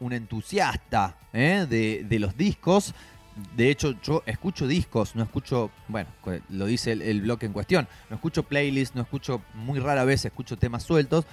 un 0.00 0.12
entusiasta 0.12 1.16
¿eh? 1.32 1.66
de, 1.68 2.04
de 2.04 2.18
los 2.18 2.36
discos. 2.36 2.94
De 3.56 3.68
hecho, 3.68 3.94
yo 4.00 4.22
escucho 4.26 4.66
discos, 4.68 5.16
no 5.16 5.24
escucho, 5.24 5.70
bueno, 5.88 6.08
lo 6.50 6.66
dice 6.66 6.92
el, 6.92 7.02
el 7.02 7.20
bloque 7.20 7.46
en 7.46 7.52
cuestión, 7.52 7.88
no 8.08 8.14
escucho 8.14 8.44
playlists, 8.44 8.94
no 8.94 9.02
escucho, 9.02 9.42
muy 9.54 9.80
rara 9.80 10.04
vez 10.04 10.24
escucho 10.24 10.56
temas 10.56 10.84
sueltos, 10.84 11.24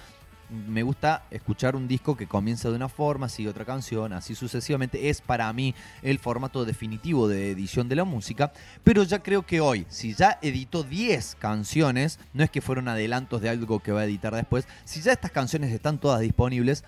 me 0.51 0.83
gusta 0.83 1.23
escuchar 1.31 1.75
un 1.75 1.87
disco 1.87 2.15
que 2.15 2.27
comienza 2.27 2.69
de 2.69 2.75
una 2.75 2.89
forma, 2.89 3.29
sigue 3.29 3.49
otra 3.49 3.65
canción, 3.65 4.13
así 4.13 4.35
sucesivamente. 4.35 5.09
Es 5.09 5.21
para 5.21 5.51
mí 5.53 5.73
el 6.01 6.19
formato 6.19 6.65
definitivo 6.65 7.27
de 7.27 7.51
edición 7.51 7.87
de 7.87 7.95
la 7.95 8.03
música. 8.03 8.51
Pero 8.83 9.03
ya 9.03 9.19
creo 9.19 9.45
que 9.45 9.61
hoy, 9.61 9.85
si 9.89 10.13
ya 10.13 10.37
editó 10.41 10.83
10 10.83 11.35
canciones, 11.39 12.19
no 12.33 12.43
es 12.43 12.49
que 12.49 12.61
fueron 12.61 12.87
adelantos 12.87 13.41
de 13.41 13.49
algo 13.49 13.79
que 13.79 13.91
va 13.91 14.01
a 14.01 14.05
editar 14.05 14.35
después, 14.35 14.67
si 14.83 15.01
ya 15.01 15.13
estas 15.13 15.31
canciones 15.31 15.71
están 15.71 15.99
todas 15.99 16.21
disponibles, 16.21 16.83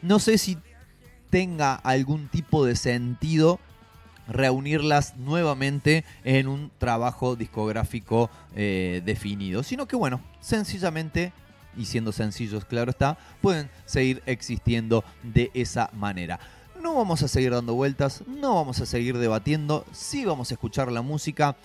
no 0.00 0.18
sé 0.18 0.38
si 0.38 0.58
tenga 1.30 1.74
algún 1.74 2.28
tipo 2.28 2.64
de 2.64 2.76
sentido 2.76 3.60
reunirlas 4.28 5.16
nuevamente 5.16 6.04
en 6.24 6.48
un 6.48 6.70
trabajo 6.78 7.36
discográfico 7.36 8.30
eh, 8.54 9.02
definido, 9.04 9.62
sino 9.62 9.86
que 9.86 9.96
bueno, 9.96 10.20
sencillamente 10.40 11.32
y 11.76 11.84
siendo 11.84 12.12
sencillos, 12.12 12.64
claro 12.64 12.90
está, 12.90 13.18
pueden 13.40 13.70
seguir 13.84 14.22
existiendo 14.26 15.04
de 15.22 15.50
esa 15.54 15.90
manera. 15.92 16.38
No 16.80 16.94
vamos 16.96 17.22
a 17.22 17.28
seguir 17.28 17.52
dando 17.52 17.74
vueltas, 17.74 18.24
no 18.26 18.56
vamos 18.56 18.80
a 18.80 18.86
seguir 18.86 19.16
debatiendo, 19.18 19.84
sí 19.92 20.24
vamos 20.24 20.50
a 20.50 20.54
escuchar 20.54 20.90
la 20.90 21.02
música. 21.02 21.56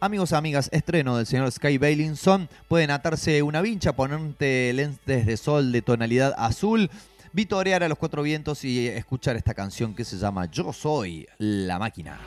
Amigos, 0.00 0.34
amigas, 0.34 0.68
estreno 0.72 1.16
del 1.16 1.24
señor 1.24 1.50
Sky 1.50 1.78
Bailinson. 1.78 2.50
Pueden 2.68 2.90
atarse 2.90 3.42
una 3.42 3.62
vincha, 3.62 3.96
ponerte 3.96 4.72
lentes 4.74 5.24
de 5.24 5.36
sol 5.38 5.72
de 5.72 5.80
tonalidad 5.80 6.34
azul, 6.36 6.90
vitorear 7.32 7.82
a 7.82 7.88
los 7.88 7.96
cuatro 7.96 8.22
vientos 8.22 8.64
y 8.64 8.86
escuchar 8.88 9.36
esta 9.36 9.54
canción 9.54 9.94
que 9.94 10.04
se 10.04 10.18
llama 10.18 10.50
Yo 10.50 10.72
soy 10.74 11.26
la 11.38 11.78
máquina. 11.78 12.18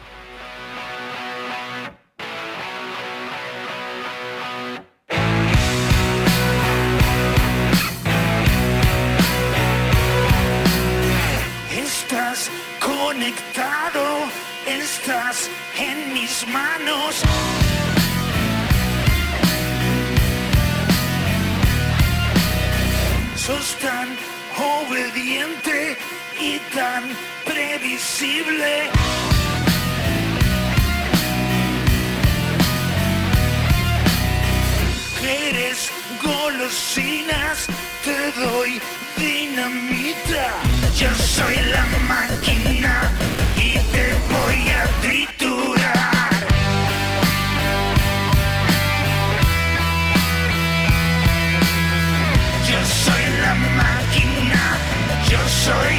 Conectado, 13.20 14.30
estás 14.66 15.50
en 15.78 16.14
mis 16.14 16.48
manos. 16.48 17.22
Sos 23.36 23.76
tan 23.82 24.08
obediente 24.58 25.98
y 26.40 26.60
tan 26.74 27.04
previsible. 27.44 28.90
Eres 35.22 35.92
golosinas, 36.24 37.68
te 38.06 38.32
doy 38.40 38.82
dinamita. 39.20 40.48
Yo 40.98 41.14
soy 41.16 41.56
la 41.74 41.86
máquina 42.08 43.12
y 43.56 43.78
te 43.92 44.06
voy 44.32 44.60
a 44.70 44.84
triturar. 45.02 46.32
Yo 52.70 52.80
soy 53.04 53.24
la 53.44 53.54
máquina, 53.56 54.62
yo 55.30 55.40
soy 55.66 55.99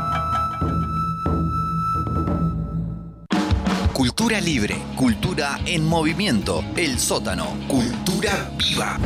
Cultura 4.01 4.41
libre, 4.41 4.75
cultura 4.95 5.59
en 5.63 5.85
movimiento, 5.85 6.63
el 6.75 6.97
sótano, 6.97 7.55
cultura 7.67 8.51
viva. 8.57 8.97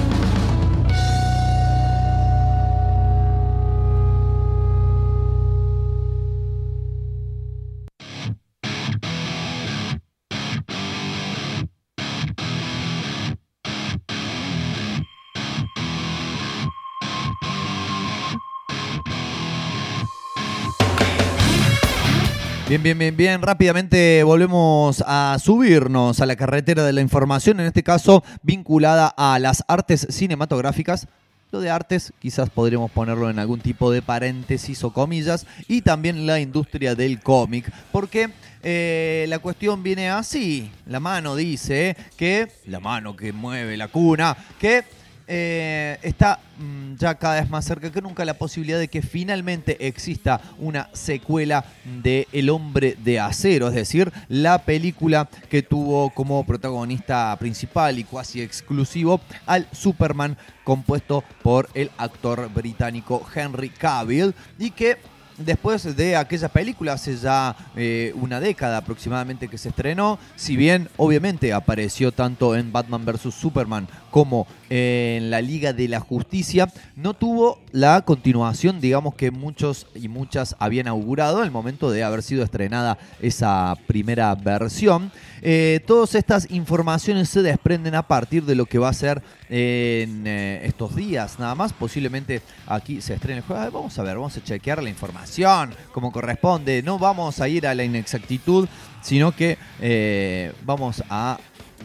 Bien, 22.68 22.82
bien, 22.82 22.98
bien, 22.98 23.16
bien. 23.16 23.44
Rápidamente 23.44 24.24
volvemos 24.24 25.04
a 25.06 25.38
subirnos 25.40 26.20
a 26.20 26.26
la 26.26 26.36
carretera 26.36 26.84
de 26.84 26.94
la 26.94 27.02
información, 27.02 27.60
en 27.60 27.68
este 27.68 27.84
caso 27.84 28.24
vinculada 28.42 29.14
a 29.16 29.38
las 29.38 29.64
artes 29.68 30.08
cinematográficas. 30.10 31.08
Lo 31.52 31.60
de 31.60 31.70
artes 31.70 32.12
quizás 32.18 32.50
podríamos 32.50 32.90
ponerlo 32.90 33.30
en 33.30 33.38
algún 33.38 33.60
tipo 33.60 33.92
de 33.92 34.02
paréntesis 34.02 34.84
o 34.84 34.92
comillas. 34.92 35.46
Y 35.68 35.84
también 35.84 36.26
la 36.26 36.40
industria 36.40 36.96
del 36.96 37.20
cómic. 37.20 37.72
Porque 37.92 38.32
eh, 38.64 39.28
la 39.30 39.38
cuestión 39.38 39.84
viene 39.84 40.10
así. 40.10 40.72
La 40.88 41.00
mano 41.00 41.36
dice 41.36 41.96
que, 42.18 42.48
la 42.66 42.80
mano 42.80 43.16
que 43.16 43.32
mueve 43.32 43.78
la 43.78 43.90
cuna, 43.90 44.36
que 44.60 44.84
eh, 45.28 45.98
está 46.04 46.40
mm, 46.60 46.96
ya 46.96 47.16
cada 47.16 47.42
vez 47.42 47.50
más 47.50 47.66
cerca 47.66 47.92
que 47.92 48.02
nunca 48.02 48.26
la 48.26 48.36
posibilidad 48.36 48.78
de 48.78 48.88
que 48.88 49.02
finalmente 49.02 49.88
exista 49.88 50.40
una 50.60 50.90
secuela 50.94 51.66
de 52.04 52.28
El 52.32 52.50
hombre 52.50 52.96
de 53.04 53.20
acero, 53.20 53.68
es 53.68 53.74
decir, 53.74 54.12
la 54.30 54.60
película 54.60 55.28
que 55.50 55.64
tuvo 55.64 56.12
como 56.12 56.46
protagonista 56.46 57.36
principal 57.40 57.98
y 57.98 58.04
casi 58.04 58.42
exclusivo 58.42 59.20
al 59.46 59.68
Superman 59.72 60.38
compuesto 60.64 61.24
por 61.42 61.70
el 61.74 61.92
actor 61.98 62.50
británico 62.54 63.26
Henry 63.36 63.70
Cavill 63.70 64.34
y 64.60 64.72
que 64.72 64.98
después 65.38 65.96
de 65.96 66.16
aquella 66.16 66.50
película, 66.50 66.94
hace 66.94 67.18
ya 67.18 67.56
eh, 67.76 68.14
una 68.16 68.40
década 68.40 68.78
aproximadamente 68.78 69.48
que 69.48 69.58
se 69.58 69.70
estrenó, 69.70 70.20
si 70.36 70.56
bien 70.56 70.90
obviamente 70.98 71.54
apareció 71.54 72.12
tanto 72.12 72.56
en 72.56 72.72
Batman 72.72 73.06
vs. 73.06 73.34
Superman 73.34 73.88
como 74.12 74.48
en 74.70 75.30
la 75.30 75.42
Liga 75.42 75.74
de 75.74 75.88
la 75.88 76.00
Justicia, 76.00 76.72
no 76.96 77.14
tuvo 77.14 77.60
la 77.72 78.02
continuación, 78.02 78.80
digamos 78.80 79.16
que 79.16 79.32
muchos 79.32 79.88
y 79.96 80.08
muchas 80.08 80.56
habían 80.60 80.88
augurado 80.88 81.42
al 81.42 81.52
momento 81.52 81.92
de 81.92 82.04
haber 82.04 82.24
sido 82.24 82.44
estrenada 82.44 82.98
esa 83.22 83.76
primera 83.88 84.34
versión. 84.36 85.12
Eh, 85.42 85.80
todas 85.86 86.16
estas 86.16 86.50
informaciones 86.50 87.30
se 87.30 87.42
desprenden 87.42 87.96
a 87.96 88.08
partir 88.08 88.44
de 88.46 88.56
lo 88.56 88.66
que 88.66 88.80
va 88.80 88.90
a 88.90 88.94
ser 88.94 89.22
en 89.50 90.26
eh, 90.26 90.62
estos 90.64 90.96
días, 90.96 91.38
nada 91.40 91.54
más. 91.56 91.74
Posiblemente 91.74 92.42
aquí 92.66 93.02
se 93.02 93.14
estrene 93.14 93.40
el 93.40 93.44
juego. 93.44 93.80
Vamos 93.80 94.00
a 94.00 94.04
ver, 94.04 94.16
vamos 94.16 94.36
a 94.38 94.44
chequear 94.44 94.82
la 94.82 94.90
información 94.90 95.74
como 95.92 96.12
corresponde. 96.12 96.82
No 96.82 96.98
vamos 96.98 97.40
a 97.40 97.48
ir 97.48 97.68
a 97.68 97.76
la 97.76 97.84
inexactitud, 97.84 98.68
sino 99.02 99.36
que 99.36 99.58
eh, 99.82 100.52
vamos 100.66 101.04
a 101.10 101.38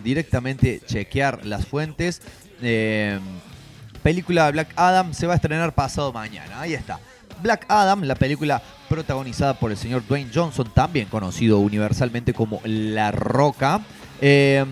directamente 0.03 0.81
chequear 0.87 1.45
las 1.45 1.67
fuentes. 1.67 2.23
Eh, 2.63 3.19
película 4.03 4.51
Black 4.51 4.73
Adam 4.77 5.13
se 5.13 5.27
va 5.27 5.35
a 5.35 5.37
estrenar 5.37 5.73
pasado 5.75 6.13
mañana. 6.13 6.61
Ahí 6.61 6.75
está. 6.75 6.99
Black 7.43 7.65
Adam, 7.69 8.03
la 8.03 8.15
película 8.15 8.63
protagonizada 8.89 9.55
por 9.55 9.71
el 9.71 9.77
señor 9.77 10.07
Dwayne 10.07 10.31
Johnson, 10.35 10.71
también 10.75 11.07
conocido 11.09 11.59
universalmente 11.59 12.35
como 12.35 12.61
La 12.65 13.13
Roca, 13.13 13.81
eh, 14.21 14.65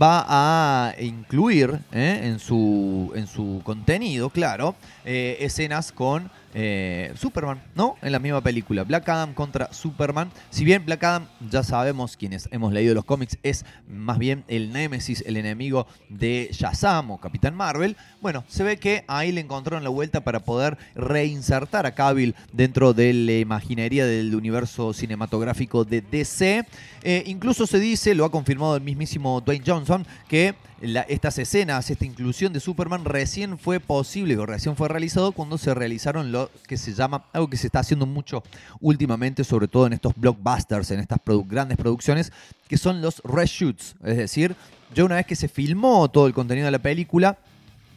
va 0.00 0.24
a 0.28 0.94
incluir 1.00 1.78
eh, 1.92 2.20
en, 2.24 2.40
su, 2.40 3.12
en 3.14 3.26
su 3.28 3.60
contenido, 3.64 4.30
claro, 4.30 4.74
escenas 5.04 5.92
con 5.92 6.30
eh, 6.54 7.12
Superman, 7.16 7.62
¿no? 7.74 7.96
En 8.00 8.12
la 8.12 8.18
misma 8.18 8.40
película. 8.40 8.84
Black 8.84 9.08
Adam 9.08 9.34
contra 9.34 9.72
Superman. 9.72 10.30
Si 10.50 10.64
bien 10.64 10.84
Black 10.84 11.02
Adam, 11.02 11.26
ya 11.50 11.62
sabemos 11.62 12.16
quienes 12.16 12.48
hemos 12.52 12.72
leído 12.72 12.94
los 12.94 13.04
cómics, 13.04 13.38
es 13.42 13.64
más 13.88 14.18
bien 14.18 14.44
el 14.48 14.72
némesis, 14.72 15.22
el 15.26 15.36
enemigo 15.36 15.86
de 16.08 16.48
Shazam 16.52 17.10
o 17.10 17.20
Capitán 17.20 17.54
Marvel. 17.54 17.96
Bueno, 18.20 18.44
se 18.46 18.62
ve 18.62 18.78
que 18.78 19.04
ahí 19.08 19.32
le 19.32 19.40
encontraron 19.40 19.82
la 19.82 19.90
vuelta 19.90 20.22
para 20.22 20.40
poder 20.40 20.78
reinsertar 20.94 21.86
a 21.86 21.94
Cavill 21.94 22.34
dentro 22.52 22.94
de 22.94 23.12
la 23.12 23.32
imaginería 23.32 24.06
del 24.06 24.34
universo 24.34 24.92
cinematográfico 24.92 25.84
de 25.84 26.00
DC. 26.00 26.64
Eh, 27.02 27.24
incluso 27.26 27.66
se 27.66 27.80
dice, 27.80 28.14
lo 28.14 28.24
ha 28.24 28.30
confirmado 28.30 28.76
el 28.76 28.82
mismísimo 28.82 29.40
Dwayne 29.40 29.64
Johnson, 29.66 30.06
que 30.28 30.54
la- 30.80 31.02
estas 31.02 31.38
escenas, 31.38 31.90
esta 31.90 32.04
inclusión 32.04 32.52
de 32.52 32.60
Superman 32.60 33.04
recién 33.04 33.58
fue 33.58 33.80
posible 33.80 34.36
o 34.36 34.46
recién 34.46 34.76
fue 34.76 34.88
realizado 34.88 35.32
cuando 35.32 35.58
se 35.58 35.74
realizaron 35.74 36.32
lo 36.32 36.50
que 36.66 36.76
se 36.76 36.94
llama, 36.94 37.24
algo 37.32 37.48
que 37.48 37.56
se 37.56 37.66
está 37.66 37.80
haciendo 37.80 38.06
mucho 38.06 38.42
últimamente, 38.80 39.44
sobre 39.44 39.68
todo 39.68 39.86
en 39.86 39.94
estos 39.94 40.14
blockbusters, 40.16 40.90
en 40.90 41.00
estas 41.00 41.18
grandes 41.46 41.76
producciones, 41.78 42.32
que 42.68 42.76
son 42.76 43.00
los 43.00 43.22
reshoots. 43.24 43.94
Es 44.04 44.16
decir, 44.16 44.56
ya 44.94 45.04
una 45.04 45.16
vez 45.16 45.26
que 45.26 45.36
se 45.36 45.48
filmó 45.48 46.08
todo 46.10 46.26
el 46.26 46.34
contenido 46.34 46.66
de 46.66 46.72
la 46.72 46.78
película, 46.78 47.38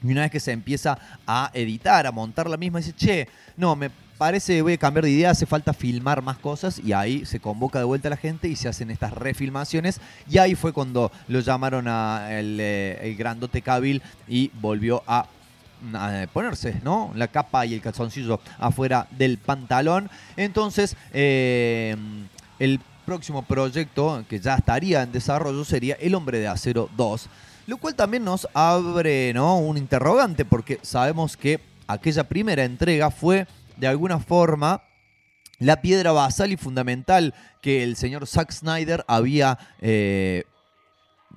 y 0.03 0.11
una 0.11 0.21
vez 0.21 0.31
que 0.31 0.39
se 0.39 0.51
empieza 0.51 0.97
a 1.25 1.49
editar, 1.53 2.05
a 2.05 2.11
montar 2.11 2.49
la 2.49 2.57
misma, 2.57 2.79
dice, 2.79 2.93
che, 2.93 3.27
no, 3.57 3.75
me 3.75 3.89
parece, 4.17 4.61
voy 4.61 4.73
a 4.73 4.77
cambiar 4.77 5.05
de 5.05 5.11
idea, 5.11 5.31
hace 5.31 5.45
falta 5.45 5.73
filmar 5.73 6.21
más 6.21 6.37
cosas 6.37 6.79
y 6.79 6.93
ahí 6.93 7.25
se 7.25 7.39
convoca 7.39 7.79
de 7.79 7.85
vuelta 7.85 8.09
la 8.09 8.17
gente 8.17 8.47
y 8.47 8.55
se 8.55 8.67
hacen 8.67 8.91
estas 8.91 9.13
refilmaciones 9.13 10.01
y 10.29 10.37
ahí 10.37 10.55
fue 10.55 10.73
cuando 10.73 11.11
lo 11.27 11.39
llamaron 11.39 11.87
a 11.87 12.37
el, 12.37 12.57
eh, 12.59 12.99
el 13.01 13.15
grandote 13.15 13.61
Cavill 13.61 14.01
y 14.27 14.51
volvió 14.59 15.03
a 15.07 15.27
a 15.93 16.25
ponerse, 16.33 16.79
¿no? 16.83 17.11
La 17.15 17.27
capa 17.27 17.65
y 17.65 17.75
el 17.75 17.81
calzoncillo 17.81 18.39
afuera 18.57 19.07
del 19.11 19.37
pantalón. 19.37 20.09
Entonces, 20.35 20.95
eh, 21.13 21.95
el 22.57 22.79
próximo 23.05 23.43
proyecto 23.43 24.23
que 24.27 24.39
ya 24.39 24.55
estaría 24.55 25.03
en 25.03 25.11
desarrollo 25.11 25.63
sería 25.63 25.95
El 25.95 26.15
Hombre 26.15 26.39
de 26.39 26.47
Acero 26.47 26.89
2. 26.97 27.29
Lo 27.67 27.77
cual 27.77 27.95
también 27.95 28.23
nos 28.23 28.47
abre, 28.53 29.33
¿no? 29.33 29.59
Un 29.59 29.77
interrogante 29.77 30.45
porque 30.45 30.79
sabemos 30.81 31.37
que 31.37 31.59
aquella 31.85 32.23
primera 32.23 32.63
entrega 32.63 33.11
fue 33.11 33.45
de 33.77 33.87
alguna 33.87 34.19
forma 34.19 34.83
la 35.59 35.81
piedra 35.81 36.11
basal 36.11 36.51
y 36.51 36.57
fundamental 36.57 37.33
que 37.61 37.83
el 37.83 37.95
señor 37.95 38.27
Zack 38.27 38.51
Snyder 38.51 39.03
había, 39.07 39.57
eh, 39.81 40.43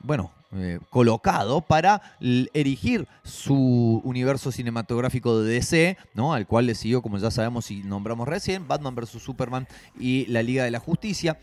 bueno, 0.03 0.33
eh, 0.53 0.81
colocado 0.91 1.61
para 1.61 2.03
erigir 2.21 3.07
su 3.23 4.03
universo 4.05 4.51
cinematográfico 4.51 5.41
de 5.41 5.53
DC, 5.55 5.97
¿no? 6.15 6.35
al 6.35 6.47
cual 6.47 6.67
le 6.67 6.75
siguió, 6.75 7.03
como 7.03 7.19
ya 7.19 7.31
sabemos 7.31 7.71
y 7.71 7.85
nombramos 7.85 8.27
recién, 8.27 8.67
Batman 8.67 8.97
vs. 8.97 9.23
Superman 9.23 9.69
y 9.99 10.27
la 10.27 10.43
Liga 10.43 10.65
de 10.65 10.73
la 10.73 10.81
Justicia 10.81 11.39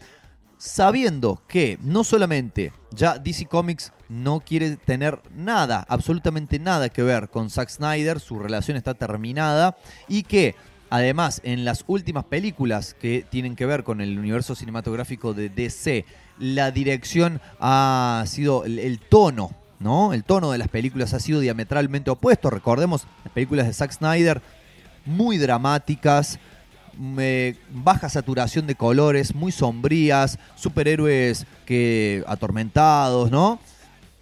sabiendo 0.58 1.42
que 1.48 1.78
no 1.82 2.04
solamente 2.04 2.74
ya 2.92 3.18
DC 3.20 3.46
Comics 3.46 3.94
no 4.10 4.40
quiere 4.40 4.76
tener 4.78 5.22
nada, 5.36 5.86
absolutamente 5.88 6.60
nada 6.60 6.90
que 6.90 7.04
ver 7.04 7.30
con 7.30 7.50
Zack 7.50 7.70
Snyder, 7.70 8.20
su 8.20 8.40
relación 8.40 8.78
está 8.78 8.94
terminada 8.94 9.78
y 10.08 10.24
que 10.24 10.56
además 10.89 11.41
en 11.43 11.65
las 11.65 11.84
últimas 11.88 12.23
películas 12.26 12.95
que 13.00 13.26
tienen 13.30 13.56
que 13.56 13.65
ver 13.65 13.84
con 13.84 14.02
el 14.02 14.17
universo 14.17 14.56
cinematográfico 14.56 15.34
de 15.34 15.50
DC, 15.50 16.06
la 16.39 16.71
dirección 16.71 17.41
ha 17.60 18.23
sido 18.28 18.63
el, 18.65 19.00
tono, 19.00 19.52
¿no? 19.80 20.13
El 20.13 20.23
tono 20.23 20.52
de 20.52 20.58
las 20.58 20.67
películas 20.67 21.13
ha 21.13 21.19
sido 21.19 21.39
diametralmente 21.39 22.10
opuesto. 22.12 22.50
Recordemos 22.50 23.06
las 23.23 23.34
películas 23.34 23.67
de 23.67 23.73
Zack 23.73 23.91
Snyder 23.91 24.41
muy 25.06 25.38
dramáticas, 25.38 26.39
me- 27.00 27.56
baja 27.71 28.10
saturación 28.10 28.67
de 28.67 28.76
colores, 28.76 29.34
muy 29.36 29.52
sombrías, 29.52 30.38
superhéroes 30.56 31.45
que 31.65 32.23
atormentados, 32.28 33.32
¿no? 33.32 33.60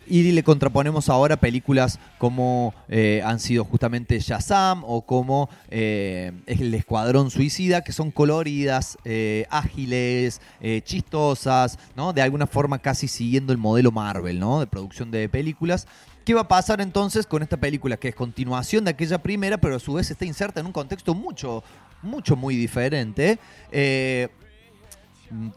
Y 0.08 0.32
le 0.32 0.44
contraponemos 0.44 1.10
ahora 1.10 1.38
películas 1.38 2.00
como 2.20 2.76
eh, 2.90 3.24
han 3.26 3.40
sido 3.40 3.66
justamente 3.66 4.20
Shazam 4.20 4.84
o 4.86 5.02
como 5.02 5.50
eh, 5.70 6.32
El 6.46 6.74
Escuadrón 6.76 7.32
Suicida, 7.32 7.82
que 7.82 7.92
son 7.92 8.12
coloridas, 8.12 8.98
eh, 9.04 9.48
ágiles, 9.50 10.42
eh, 10.62 10.82
chistosas, 10.84 11.80
¿no? 11.96 12.14
De 12.14 12.22
alguna 12.22 12.46
forma 12.46 12.78
casi 12.78 13.08
siguiendo 13.08 13.52
el 13.52 13.58
modelo 13.58 13.92
Marvel, 13.92 14.40
¿no? 14.40 14.60
De 14.60 14.68
producción 14.68 15.10
de 15.10 15.28
películas. 15.28 15.88
¿Qué 16.24 16.34
va 16.34 16.42
a 16.42 16.48
pasar 16.48 16.82
entonces 16.82 17.26
con 17.26 17.42
esta 17.42 17.58
película 17.58 17.98
que 17.98 18.10
es 18.10 18.16
continuación 18.16 18.86
de 18.86 18.92
aquella 18.92 19.22
primera, 19.22 19.58
pero 19.58 19.76
a 19.76 19.80
su 19.80 19.94
vez 19.94 20.10
está 20.12 20.26
inserta 20.26 20.60
en 20.60 20.68
un 20.68 20.72
contexto 20.72 21.16
mucho, 21.16 21.64
mucho, 22.02 22.36
muy 22.36 22.56
diferente? 22.56 23.40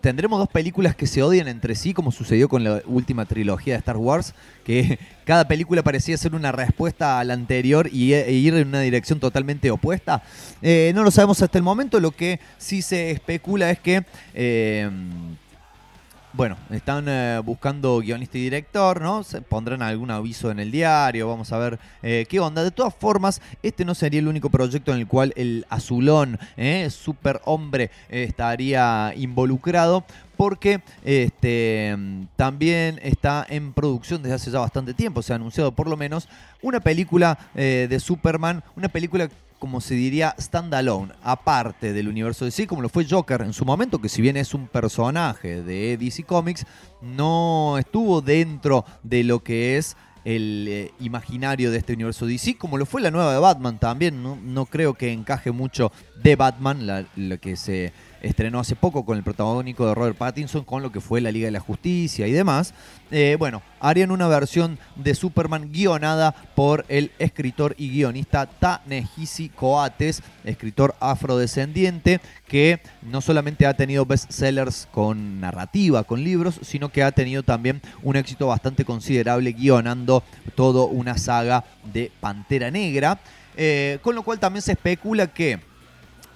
Tendremos 0.01 0.39
dos 0.39 0.49
películas 0.49 0.95
que 0.95 1.07
se 1.07 1.23
odian 1.23 1.49
entre 1.49 1.75
sí, 1.75 1.95
como 1.95 2.13
sucedió 2.13 2.49
con 2.49 2.65
la 2.65 2.83
última 2.87 3.25
trilogía 3.25 3.75
de 3.75 3.79
Star 3.79 3.97
Wars, 3.97 4.35
que 4.65 4.99
cada 5.25 5.47
película 5.47 5.83
parecía 5.83 6.17
ser 6.17 6.35
una 6.35 6.53
respuesta 6.53 7.19
a 7.19 7.25
la 7.25 7.35
anterior 7.35 7.89
y 7.93 8.15
e 8.15 8.33
ir 8.33 8.55
en 8.55 8.69
una 8.69 8.81
dirección 8.81 9.21
totalmente 9.21 9.71
opuesta. 9.71 10.23
Eh, 10.63 10.93
no 10.95 11.03
lo 11.03 11.11
sabemos 11.11 11.43
hasta 11.43 11.59
el 11.59 11.65
momento, 11.65 12.01
lo 12.01 12.11
que 12.11 12.41
sí 12.59 12.83
se 12.83 13.11
especula 13.11 13.71
es 13.71 13.79
que... 13.79 14.05
eh, 14.35 14.91
bueno, 16.33 16.57
están 16.71 17.07
eh, 17.09 17.41
buscando 17.45 17.99
guionista 18.01 18.39
y 18.39 18.43
director, 18.43 19.01
¿no? 19.01 19.23
Se 19.25 19.41
pondrán 19.41 19.83
algún 19.83 20.11
aviso 20.11 20.51
en 20.51 20.59
el 20.61 20.71
diario, 20.71 21.29
vamos 21.29 21.53
a 21.53 21.59
ver 21.59 21.79
eh, 22.03 22.27
qué 22.29 22.39
onda. 22.39 22.63
De 22.63 22.71
todas 22.71 22.95
formas, 22.95 23.41
este 23.63 23.85
no 23.85 23.95
sería 23.95 24.21
el 24.21 24.29
único 24.29 24.51
proyecto 24.51 24.93
en 24.93 24.99
el 24.99 25.07
cual 25.07 25.33
el 25.37 25.67
azulón, 25.71 26.39
eh, 26.57 26.89
superhombre, 26.91 27.91
eh, 28.09 28.25
estaría 28.25 29.13
involucrado. 29.17 30.05
Porque 30.39 30.81
este, 31.05 31.97
también 32.37 33.01
está 33.03 33.45
en 33.49 33.73
producción 33.73 34.23
desde 34.23 34.37
hace 34.37 34.51
ya 34.53 34.61
bastante 34.61 34.95
tiempo. 34.95 35.21
Se 35.21 35.33
ha 35.33 35.37
anunciado 35.37 35.73
por 35.73 35.89
lo 35.89 35.97
menos 35.97 36.29
una 36.63 36.79
película 36.79 37.37
eh, 37.57 37.89
de 37.91 37.99
Superman, 37.99 38.63
una 38.77 38.89
película 38.89 39.29
como 39.59 39.81
se 39.81 39.97
diría, 39.97 40.37
standalone, 40.39 41.15
aparte 41.25 41.93
del 41.93 42.07
universo 42.07 42.45
de 42.45 42.53
DC, 42.53 42.69
como 42.69 42.81
lo 42.81 42.89
fue 42.89 43.05
Joker 43.05 43.41
en 43.41 43.53
su 43.53 43.65
momento, 43.65 44.01
que 44.01 44.09
si 44.09 44.23
bien 44.23 44.37
es 44.37 44.55
un 44.55 44.69
personaje 44.69 45.65
de 45.65 45.97
DC 45.97 46.23
Comics, 46.23 46.65
no 47.03 47.77
estuvo 47.77 48.21
dentro 48.21 48.85
de 49.03 49.25
lo 49.25 49.43
que 49.43 49.77
es 49.77 49.97
el 50.25 50.67
eh, 50.69 50.93
imaginario 51.01 51.73
de 51.73 51.79
este 51.79 51.95
universo 51.95 52.27
DC, 52.27 52.57
como 52.57 52.79
lo 52.79 52.87
fue 52.87 53.01
la 53.01 53.11
nueva 53.11 53.33
de 53.33 53.41
Batman 53.41 53.79
también. 53.79 54.23
No, 54.23 54.37
no 54.37 54.67
creo 54.67 54.95
que 54.95 55.13
encaje 55.13 55.51
mucho 55.51 55.91
de 56.23 56.37
Batman, 56.37 56.87
la, 56.87 57.07
la 57.17 57.37
que 57.39 57.57
se 57.57 57.93
estrenó 58.23 58.61
hace 58.61 58.77
poco 58.77 59.05
con 59.05 59.17
el 59.17 59.23
protagónico 59.23 59.87
de 59.87 59.95
Robert 59.95 60.17
Pattinson, 60.17 60.65
con 60.65 60.83
lo 60.83 60.93
que 60.93 61.01
fue 61.01 61.21
la 61.21 61.33
Liga 61.33 61.47
de 61.47 61.53
la 61.53 61.61
Justicia 61.61 62.27
y 62.27 62.33
demás. 62.33 62.75
Eh, 63.11 63.37
bueno, 63.39 63.63
harían 63.81 64.11
una 64.11 64.29
versión 64.29 64.79
de 64.97 65.15
Superman 65.15 65.71
guionada 65.73 66.35
por 66.55 66.85
el 66.89 67.11
escritor 67.19 67.75
y 67.79 67.91
guionista 67.91 68.47
Ta-Nehisi 68.47 69.49
Coates, 69.49 70.23
escritor 70.45 70.95
afrodescendiente, 71.01 72.21
que 72.47 72.81
no 73.03 73.21
solamente 73.21 73.67
ha 73.67 73.75
tenido 73.75 74.05
bestsellers 74.05 74.89
con 74.91 75.41
narrativa, 75.41 76.05
con 76.05 76.23
libros, 76.23 76.61
sino 76.63 76.91
que 76.91 77.03
ha 77.03 77.13
tenido 77.13 77.43
también 77.43 77.81
un 78.03 78.17
éxito 78.17 78.49
bastante 78.49 78.85
considerable 78.85 79.53
guionando 79.53 80.23
toda 80.55 80.85
una 80.85 81.17
saga 81.17 81.65
de 81.93 82.13
Pantera 82.21 82.71
Negra. 82.71 83.21
Eh, 83.61 83.99
con 84.03 84.15
lo 84.15 84.23
cual 84.23 84.39
también 84.39 84.63
se 84.63 84.73
especula 84.73 85.27
que 85.27 85.59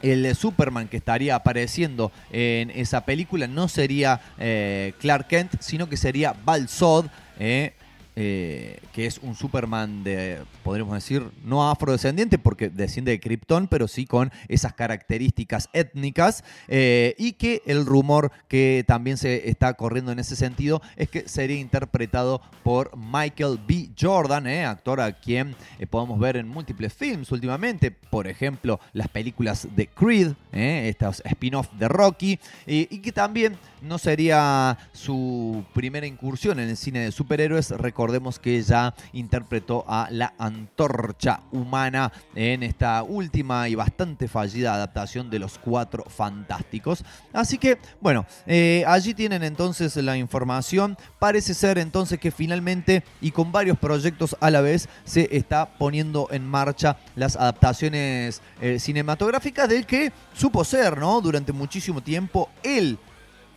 el 0.02 0.34
Superman 0.34 0.88
que 0.88 0.96
estaría 0.96 1.34
apareciendo 1.34 2.12
en 2.30 2.70
esa 2.70 3.04
película 3.04 3.46
no 3.46 3.68
sería 3.68 4.20
eh, 4.38 4.92
Clark 5.00 5.28
Kent, 5.28 5.54
sino 5.60 5.88
que 5.88 5.96
sería 5.96 6.34
Val 6.44 6.68
Zod, 6.68 7.06
eh, 7.38 7.72
eh, 8.14 8.78
que 8.92 9.06
es 9.06 9.18
un 9.22 9.34
Superman 9.34 10.04
de, 10.04 10.42
podríamos 10.62 10.94
decir, 10.94 11.30
no 11.44 11.70
afrodescendiente 11.70 12.36
porque 12.36 12.68
desciende 12.68 13.12
de 13.12 13.20
Krypton, 13.20 13.68
pero 13.68 13.88
sí 13.88 14.04
con 14.04 14.30
esas 14.48 14.74
características 14.74 15.70
étnicas 15.72 16.44
eh, 16.68 17.14
y 17.16 17.32
que 17.32 17.62
el 17.64 17.86
rumor 17.86 18.30
que 18.48 18.84
también 18.86 19.16
se 19.16 19.48
está 19.48 19.72
corriendo 19.74 20.12
en 20.12 20.18
ese 20.18 20.36
sentido 20.36 20.82
es 20.96 21.08
que 21.08 21.26
sería 21.26 21.58
interpretado 21.58 22.42
por 22.62 22.94
Michael 22.98 23.58
B. 23.66 23.88
Jordan, 23.98 24.46
eh, 24.46 24.66
actor 24.66 25.00
a 25.00 25.18
quien 25.18 25.56
podemos 25.88 26.18
ver 26.18 26.36
en 26.36 26.48
múltiples 26.48 26.92
films 26.92 27.32
últimamente, 27.32 27.90
por 27.90 28.26
ejemplo, 28.26 28.78
las 28.92 29.08
películas 29.08 29.68
de 29.74 29.86
Creed, 29.86 30.32
estos 30.52 31.22
spin-off 31.24 31.68
de 31.78 31.88
Rocky, 31.88 32.38
y, 32.66 32.86
que 32.98 33.12
también 33.12 33.56
no 33.80 33.98
sería 33.98 34.76
su 34.92 35.64
primera 35.72 36.06
incursión 36.06 36.60
en 36.60 36.68
el 36.68 36.76
cine 36.76 37.00
de 37.00 37.12
superhéroes. 37.12 37.70
Recordemos 38.02 38.40
que 38.40 38.60
ya 38.60 38.92
interpretó 39.12 39.84
a 39.86 40.08
la 40.10 40.34
antorcha 40.36 41.42
humana 41.52 42.12
en 42.34 42.64
esta 42.64 43.04
última 43.04 43.68
y 43.68 43.76
bastante 43.76 44.26
fallida 44.26 44.74
adaptación 44.74 45.30
de 45.30 45.38
los 45.38 45.56
Cuatro 45.56 46.02
Fantásticos. 46.10 47.04
Así 47.32 47.58
que, 47.58 47.78
bueno, 48.00 48.26
eh, 48.44 48.82
allí 48.88 49.14
tienen 49.14 49.44
entonces 49.44 49.94
la 49.94 50.16
información. 50.16 50.98
Parece 51.20 51.54
ser 51.54 51.78
entonces 51.78 52.18
que 52.18 52.32
finalmente 52.32 53.04
y 53.20 53.30
con 53.30 53.52
varios 53.52 53.78
proyectos 53.78 54.36
a 54.40 54.50
la 54.50 54.62
vez 54.62 54.88
se 55.04 55.28
está 55.36 55.66
poniendo 55.78 56.26
en 56.32 56.44
marcha 56.44 56.96
las 57.14 57.36
adaptaciones 57.36 58.42
eh, 58.60 58.80
cinematográficas 58.80 59.68
del 59.68 59.86
que 59.86 60.12
supo 60.34 60.64
ser, 60.64 60.98
¿no? 60.98 61.20
Durante 61.20 61.52
muchísimo 61.52 62.00
tiempo 62.00 62.50
el 62.64 62.98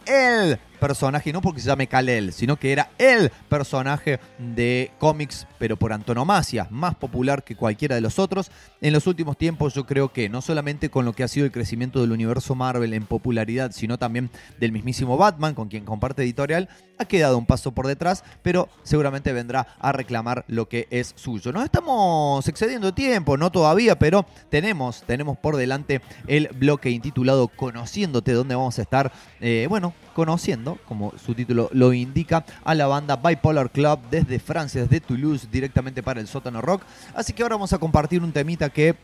el 0.05 0.59
personaje, 0.75 1.33
no 1.33 1.41
porque 1.41 1.61
se 1.61 1.67
llame 1.67 1.87
Kal-El, 1.87 2.33
sino 2.33 2.57
que 2.57 2.71
era 2.71 2.89
el 2.97 3.31
personaje 3.49 4.19
de 4.37 4.91
cómics, 4.99 5.47
pero 5.57 5.77
por 5.77 5.93
antonomasia, 5.93 6.67
más 6.69 6.95
popular 6.95 7.43
que 7.43 7.55
cualquiera 7.55 7.95
de 7.95 8.01
los 8.01 8.19
otros. 8.19 8.51
En 8.81 8.93
los 8.93 9.07
últimos 9.07 9.37
tiempos 9.37 9.73
yo 9.73 9.85
creo 9.85 10.11
que 10.11 10.29
no 10.29 10.41
solamente 10.41 10.89
con 10.89 11.05
lo 11.05 11.13
que 11.13 11.23
ha 11.23 11.27
sido 11.27 11.45
el 11.45 11.51
crecimiento 11.51 12.01
del 12.01 12.11
universo 12.11 12.55
Marvel 12.55 12.93
en 12.93 13.05
popularidad, 13.05 13.71
sino 13.71 13.97
también 13.97 14.29
del 14.59 14.71
mismísimo 14.71 15.17
Batman, 15.17 15.55
con 15.55 15.69
quien 15.69 15.85
comparte 15.85 16.23
editorial, 16.23 16.69
ha 16.97 17.05
quedado 17.05 17.37
un 17.37 17.45
paso 17.45 17.73
por 17.73 17.87
detrás, 17.87 18.23
pero 18.41 18.69
seguramente 18.83 19.33
vendrá 19.33 19.67
a 19.79 19.91
reclamar 19.91 20.45
lo 20.47 20.67
que 20.67 20.87
es 20.91 21.13
suyo. 21.15 21.51
Nos 21.51 21.63
estamos 21.63 22.47
excediendo 22.47 22.93
tiempo, 22.93 23.37
no 23.37 23.51
todavía, 23.51 23.97
pero 23.99 24.25
tenemos, 24.49 25.03
tenemos 25.03 25.37
por 25.37 25.57
delante 25.57 26.01
el 26.27 26.49
bloque 26.49 26.89
intitulado 26.89 27.47
Conociéndote, 27.47 28.33
donde 28.33 28.55
vamos 28.55 28.79
a 28.79 28.81
estar, 28.81 29.11
eh, 29.41 29.67
bueno, 29.69 29.93
conociendo, 30.15 30.79
como 30.87 31.13
su 31.23 31.35
título 31.35 31.69
lo 31.73 31.91
indica, 31.91 32.45
a 32.63 32.73
la 32.73 32.87
banda 32.87 33.17
Bipolar 33.17 33.69
Club 33.69 33.99
desde 34.09 34.39
Francia, 34.39 34.81
desde 34.81 35.01
Toulouse, 35.01 35.47
directamente 35.51 36.01
para 36.01 36.21
el 36.21 36.27
sótano 36.27 36.61
rock. 36.61 36.83
Así 37.13 37.33
que 37.33 37.43
ahora 37.43 37.55
vamos 37.55 37.73
a 37.73 37.77
compartir 37.77 38.23
un 38.23 38.31
temita 38.31 38.69
que, 38.69 38.95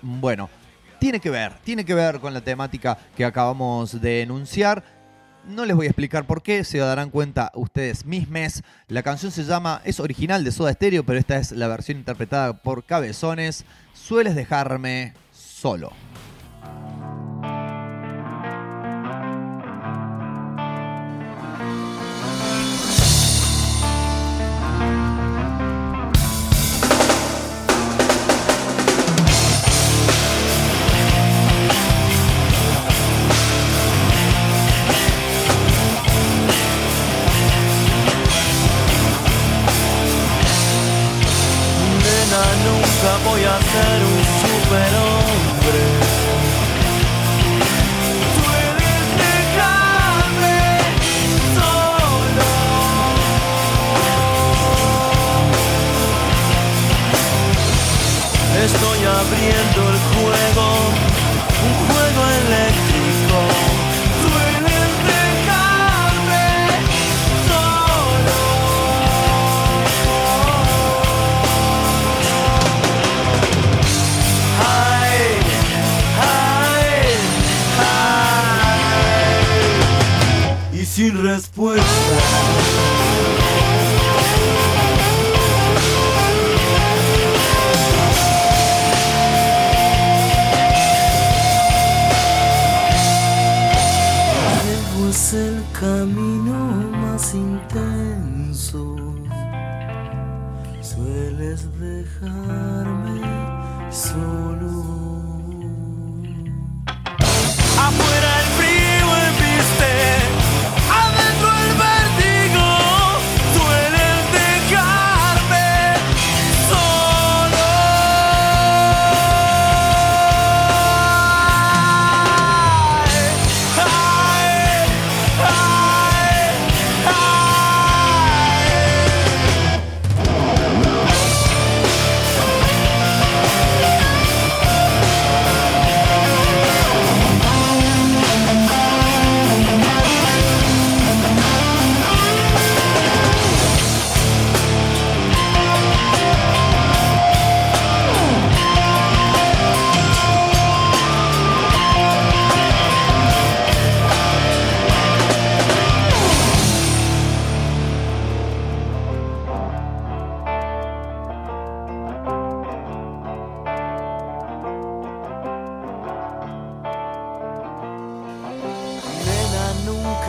bueno, 0.00 0.48
tiene 0.98 1.20
que 1.20 1.28
ver, 1.28 1.52
tiene 1.62 1.84
que 1.84 1.92
ver 1.92 2.20
con 2.20 2.32
la 2.32 2.40
temática 2.40 2.96
que 3.14 3.26
acabamos 3.26 4.00
de 4.00 4.22
enunciar. 4.22 4.82
No 5.46 5.66
les 5.66 5.76
voy 5.76 5.84
a 5.84 5.90
explicar 5.90 6.26
por 6.26 6.42
qué, 6.42 6.64
se 6.64 6.78
darán 6.78 7.10
cuenta 7.10 7.52
ustedes 7.54 8.06
mismes. 8.06 8.62
La 8.88 9.02
canción 9.02 9.30
se 9.30 9.44
llama, 9.44 9.82
es 9.84 10.00
original 10.00 10.42
de 10.42 10.52
Soda 10.52 10.72
Stereo, 10.72 11.04
pero 11.04 11.18
esta 11.18 11.36
es 11.36 11.52
la 11.52 11.68
versión 11.68 11.98
interpretada 11.98 12.54
por 12.54 12.84
Cabezones. 12.84 13.66
Sueles 13.92 14.34
dejarme 14.34 15.12
solo. 15.32 15.92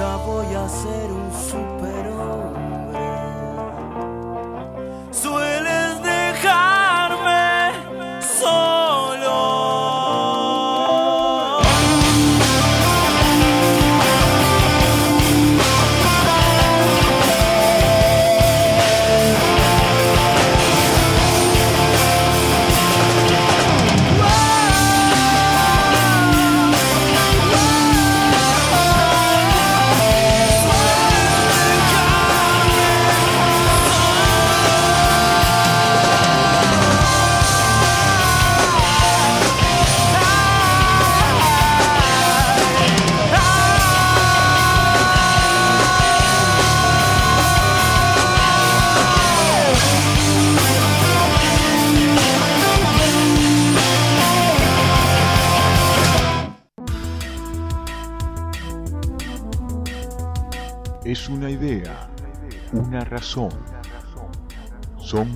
Voy 0.03 0.53
a 0.53 0.67
ser 0.67 1.11
un 1.11 1.31
superhombre. 1.31 2.64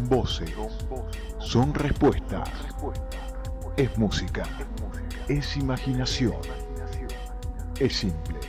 Voces, 0.10 0.52
son 1.40 1.74
respuestas. 1.74 2.50
Es 3.78 3.98
música, 3.98 4.44
es 5.28 5.56
imaginación. 5.56 6.42
Es 7.80 7.98
simple, 7.98 8.40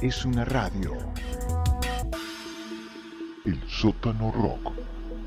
es 0.00 0.24
una 0.24 0.44
radio. 0.44 0.92
El 3.44 3.60
sótano 3.68 4.30
rock, 4.30 4.72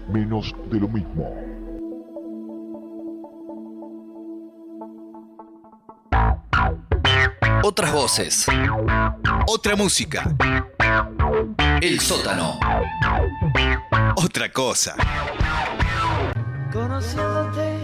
menos 0.08 0.56
de 0.70 0.80
lo 0.80 0.88
mismo. 0.88 1.34
Otras 7.64 7.92
voces. 7.92 8.46
Otra 9.48 9.76
música. 9.76 10.24
El 11.82 12.00
sótano. 12.00 12.60
Otra 14.20 14.52
cosa. 14.52 14.96
Conociéndote. 16.74 17.78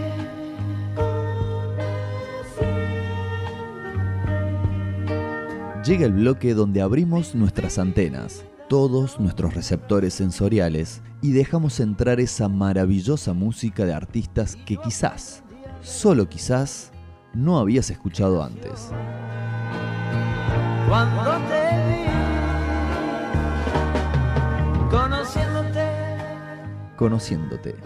Llega 5.84 6.06
el 6.06 6.12
bloque 6.14 6.54
donde 6.54 6.82
abrimos 6.82 7.36
nuestras 7.36 7.78
antenas, 7.78 8.44
todos 8.68 9.20
nuestros 9.20 9.54
receptores 9.54 10.14
sensoriales 10.14 11.02
y 11.22 11.30
dejamos 11.30 11.78
entrar 11.78 12.18
esa 12.18 12.48
maravillosa 12.48 13.32
música 13.32 13.84
de 13.84 13.94
artistas 13.94 14.56
que 14.66 14.76
quizás, 14.76 15.44
solo 15.82 16.28
quizás, 16.28 16.90
no 17.32 17.58
habías 17.58 17.90
escuchado 17.90 18.42
antes. 18.42 18.90
Cuando 20.88 21.30
te 21.48 22.08
vi. 22.08 22.13
Conociéndote. 26.96 27.76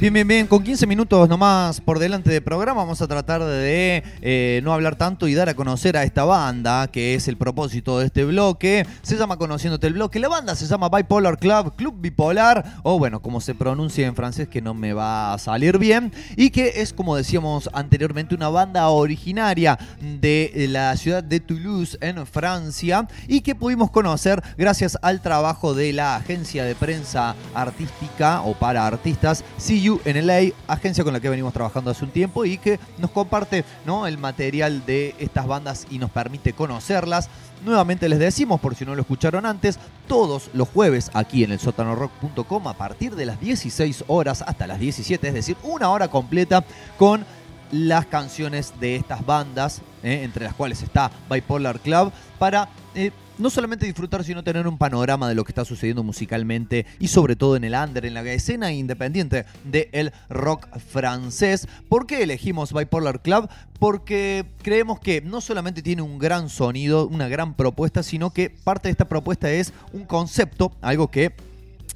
Bien, 0.00 0.14
bien, 0.14 0.26
bien. 0.26 0.46
Con 0.46 0.64
15 0.64 0.86
minutos 0.86 1.28
nomás 1.28 1.82
por 1.82 1.98
delante 1.98 2.30
del 2.30 2.42
programa 2.42 2.80
vamos 2.80 3.02
a 3.02 3.06
tratar 3.06 3.44
de 3.44 4.02
eh, 4.22 4.62
no 4.64 4.72
hablar 4.72 4.96
tanto 4.96 5.28
y 5.28 5.34
dar 5.34 5.50
a 5.50 5.54
conocer 5.54 5.94
a 5.98 6.04
esta 6.04 6.24
banda, 6.24 6.88
que 6.88 7.14
es 7.14 7.28
el 7.28 7.36
propósito 7.36 7.98
de 7.98 8.06
este 8.06 8.24
bloque. 8.24 8.86
Se 9.02 9.18
llama 9.18 9.36
Conociéndote 9.36 9.88
el 9.88 9.92
bloque. 9.92 10.18
La 10.18 10.28
banda 10.28 10.56
se 10.56 10.64
llama 10.64 10.88
Bipolar 10.88 11.38
Club, 11.38 11.76
Club 11.76 11.96
Bipolar, 12.00 12.80
o 12.82 12.98
bueno, 12.98 13.20
como 13.20 13.42
se 13.42 13.54
pronuncia 13.54 14.06
en 14.06 14.16
francés 14.16 14.48
que 14.48 14.62
no 14.62 14.72
me 14.72 14.94
va 14.94 15.34
a 15.34 15.38
salir 15.38 15.76
bien. 15.76 16.14
Y 16.34 16.48
que 16.48 16.72
es, 16.76 16.94
como 16.94 17.14
decíamos 17.14 17.68
anteriormente, 17.74 18.34
una 18.34 18.48
banda 18.48 18.88
originaria 18.88 19.78
de 20.00 20.66
la 20.70 20.96
ciudad 20.96 21.22
de 21.22 21.40
Toulouse, 21.40 21.98
en 22.00 22.26
Francia, 22.26 23.06
y 23.28 23.42
que 23.42 23.54
pudimos 23.54 23.90
conocer 23.90 24.42
gracias 24.56 24.96
al 25.02 25.20
trabajo 25.20 25.74
de 25.74 25.92
la 25.92 26.16
agencia 26.16 26.64
de 26.64 26.74
prensa 26.74 27.36
artística 27.52 28.40
o 28.40 28.54
para 28.54 28.86
artistas, 28.86 29.44
CU 29.58 29.89
en 30.04 30.26
LA, 30.26 30.52
agencia 30.68 31.02
con 31.02 31.12
la 31.12 31.20
que 31.20 31.28
venimos 31.28 31.52
trabajando 31.52 31.90
hace 31.90 32.04
un 32.04 32.10
tiempo 32.10 32.44
y 32.44 32.58
que 32.58 32.78
nos 32.98 33.10
comparte 33.10 33.64
¿no? 33.86 34.06
el 34.06 34.18
material 34.18 34.84
de 34.86 35.14
estas 35.18 35.46
bandas 35.46 35.86
y 35.90 35.98
nos 35.98 36.10
permite 36.10 36.52
conocerlas. 36.52 37.28
Nuevamente 37.64 38.08
les 38.08 38.18
decimos, 38.18 38.60
por 38.60 38.74
si 38.74 38.84
no 38.84 38.94
lo 38.94 39.02
escucharon 39.02 39.46
antes, 39.46 39.78
todos 40.06 40.50
los 40.52 40.68
jueves 40.68 41.10
aquí 41.14 41.44
en 41.44 41.52
el 41.52 41.58
sótanorock.com 41.58 42.68
a 42.68 42.74
partir 42.74 43.16
de 43.16 43.26
las 43.26 43.40
16 43.40 44.04
horas 44.06 44.44
hasta 44.46 44.66
las 44.66 44.78
17, 44.78 45.28
es 45.28 45.34
decir, 45.34 45.56
una 45.62 45.90
hora 45.90 46.08
completa 46.08 46.64
con 46.96 47.24
las 47.72 48.06
canciones 48.06 48.74
de 48.80 48.96
estas 48.96 49.24
bandas, 49.24 49.80
¿eh? 50.02 50.22
entre 50.24 50.44
las 50.44 50.54
cuales 50.54 50.82
está 50.82 51.10
Bipolar 51.30 51.80
Club, 51.80 52.12
para 52.38 52.68
eh, 52.94 53.12
no 53.40 53.50
solamente 53.50 53.86
disfrutar, 53.86 54.24
sino 54.24 54.44
tener 54.44 54.66
un 54.66 54.78
panorama 54.78 55.28
de 55.28 55.34
lo 55.34 55.44
que 55.44 55.50
está 55.50 55.64
sucediendo 55.64 56.02
musicalmente 56.02 56.86
y 56.98 57.08
sobre 57.08 57.36
todo 57.36 57.56
en 57.56 57.64
el 57.64 57.74
under, 57.74 58.04
en 58.06 58.14
la 58.14 58.22
escena 58.22 58.72
independiente 58.72 59.46
del 59.64 60.12
rock 60.28 60.68
francés. 60.78 61.66
¿Por 61.88 62.06
qué 62.06 62.22
elegimos 62.22 62.72
Bipolar 62.72 63.22
Club? 63.22 63.48
Porque 63.78 64.44
creemos 64.62 65.00
que 65.00 65.22
no 65.22 65.40
solamente 65.40 65.82
tiene 65.82 66.02
un 66.02 66.18
gran 66.18 66.48
sonido, 66.48 67.08
una 67.08 67.28
gran 67.28 67.54
propuesta, 67.54 68.02
sino 68.02 68.30
que 68.30 68.50
parte 68.50 68.88
de 68.88 68.92
esta 68.92 69.08
propuesta 69.08 69.50
es 69.50 69.72
un 69.92 70.04
concepto, 70.04 70.72
algo 70.82 71.10
que 71.10 71.32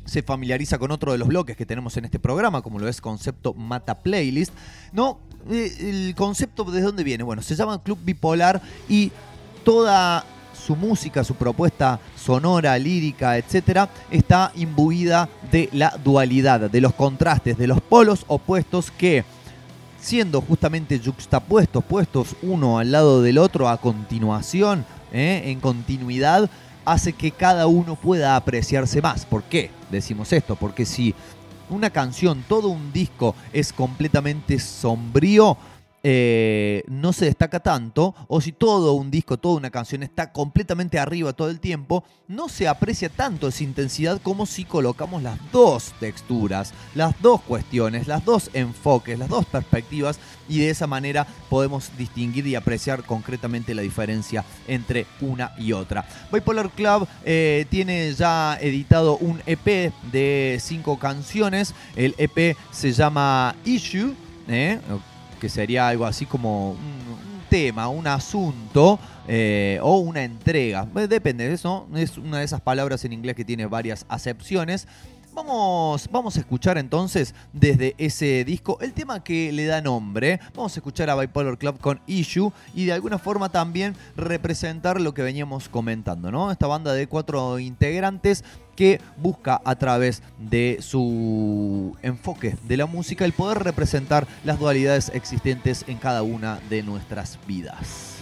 se 0.07 0.22
familiariza 0.22 0.78
con 0.78 0.90
otro 0.90 1.12
de 1.12 1.18
los 1.18 1.28
bloques 1.28 1.57
que 1.57 1.64
tenemos 1.64 1.97
en 1.97 2.05
este 2.05 2.18
programa, 2.18 2.62
como 2.62 2.78
lo 2.78 2.88
es 2.88 3.01
concepto 3.01 3.55
Mata 3.55 4.03
Playlist. 4.03 4.53
No, 4.92 5.18
Eh, 5.51 6.09
el 6.09 6.14
concepto 6.14 6.64
de 6.64 6.80
dónde 6.80 7.05
viene. 7.05 7.22
Bueno, 7.22 7.42
se 7.42 7.55
llama 7.55 7.82
Club 7.82 7.99
Bipolar 8.03 8.62
y 8.88 9.12
toda 9.62 10.24
su 10.65 10.77
música, 10.77 11.25
su 11.25 11.35
propuesta 11.35 12.01
sonora, 12.17 12.79
lírica, 12.79 13.37
etcétera, 13.37 13.89
está 14.11 14.53
imbuida 14.57 15.29
de 15.51 15.69
la 15.73 15.91
dualidad, 16.03 16.71
de 16.71 16.81
los 16.81 16.95
contrastes, 16.95 17.59
de 17.59 17.67
los 17.67 17.81
polos 17.81 18.25
opuestos 18.29 18.91
que, 18.91 19.25
siendo 20.01 20.41
justamente 20.41 21.01
juxtapuestos, 21.05 21.85
puestos 21.85 22.37
uno 22.43 22.79
al 22.79 22.93
lado 22.93 23.23
del 23.23 23.39
otro 23.39 23.69
a 23.69 23.77
continuación, 23.77 24.85
¿eh? 25.12 25.43
en 25.47 25.61
continuidad, 25.61 26.49
hace 26.85 27.12
que 27.12 27.31
cada 27.31 27.67
uno 27.67 27.97
pueda 27.97 28.37
apreciarse 28.37 29.01
más. 29.03 29.25
¿Por 29.27 29.43
qué 29.45 29.71
decimos 29.91 30.33
esto? 30.33 30.57
Porque 30.57 30.85
si 30.85 31.15
una 31.71 31.91
canción, 31.91 32.45
todo 32.49 32.69
un 32.69 32.93
disco 32.93 33.35
es 33.53 33.73
completamente 33.73 34.59
sombrío, 34.59 35.57
eh, 36.07 36.84
no 36.86 37.14
se 37.14 37.24
destaca 37.24 37.61
tanto, 37.61 38.14
o 38.28 38.42
si 38.42 38.52
todo 38.52 38.92
un 38.92 39.11
disco, 39.11 39.38
toda 39.38 39.57
una 39.57 39.70
canción 39.70 40.02
está 40.02 40.32
completamente 40.32 40.98
arriba 40.98 41.32
todo 41.32 41.48
el 41.48 41.61
tiempo, 41.61 42.05
no 42.28 42.50
se 42.50 42.68
aprecia 42.68 43.09
tanto 43.09 43.48
esa 43.48 43.64
intensidad 43.64 44.20
como 44.20 44.44
si 44.44 44.66
colocamos 44.66 45.22
las 45.22 45.38
dos 45.50 45.94
texturas, 46.00 46.74
las 46.94 47.20
dos 47.22 47.40
cuestiones, 47.40 48.07
las 48.07 48.22
dos 48.22 48.50
enfoques, 48.52 49.18
las 49.18 49.30
dos 49.30 49.46
perspectivas, 49.46 50.20
y 50.46 50.59
de 50.59 50.68
esa 50.68 50.86
manera 50.86 51.26
podemos 51.48 51.90
distinguir 51.96 52.46
y 52.46 52.55
apreciar 52.55 53.05
concretamente 53.05 53.74
la 53.74 53.80
diferencia 53.80 54.44
entre 54.68 55.07
una 55.22 55.52
y 55.57 55.72
otra. 55.72 56.07
Bipolar 56.30 56.68
Club 56.68 57.09
eh, 57.24 57.64
tiene 57.70 58.12
ya 58.12 58.59
editado 58.61 59.16
un 59.16 59.40
EP 59.46 59.90
de 60.12 60.59
cinco 60.61 60.98
canciones, 60.98 61.74
el 61.96 62.14
EP 62.18 62.59
se 62.70 62.92
llama 62.92 63.57
Issue, 63.64 64.14
¿eh? 64.48 64.78
Que 65.45 65.51
sería 65.51 65.86
algo 65.88 66.07
así 66.07 66.24
como 66.24 66.70
un, 66.70 67.45
tema, 67.51 67.88
un 67.88 68.07
asunto, 68.07 68.99
eh, 69.28 69.78
o 69.82 69.99
una 69.99 70.24
entrega. 70.24 70.88
Depende 71.07 71.47
de 71.47 71.53
eso, 71.53 71.86
es 71.95 72.16
una 72.16 72.38
de 72.38 72.47
esas 72.47 72.62
palabras 72.62 73.05
en 73.05 73.12
inglés 73.12 73.36
que 73.36 73.45
tiene 73.45 73.66
varias 73.66 74.07
acepciones. 74.09 74.88
Vamos, 75.35 76.09
vamos 76.12 76.37
a 76.37 76.41
escuchar 76.41 76.78
entonces 76.78 77.35
desde 77.53 77.97
ese 77.99 78.45
disco 78.45 78.78
el 78.80 78.93
tema 78.93 79.24
que 79.24 79.51
le 79.51 79.66
da 79.66 79.80
nombre. 79.80 80.39
Vamos 80.55 80.76
a 80.76 80.78
escuchar 80.78 81.11
a 81.11 81.16
Bipolar 81.16 81.59
Club 81.59 81.80
con 81.80 82.01
Issue 82.07 82.53
y 82.72 82.85
de 82.85 82.93
alguna 82.93 83.18
forma 83.18 83.49
también 83.49 83.97
representar 84.16 85.01
lo 85.01 85.12
que 85.12 85.22
veníamos 85.22 85.68
comentando, 85.68 86.30
¿no? 86.30 86.53
Esta 86.53 86.68
banda 86.68 86.93
de 86.93 87.09
cuatro 87.09 87.59
integrantes 87.59 88.45
que 88.76 89.01
busca 89.16 89.61
a 89.64 89.74
través 89.74 90.22
de 90.39 90.78
su 90.80 91.97
enfoque 92.03 92.57
de 92.68 92.76
la 92.76 92.87
música 92.87 93.24
el 93.24 93.32
poder 93.32 93.59
representar 93.59 94.28
las 94.45 94.61
dualidades 94.61 95.11
existentes 95.14 95.85
en 95.89 95.99
cada 95.99 96.22
una 96.22 96.61
de 96.70 96.85
nuestras 96.85 97.41
vidas. 97.49 98.14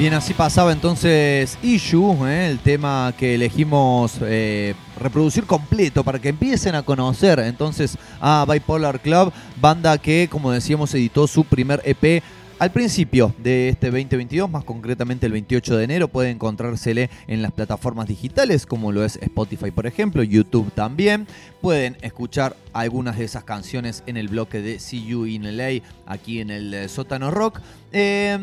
Bien, 0.00 0.14
así 0.14 0.32
pasaba 0.32 0.72
entonces 0.72 1.58
Issue, 1.62 2.26
¿eh? 2.26 2.48
el 2.48 2.58
tema 2.60 3.12
que 3.18 3.34
elegimos 3.34 4.16
eh, 4.22 4.74
reproducir 4.98 5.44
completo 5.44 6.02
para 6.04 6.18
que 6.18 6.30
empiecen 6.30 6.74
a 6.74 6.82
conocer 6.82 7.38
entonces 7.40 7.98
a 8.18 8.46
Bipolar 8.50 9.00
Club, 9.00 9.30
banda 9.60 9.98
que, 9.98 10.26
como 10.32 10.52
decíamos, 10.52 10.94
editó 10.94 11.26
su 11.26 11.44
primer 11.44 11.82
EP 11.84 12.22
al 12.60 12.72
principio 12.72 13.34
de 13.38 13.70
este 13.70 13.86
2022, 13.86 14.50
más 14.50 14.64
concretamente 14.64 15.24
el 15.24 15.32
28 15.32 15.78
de 15.78 15.84
enero, 15.84 16.08
puede 16.08 16.28
encontrársele 16.28 17.08
en 17.26 17.40
las 17.40 17.52
plataformas 17.52 18.06
digitales, 18.06 18.66
como 18.66 18.92
lo 18.92 19.02
es 19.02 19.16
Spotify, 19.16 19.70
por 19.70 19.86
ejemplo, 19.86 20.22
YouTube 20.22 20.70
también. 20.72 21.26
Pueden 21.62 21.96
escuchar 22.02 22.56
algunas 22.74 23.16
de 23.16 23.24
esas 23.24 23.44
canciones 23.44 24.02
en 24.06 24.18
el 24.18 24.28
bloque 24.28 24.60
de 24.60 24.78
See 24.78 25.06
You 25.06 25.24
in 25.24 25.56
LA, 25.56 25.82
aquí 26.04 26.40
en 26.40 26.50
el 26.50 26.74
eh, 26.74 26.88
Sótano 26.90 27.30
Rock. 27.30 27.60
Eh, 27.92 28.38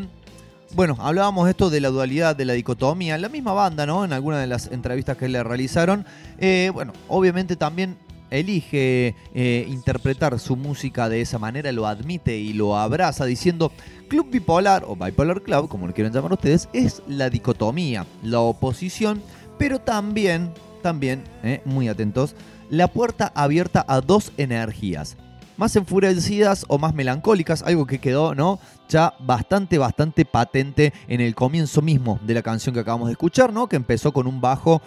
bueno, 0.74 0.96
hablábamos 1.00 1.48
esto 1.48 1.70
de 1.70 1.80
la 1.80 1.88
dualidad, 1.88 2.36
de 2.36 2.44
la 2.44 2.52
dicotomía. 2.52 3.18
La 3.18 3.28
misma 3.28 3.52
banda, 3.52 3.86
¿no? 3.86 4.04
En 4.04 4.12
alguna 4.12 4.38
de 4.38 4.46
las 4.46 4.66
entrevistas 4.68 5.16
que 5.16 5.28
le 5.28 5.42
realizaron. 5.42 6.04
eh, 6.38 6.70
bueno, 6.72 6.92
obviamente 7.08 7.56
también 7.56 7.96
elige 8.30 9.14
eh, 9.34 9.66
interpretar 9.68 10.38
su 10.38 10.56
música 10.56 11.08
de 11.08 11.20
esa 11.20 11.38
manera, 11.38 11.72
lo 11.72 11.86
admite 11.86 12.36
y 12.36 12.52
lo 12.52 12.76
abraza 12.76 13.24
diciendo 13.24 13.72
Club 14.08 14.30
Bipolar 14.30 14.84
o 14.86 14.96
Bipolar 14.96 15.42
Club, 15.42 15.68
como 15.68 15.86
lo 15.86 15.94
quieren 15.94 16.12
llamar 16.12 16.32
ustedes, 16.32 16.68
es 16.72 17.02
la 17.06 17.30
dicotomía, 17.30 18.06
la 18.22 18.40
oposición, 18.40 19.22
pero 19.58 19.78
también, 19.78 20.52
también, 20.82 21.24
eh, 21.42 21.62
muy 21.64 21.88
atentos, 21.88 22.34
la 22.70 22.88
puerta 22.88 23.32
abierta 23.34 23.84
a 23.88 24.00
dos 24.00 24.32
energías, 24.36 25.16
más 25.58 25.74
enfurecidas 25.76 26.64
o 26.68 26.78
más 26.78 26.94
melancólicas, 26.94 27.62
algo 27.62 27.84
que 27.84 27.98
quedó, 27.98 28.34
¿no? 28.34 28.60
Ya 28.88 29.12
bastante, 29.18 29.76
bastante 29.76 30.24
patente 30.24 30.94
en 31.08 31.20
el 31.20 31.34
comienzo 31.34 31.82
mismo 31.82 32.18
de 32.22 32.34
la 32.34 32.42
canción 32.42 32.74
que 32.74 32.80
acabamos 32.80 33.08
de 33.08 33.12
escuchar, 33.12 33.52
¿no? 33.52 33.68
Que 33.68 33.76
empezó 33.76 34.12
con 34.12 34.28
un 34.28 34.40
bajo, 34.40 34.80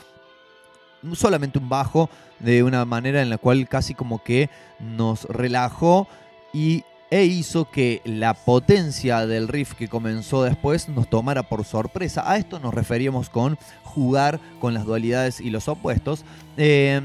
solamente 1.14 1.60
un 1.60 1.68
bajo, 1.68 2.10
de 2.40 2.64
una 2.64 2.86
manera 2.86 3.22
en 3.22 3.30
la 3.30 3.38
cual 3.38 3.68
casi 3.68 3.94
como 3.94 4.24
que 4.24 4.50
nos 4.80 5.26
relajó 5.26 6.08
y 6.54 6.84
e 7.12 7.26
hizo 7.26 7.70
que 7.70 8.02
la 8.06 8.34
potencia 8.34 9.28
del 9.28 9.50
riff 9.50 9.74
que 9.74 9.90
comenzó 9.90 10.44
después 10.44 10.88
nos 10.88 11.10
tomara 11.10 11.44
por 11.44 11.66
sorpresa. 11.66 12.24
A 12.32 12.38
esto 12.38 12.60
nos 12.60 12.74
referíamos 12.74 13.30
con 13.30 13.58
jugar 13.84 14.40
con 14.62 14.74
las 14.74 14.86
dualidades 14.86 15.42
y 15.42 15.50
los 15.50 15.68
opuestos. 15.68 16.24
Eh, 16.56 17.02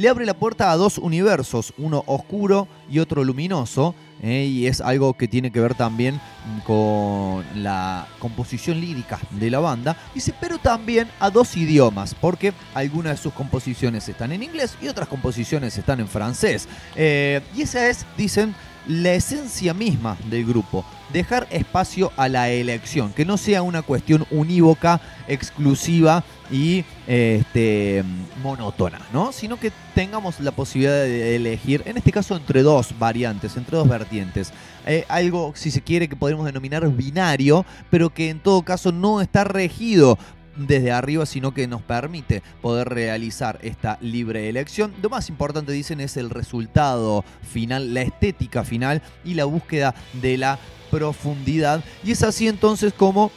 le 0.00 0.08
abre 0.08 0.24
la 0.24 0.32
puerta 0.32 0.72
a 0.72 0.78
dos 0.78 0.96
universos, 0.96 1.74
uno 1.76 2.02
oscuro 2.06 2.66
y 2.90 3.00
otro 3.00 3.22
luminoso, 3.22 3.94
¿eh? 4.22 4.44
y 4.44 4.66
es 4.66 4.80
algo 4.80 5.12
que 5.12 5.28
tiene 5.28 5.50
que 5.50 5.60
ver 5.60 5.74
también 5.74 6.18
con 6.64 7.44
la 7.54 8.06
composición 8.18 8.80
lírica 8.80 9.18
de 9.32 9.50
la 9.50 9.58
banda. 9.58 9.98
Dice, 10.14 10.32
pero 10.40 10.56
también 10.56 11.10
a 11.20 11.28
dos 11.28 11.54
idiomas, 11.54 12.14
porque 12.14 12.54
algunas 12.72 13.18
de 13.18 13.22
sus 13.22 13.34
composiciones 13.34 14.08
están 14.08 14.32
en 14.32 14.42
inglés 14.42 14.74
y 14.80 14.88
otras 14.88 15.06
composiciones 15.06 15.76
están 15.76 16.00
en 16.00 16.08
francés. 16.08 16.66
Eh, 16.96 17.42
y 17.54 17.60
esa 17.60 17.86
es, 17.86 18.06
dicen, 18.16 18.54
la 18.86 19.12
esencia 19.14 19.74
misma 19.74 20.16
del 20.28 20.46
grupo. 20.46 20.84
Dejar 21.12 21.48
espacio 21.50 22.12
a 22.16 22.28
la 22.28 22.50
elección, 22.50 23.12
que 23.12 23.24
no 23.24 23.36
sea 23.36 23.62
una 23.62 23.82
cuestión 23.82 24.26
unívoca, 24.30 25.00
exclusiva 25.26 26.22
y 26.52 26.84
este, 27.06 28.04
monótona, 28.42 29.00
¿no? 29.12 29.32
Sino 29.32 29.58
que 29.58 29.72
tengamos 29.94 30.38
la 30.38 30.52
posibilidad 30.52 31.02
de 31.02 31.34
elegir, 31.34 31.82
en 31.86 31.96
este 31.96 32.12
caso 32.12 32.36
entre 32.36 32.62
dos 32.62 32.96
variantes, 32.98 33.56
entre 33.56 33.76
dos 33.76 33.88
vertientes. 33.88 34.52
Eh, 34.86 35.04
algo, 35.08 35.52
si 35.56 35.70
se 35.70 35.82
quiere, 35.82 36.08
que 36.08 36.16
podemos 36.16 36.46
denominar 36.46 36.88
binario, 36.90 37.66
pero 37.90 38.10
que 38.10 38.30
en 38.30 38.38
todo 38.38 38.62
caso 38.62 38.92
no 38.92 39.20
está 39.20 39.44
regido 39.44 40.16
desde 40.56 40.92
arriba, 40.92 41.26
sino 41.26 41.54
que 41.54 41.66
nos 41.66 41.82
permite 41.82 42.42
poder 42.60 42.88
realizar 42.88 43.58
esta 43.62 43.98
libre 44.00 44.48
elección. 44.48 44.92
Lo 45.02 45.08
más 45.08 45.28
importante, 45.28 45.72
dicen, 45.72 46.00
es 46.00 46.16
el 46.16 46.30
resultado 46.30 47.24
final, 47.42 47.94
la 47.94 48.02
estética 48.02 48.64
final 48.64 49.02
y 49.24 49.34
la 49.34 49.44
búsqueda 49.44 49.94
de 50.14 50.36
la 50.36 50.58
profundidad. 50.90 51.84
Y 52.04 52.12
es 52.12 52.22
así 52.22 52.48
entonces 52.48 52.92
como 52.92 53.30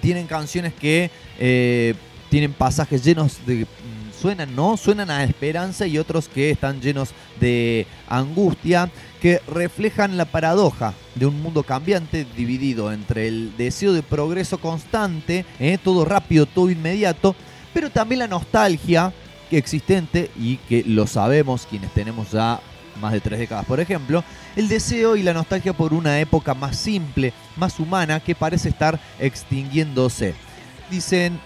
tienen 0.00 0.26
canciones 0.26 0.74
que 0.74 1.10
eh, 1.38 1.94
tienen 2.30 2.52
pasajes 2.52 3.04
llenos 3.04 3.38
de 3.46 3.66
suenan, 4.24 4.56
¿no? 4.56 4.78
Suenan 4.78 5.10
a 5.10 5.22
esperanza 5.22 5.86
y 5.86 5.98
otros 5.98 6.30
que 6.30 6.48
están 6.48 6.80
llenos 6.80 7.10
de 7.40 7.86
angustia, 8.08 8.90
que 9.20 9.42
reflejan 9.46 10.16
la 10.16 10.24
paradoja 10.24 10.94
de 11.14 11.26
un 11.26 11.42
mundo 11.42 11.62
cambiante 11.62 12.26
dividido 12.34 12.90
entre 12.90 13.28
el 13.28 13.54
deseo 13.58 13.92
de 13.92 14.02
progreso 14.02 14.56
constante, 14.56 15.44
¿eh? 15.60 15.76
todo 15.76 16.06
rápido, 16.06 16.46
todo 16.46 16.70
inmediato, 16.70 17.36
pero 17.74 17.90
también 17.90 18.20
la 18.20 18.26
nostalgia 18.26 19.12
existente 19.50 20.30
y 20.40 20.56
que 20.56 20.84
lo 20.86 21.06
sabemos 21.06 21.66
quienes 21.68 21.92
tenemos 21.92 22.30
ya 22.30 22.60
más 23.02 23.12
de 23.12 23.20
tres 23.20 23.38
décadas, 23.38 23.66
por 23.66 23.78
ejemplo, 23.78 24.24
el 24.56 24.68
deseo 24.68 25.16
y 25.16 25.22
la 25.22 25.34
nostalgia 25.34 25.74
por 25.74 25.92
una 25.92 26.18
época 26.18 26.54
más 26.54 26.78
simple, 26.78 27.34
más 27.56 27.78
humana, 27.78 28.20
que 28.20 28.34
parece 28.34 28.70
estar 28.70 28.98
extinguiéndose. 29.18 30.34
Dicen, 30.90 31.38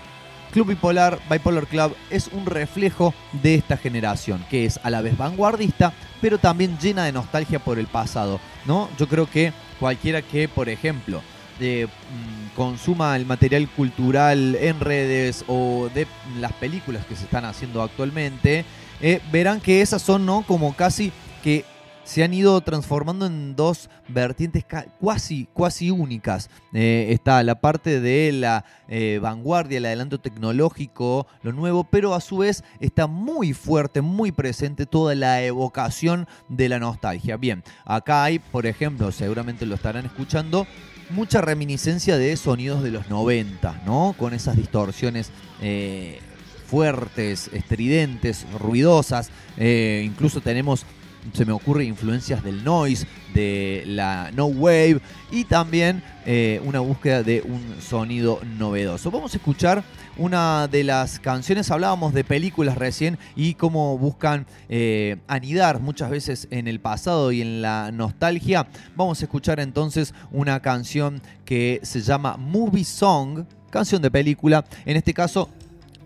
Club 0.53 0.69
Bipolar, 0.69 1.19
Bipolar 1.31 1.67
Club, 1.67 1.95
es 2.11 2.29
un 2.33 2.47
reflejo 2.47 3.15
de 3.43 3.55
esta 3.55 3.77
generación, 3.77 4.45
que 4.51 4.65
es 4.65 4.81
a 4.83 4.91
la 4.91 5.03
vez 5.03 5.17
vanguardista, 5.17 5.93
pero 6.21 6.39
también 6.39 6.79
llena 6.79 7.05
de 7.05 7.13
nostalgia 7.13 7.59
por 7.59 7.79
el 7.79 7.87
pasado. 7.87 8.41
¿no? 8.67 8.89
Yo 8.99 9.09
creo 9.09 9.29
que 9.29 9.53
cualquiera 9.79 10.23
que, 10.23 10.49
por 10.49 10.69
ejemplo, 10.69 11.23
de, 11.59 11.87
mm, 11.87 12.57
consuma 12.57 13.17
el 13.17 13.27
material 13.27 13.69
cultural 13.69 14.57
en 14.57 14.81
redes 14.81 15.45
o 15.49 15.89
de 15.95 16.07
las 16.41 16.53
películas 16.55 17.05
que 17.07 17.17
se 17.17 17.25
están 17.25 17.45
haciendo 17.45 17.83
actualmente, 17.83 18.65
eh, 19.01 19.21
verán 19.31 19.61
que 19.61 19.81
esas 19.81 20.03
son 20.03 20.27
¿no? 20.27 20.43
como 20.43 20.75
casi 20.75 21.13
que 21.43 21.65
se 22.09 22.25
han 22.25 22.33
ido 22.33 22.59
transformando 22.63 23.27
en 23.27 23.55
dos 23.55 23.91
vertientes 24.09 24.65
cuasi, 24.99 25.91
únicas. 25.91 26.49
Eh, 26.73 27.09
está 27.11 27.43
la 27.43 27.61
parte 27.61 28.01
de 28.01 28.33
la 28.33 28.65
eh, 28.89 29.19
vanguardia, 29.21 29.77
el 29.77 29.85
adelanto 29.85 30.19
tecnológico, 30.19 31.27
lo 31.43 31.53
nuevo, 31.53 31.85
pero 31.85 32.15
a 32.15 32.23
su 32.23 32.39
vez 32.39 32.65
está 32.81 33.07
muy 33.07 33.53
fuerte, 33.53 34.01
muy 34.01 34.33
presente 34.33 34.87
toda 34.87 35.15
la 35.15 35.43
evocación 35.43 36.27
de 36.49 36.71
la 36.71 36.79
nostalgia. 36.79 37.37
Bien, 37.37 37.63
acá 37.85 38.25
hay, 38.25 38.39
por 38.39 38.65
ejemplo, 38.65 39.13
seguramente 39.13 39.67
lo 39.67 39.75
estarán 39.75 40.07
escuchando, 40.07 40.67
mucha 41.11 41.43
reminiscencia 41.43 42.17
de 42.17 42.39
sonidos 42.39 42.83
de 42.83 42.91
los 42.91 43.11
90, 43.11 43.83
¿no? 43.85 44.15
Con 44.17 44.33
esas 44.33 44.57
distorsiones. 44.57 45.31
Eh, 45.61 46.21
fuertes, 46.69 47.49
estridentes, 47.55 48.47
ruidosas. 48.59 49.31
incluso 49.57 50.43
tenemos 50.43 50.85
se 51.33 51.45
me 51.45 51.53
ocurre 51.53 51.85
influencias 51.85 52.43
del 52.43 52.65
noise, 52.65 53.07
de 53.35 53.85
la 53.87 54.31
no 54.35 54.47
wave 54.47 55.01
y 55.31 55.45
también 55.45 56.03
eh, 56.27 56.61
una 56.65 56.81
búsqueda 56.81 57.23
de 57.23 57.43
un 57.43 57.81
sonido 57.81 58.41
novedoso. 58.59 59.11
Vamos 59.11 59.35
a 59.35 59.37
escuchar 59.37 59.85
una 60.17 60.69
de 60.69 60.85
las 60.85 61.21
canciones, 61.21 61.71
hablábamos 61.71 62.13
de 62.13 62.25
películas 62.25 62.77
recién 62.77 63.19
y 63.37 63.55
cómo 63.55 63.97
buscan 63.99 64.47
eh, 64.69 65.17
anidar 65.29 65.81
muchas 65.81 66.11
veces 66.11 66.49
en 66.51 66.69
el 66.69 66.81
pasado 66.81 67.33
y 67.33 67.41
en 67.41 67.63
la 67.63 67.91
nostalgia. 67.93 68.67
Vamos 68.97 69.21
a 69.21 69.25
escuchar 69.25 69.61
entonces 69.61 70.15
una 70.33 70.61
canción 70.61 71.23
que 71.45 71.81
se 71.83 72.01
llama 72.01 72.37
Movie 72.37 72.85
Song, 72.85 73.45
canción 73.71 74.03
de 74.03 74.11
película, 74.11 74.65
en 74.85 74.97
este 74.97 75.15
caso 75.15 75.49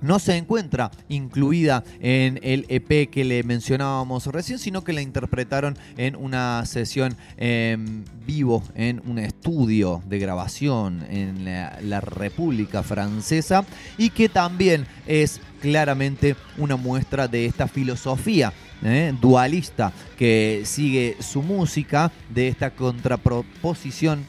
no 0.02 0.18
se 0.18 0.36
encuentra 0.36 0.90
incluida 1.08 1.84
en 2.00 2.38
el 2.42 2.66
EP 2.68 3.08
que 3.10 3.24
le 3.24 3.42
mencionábamos 3.42 4.26
recién, 4.26 4.58
sino 4.58 4.84
que 4.84 4.92
la 4.92 5.00
interpretaron 5.00 5.78
en 5.96 6.16
una 6.16 6.64
sesión 6.66 7.16
en 7.36 8.04
vivo 8.26 8.62
en 8.74 9.02
un 9.06 9.18
estudio 9.18 10.02
de 10.06 10.18
grabación 10.18 11.04
en 11.08 11.44
la, 11.44 12.00
República 12.00 12.82
Francesa 12.82 13.64
y 13.96 14.10
que 14.10 14.28
también 14.28 14.86
es 15.06 15.40
claramente 15.60 16.36
una 16.58 16.76
muestra 16.76 17.28
de 17.28 17.46
esta 17.46 17.68
filosofía 17.68 18.52
¿eh? 18.82 19.14
dualista 19.20 19.92
que 20.18 20.62
sigue 20.64 21.16
su 21.20 21.42
música, 21.42 22.10
de 22.28 22.48
esta 22.48 22.70
contraproposición 22.70 24.26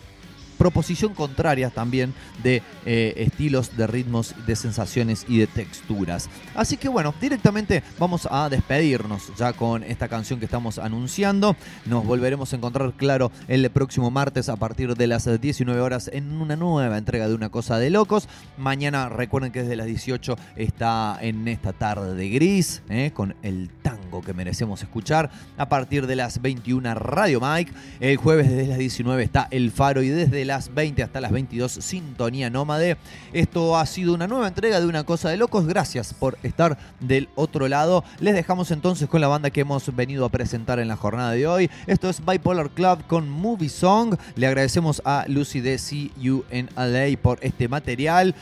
proposición 0.63 1.13
contraria 1.13 1.69
también 1.71 2.13
de 2.41 2.63
eh, 2.85 3.15
estilos, 3.17 3.75
de 3.75 3.85
ritmos, 3.85 4.33
de 4.47 4.55
sensaciones 4.55 5.25
y 5.27 5.39
de 5.39 5.47
texturas. 5.47 6.29
Así 6.55 6.77
que 6.77 6.87
bueno, 6.87 7.13
directamente 7.19 7.83
vamos 7.99 8.29
a 8.31 8.47
despedirnos 8.47 9.33
ya 9.37 9.51
con 9.51 9.83
esta 9.83 10.07
canción 10.07 10.39
que 10.39 10.45
estamos 10.45 10.79
anunciando. 10.79 11.57
Nos 11.85 12.05
volveremos 12.05 12.53
a 12.53 12.55
encontrar, 12.55 12.93
claro, 12.93 13.29
el 13.49 13.69
próximo 13.71 14.09
martes 14.09 14.47
a 14.47 14.55
partir 14.55 14.95
de 14.95 15.07
las 15.07 15.27
19 15.41 15.81
horas 15.81 16.09
en 16.13 16.31
una 16.31 16.55
nueva 16.55 16.97
entrega 16.97 17.27
de 17.27 17.35
Una 17.35 17.49
Cosa 17.49 17.77
de 17.77 17.89
Locos. 17.89 18.29
Mañana 18.57 19.09
recuerden 19.09 19.51
que 19.51 19.63
desde 19.63 19.75
las 19.75 19.87
18 19.87 20.37
está 20.55 21.17
en 21.19 21.45
esta 21.49 21.73
tarde 21.73 22.15
de 22.15 22.29
gris, 22.29 22.83
eh, 22.87 23.11
con 23.13 23.35
el 23.43 23.69
tango 23.81 24.21
que 24.21 24.33
merecemos 24.33 24.81
escuchar. 24.81 25.29
A 25.57 25.67
partir 25.67 26.07
de 26.07 26.15
las 26.15 26.41
21 26.41 26.93
Radio 26.93 27.41
Mike. 27.41 27.73
El 27.99 28.15
jueves 28.15 28.49
desde 28.49 28.67
las 28.67 28.77
19 28.77 29.23
está 29.23 29.49
El 29.51 29.71
Faro 29.71 30.01
y 30.03 30.07
desde 30.07 30.45
las 30.53 30.71
20 30.71 31.01
hasta 31.01 31.19
las 31.19 31.31
22 31.31 31.71
Sintonía 31.71 32.47
Nómade. 32.51 32.97
Esto 33.33 33.75
ha 33.75 33.87
sido 33.87 34.13
una 34.13 34.27
nueva 34.27 34.47
entrega 34.47 34.79
de 34.79 34.85
Una 34.85 35.03
Cosa 35.03 35.31
de 35.31 35.37
Locos. 35.37 35.65
Gracias 35.65 36.13
por 36.13 36.37
estar 36.43 36.77
del 36.99 37.27
otro 37.33 37.67
lado. 37.67 38.03
Les 38.19 38.35
dejamos 38.35 38.69
entonces 38.69 39.09
con 39.09 39.19
la 39.19 39.27
banda 39.27 39.49
que 39.49 39.61
hemos 39.61 39.95
venido 39.95 40.25
a 40.25 40.29
presentar 40.29 40.77
en 40.77 40.87
la 40.87 40.95
jornada 40.95 41.31
de 41.31 41.47
hoy. 41.47 41.71
Esto 41.87 42.07
es 42.07 42.23
Bipolar 42.23 42.69
Club 42.69 43.03
con 43.07 43.27
Movie 43.27 43.67
Song. 43.67 44.15
Le 44.35 44.45
agradecemos 44.45 45.01
a 45.05 45.25
Lucy 45.27 45.59
de 45.59 45.79
CU 45.79 46.45
en 46.51 46.69
LA 46.75 47.17
por 47.19 47.39
este 47.41 47.67
material 47.67 48.35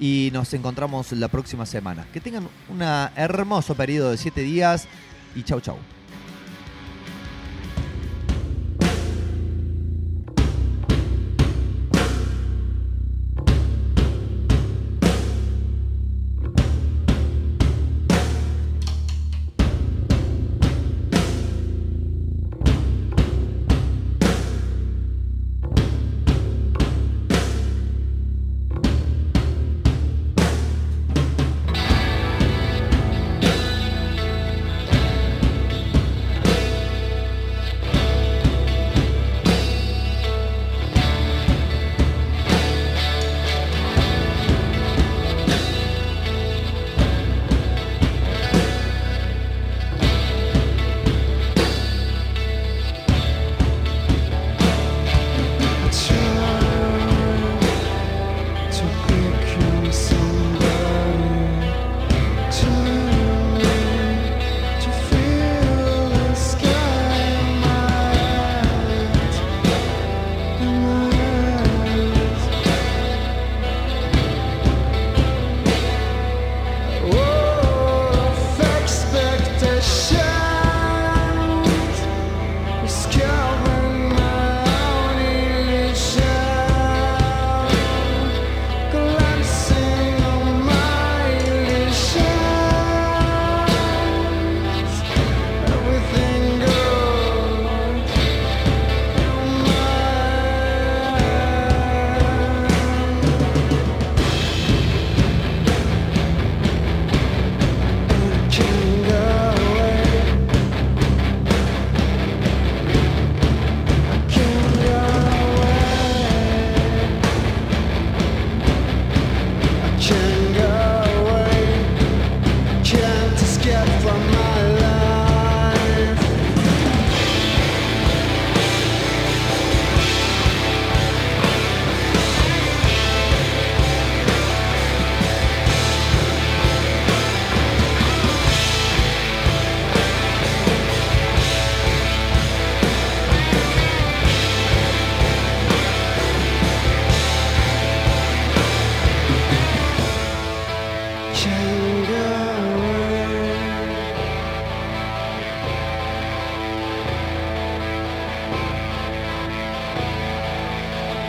y 0.00 0.30
nos 0.32 0.52
encontramos 0.54 1.12
la 1.12 1.28
próxima 1.28 1.64
semana. 1.64 2.08
Que 2.12 2.20
tengan 2.20 2.48
un 2.68 2.82
hermoso 3.14 3.76
periodo 3.76 4.10
de 4.10 4.16
7 4.16 4.40
días 4.40 4.88
y 5.36 5.44
chau 5.44 5.60
chau. 5.60 5.76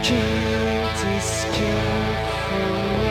Can't 0.04 1.18
escape 1.18 2.28
from 2.50 3.03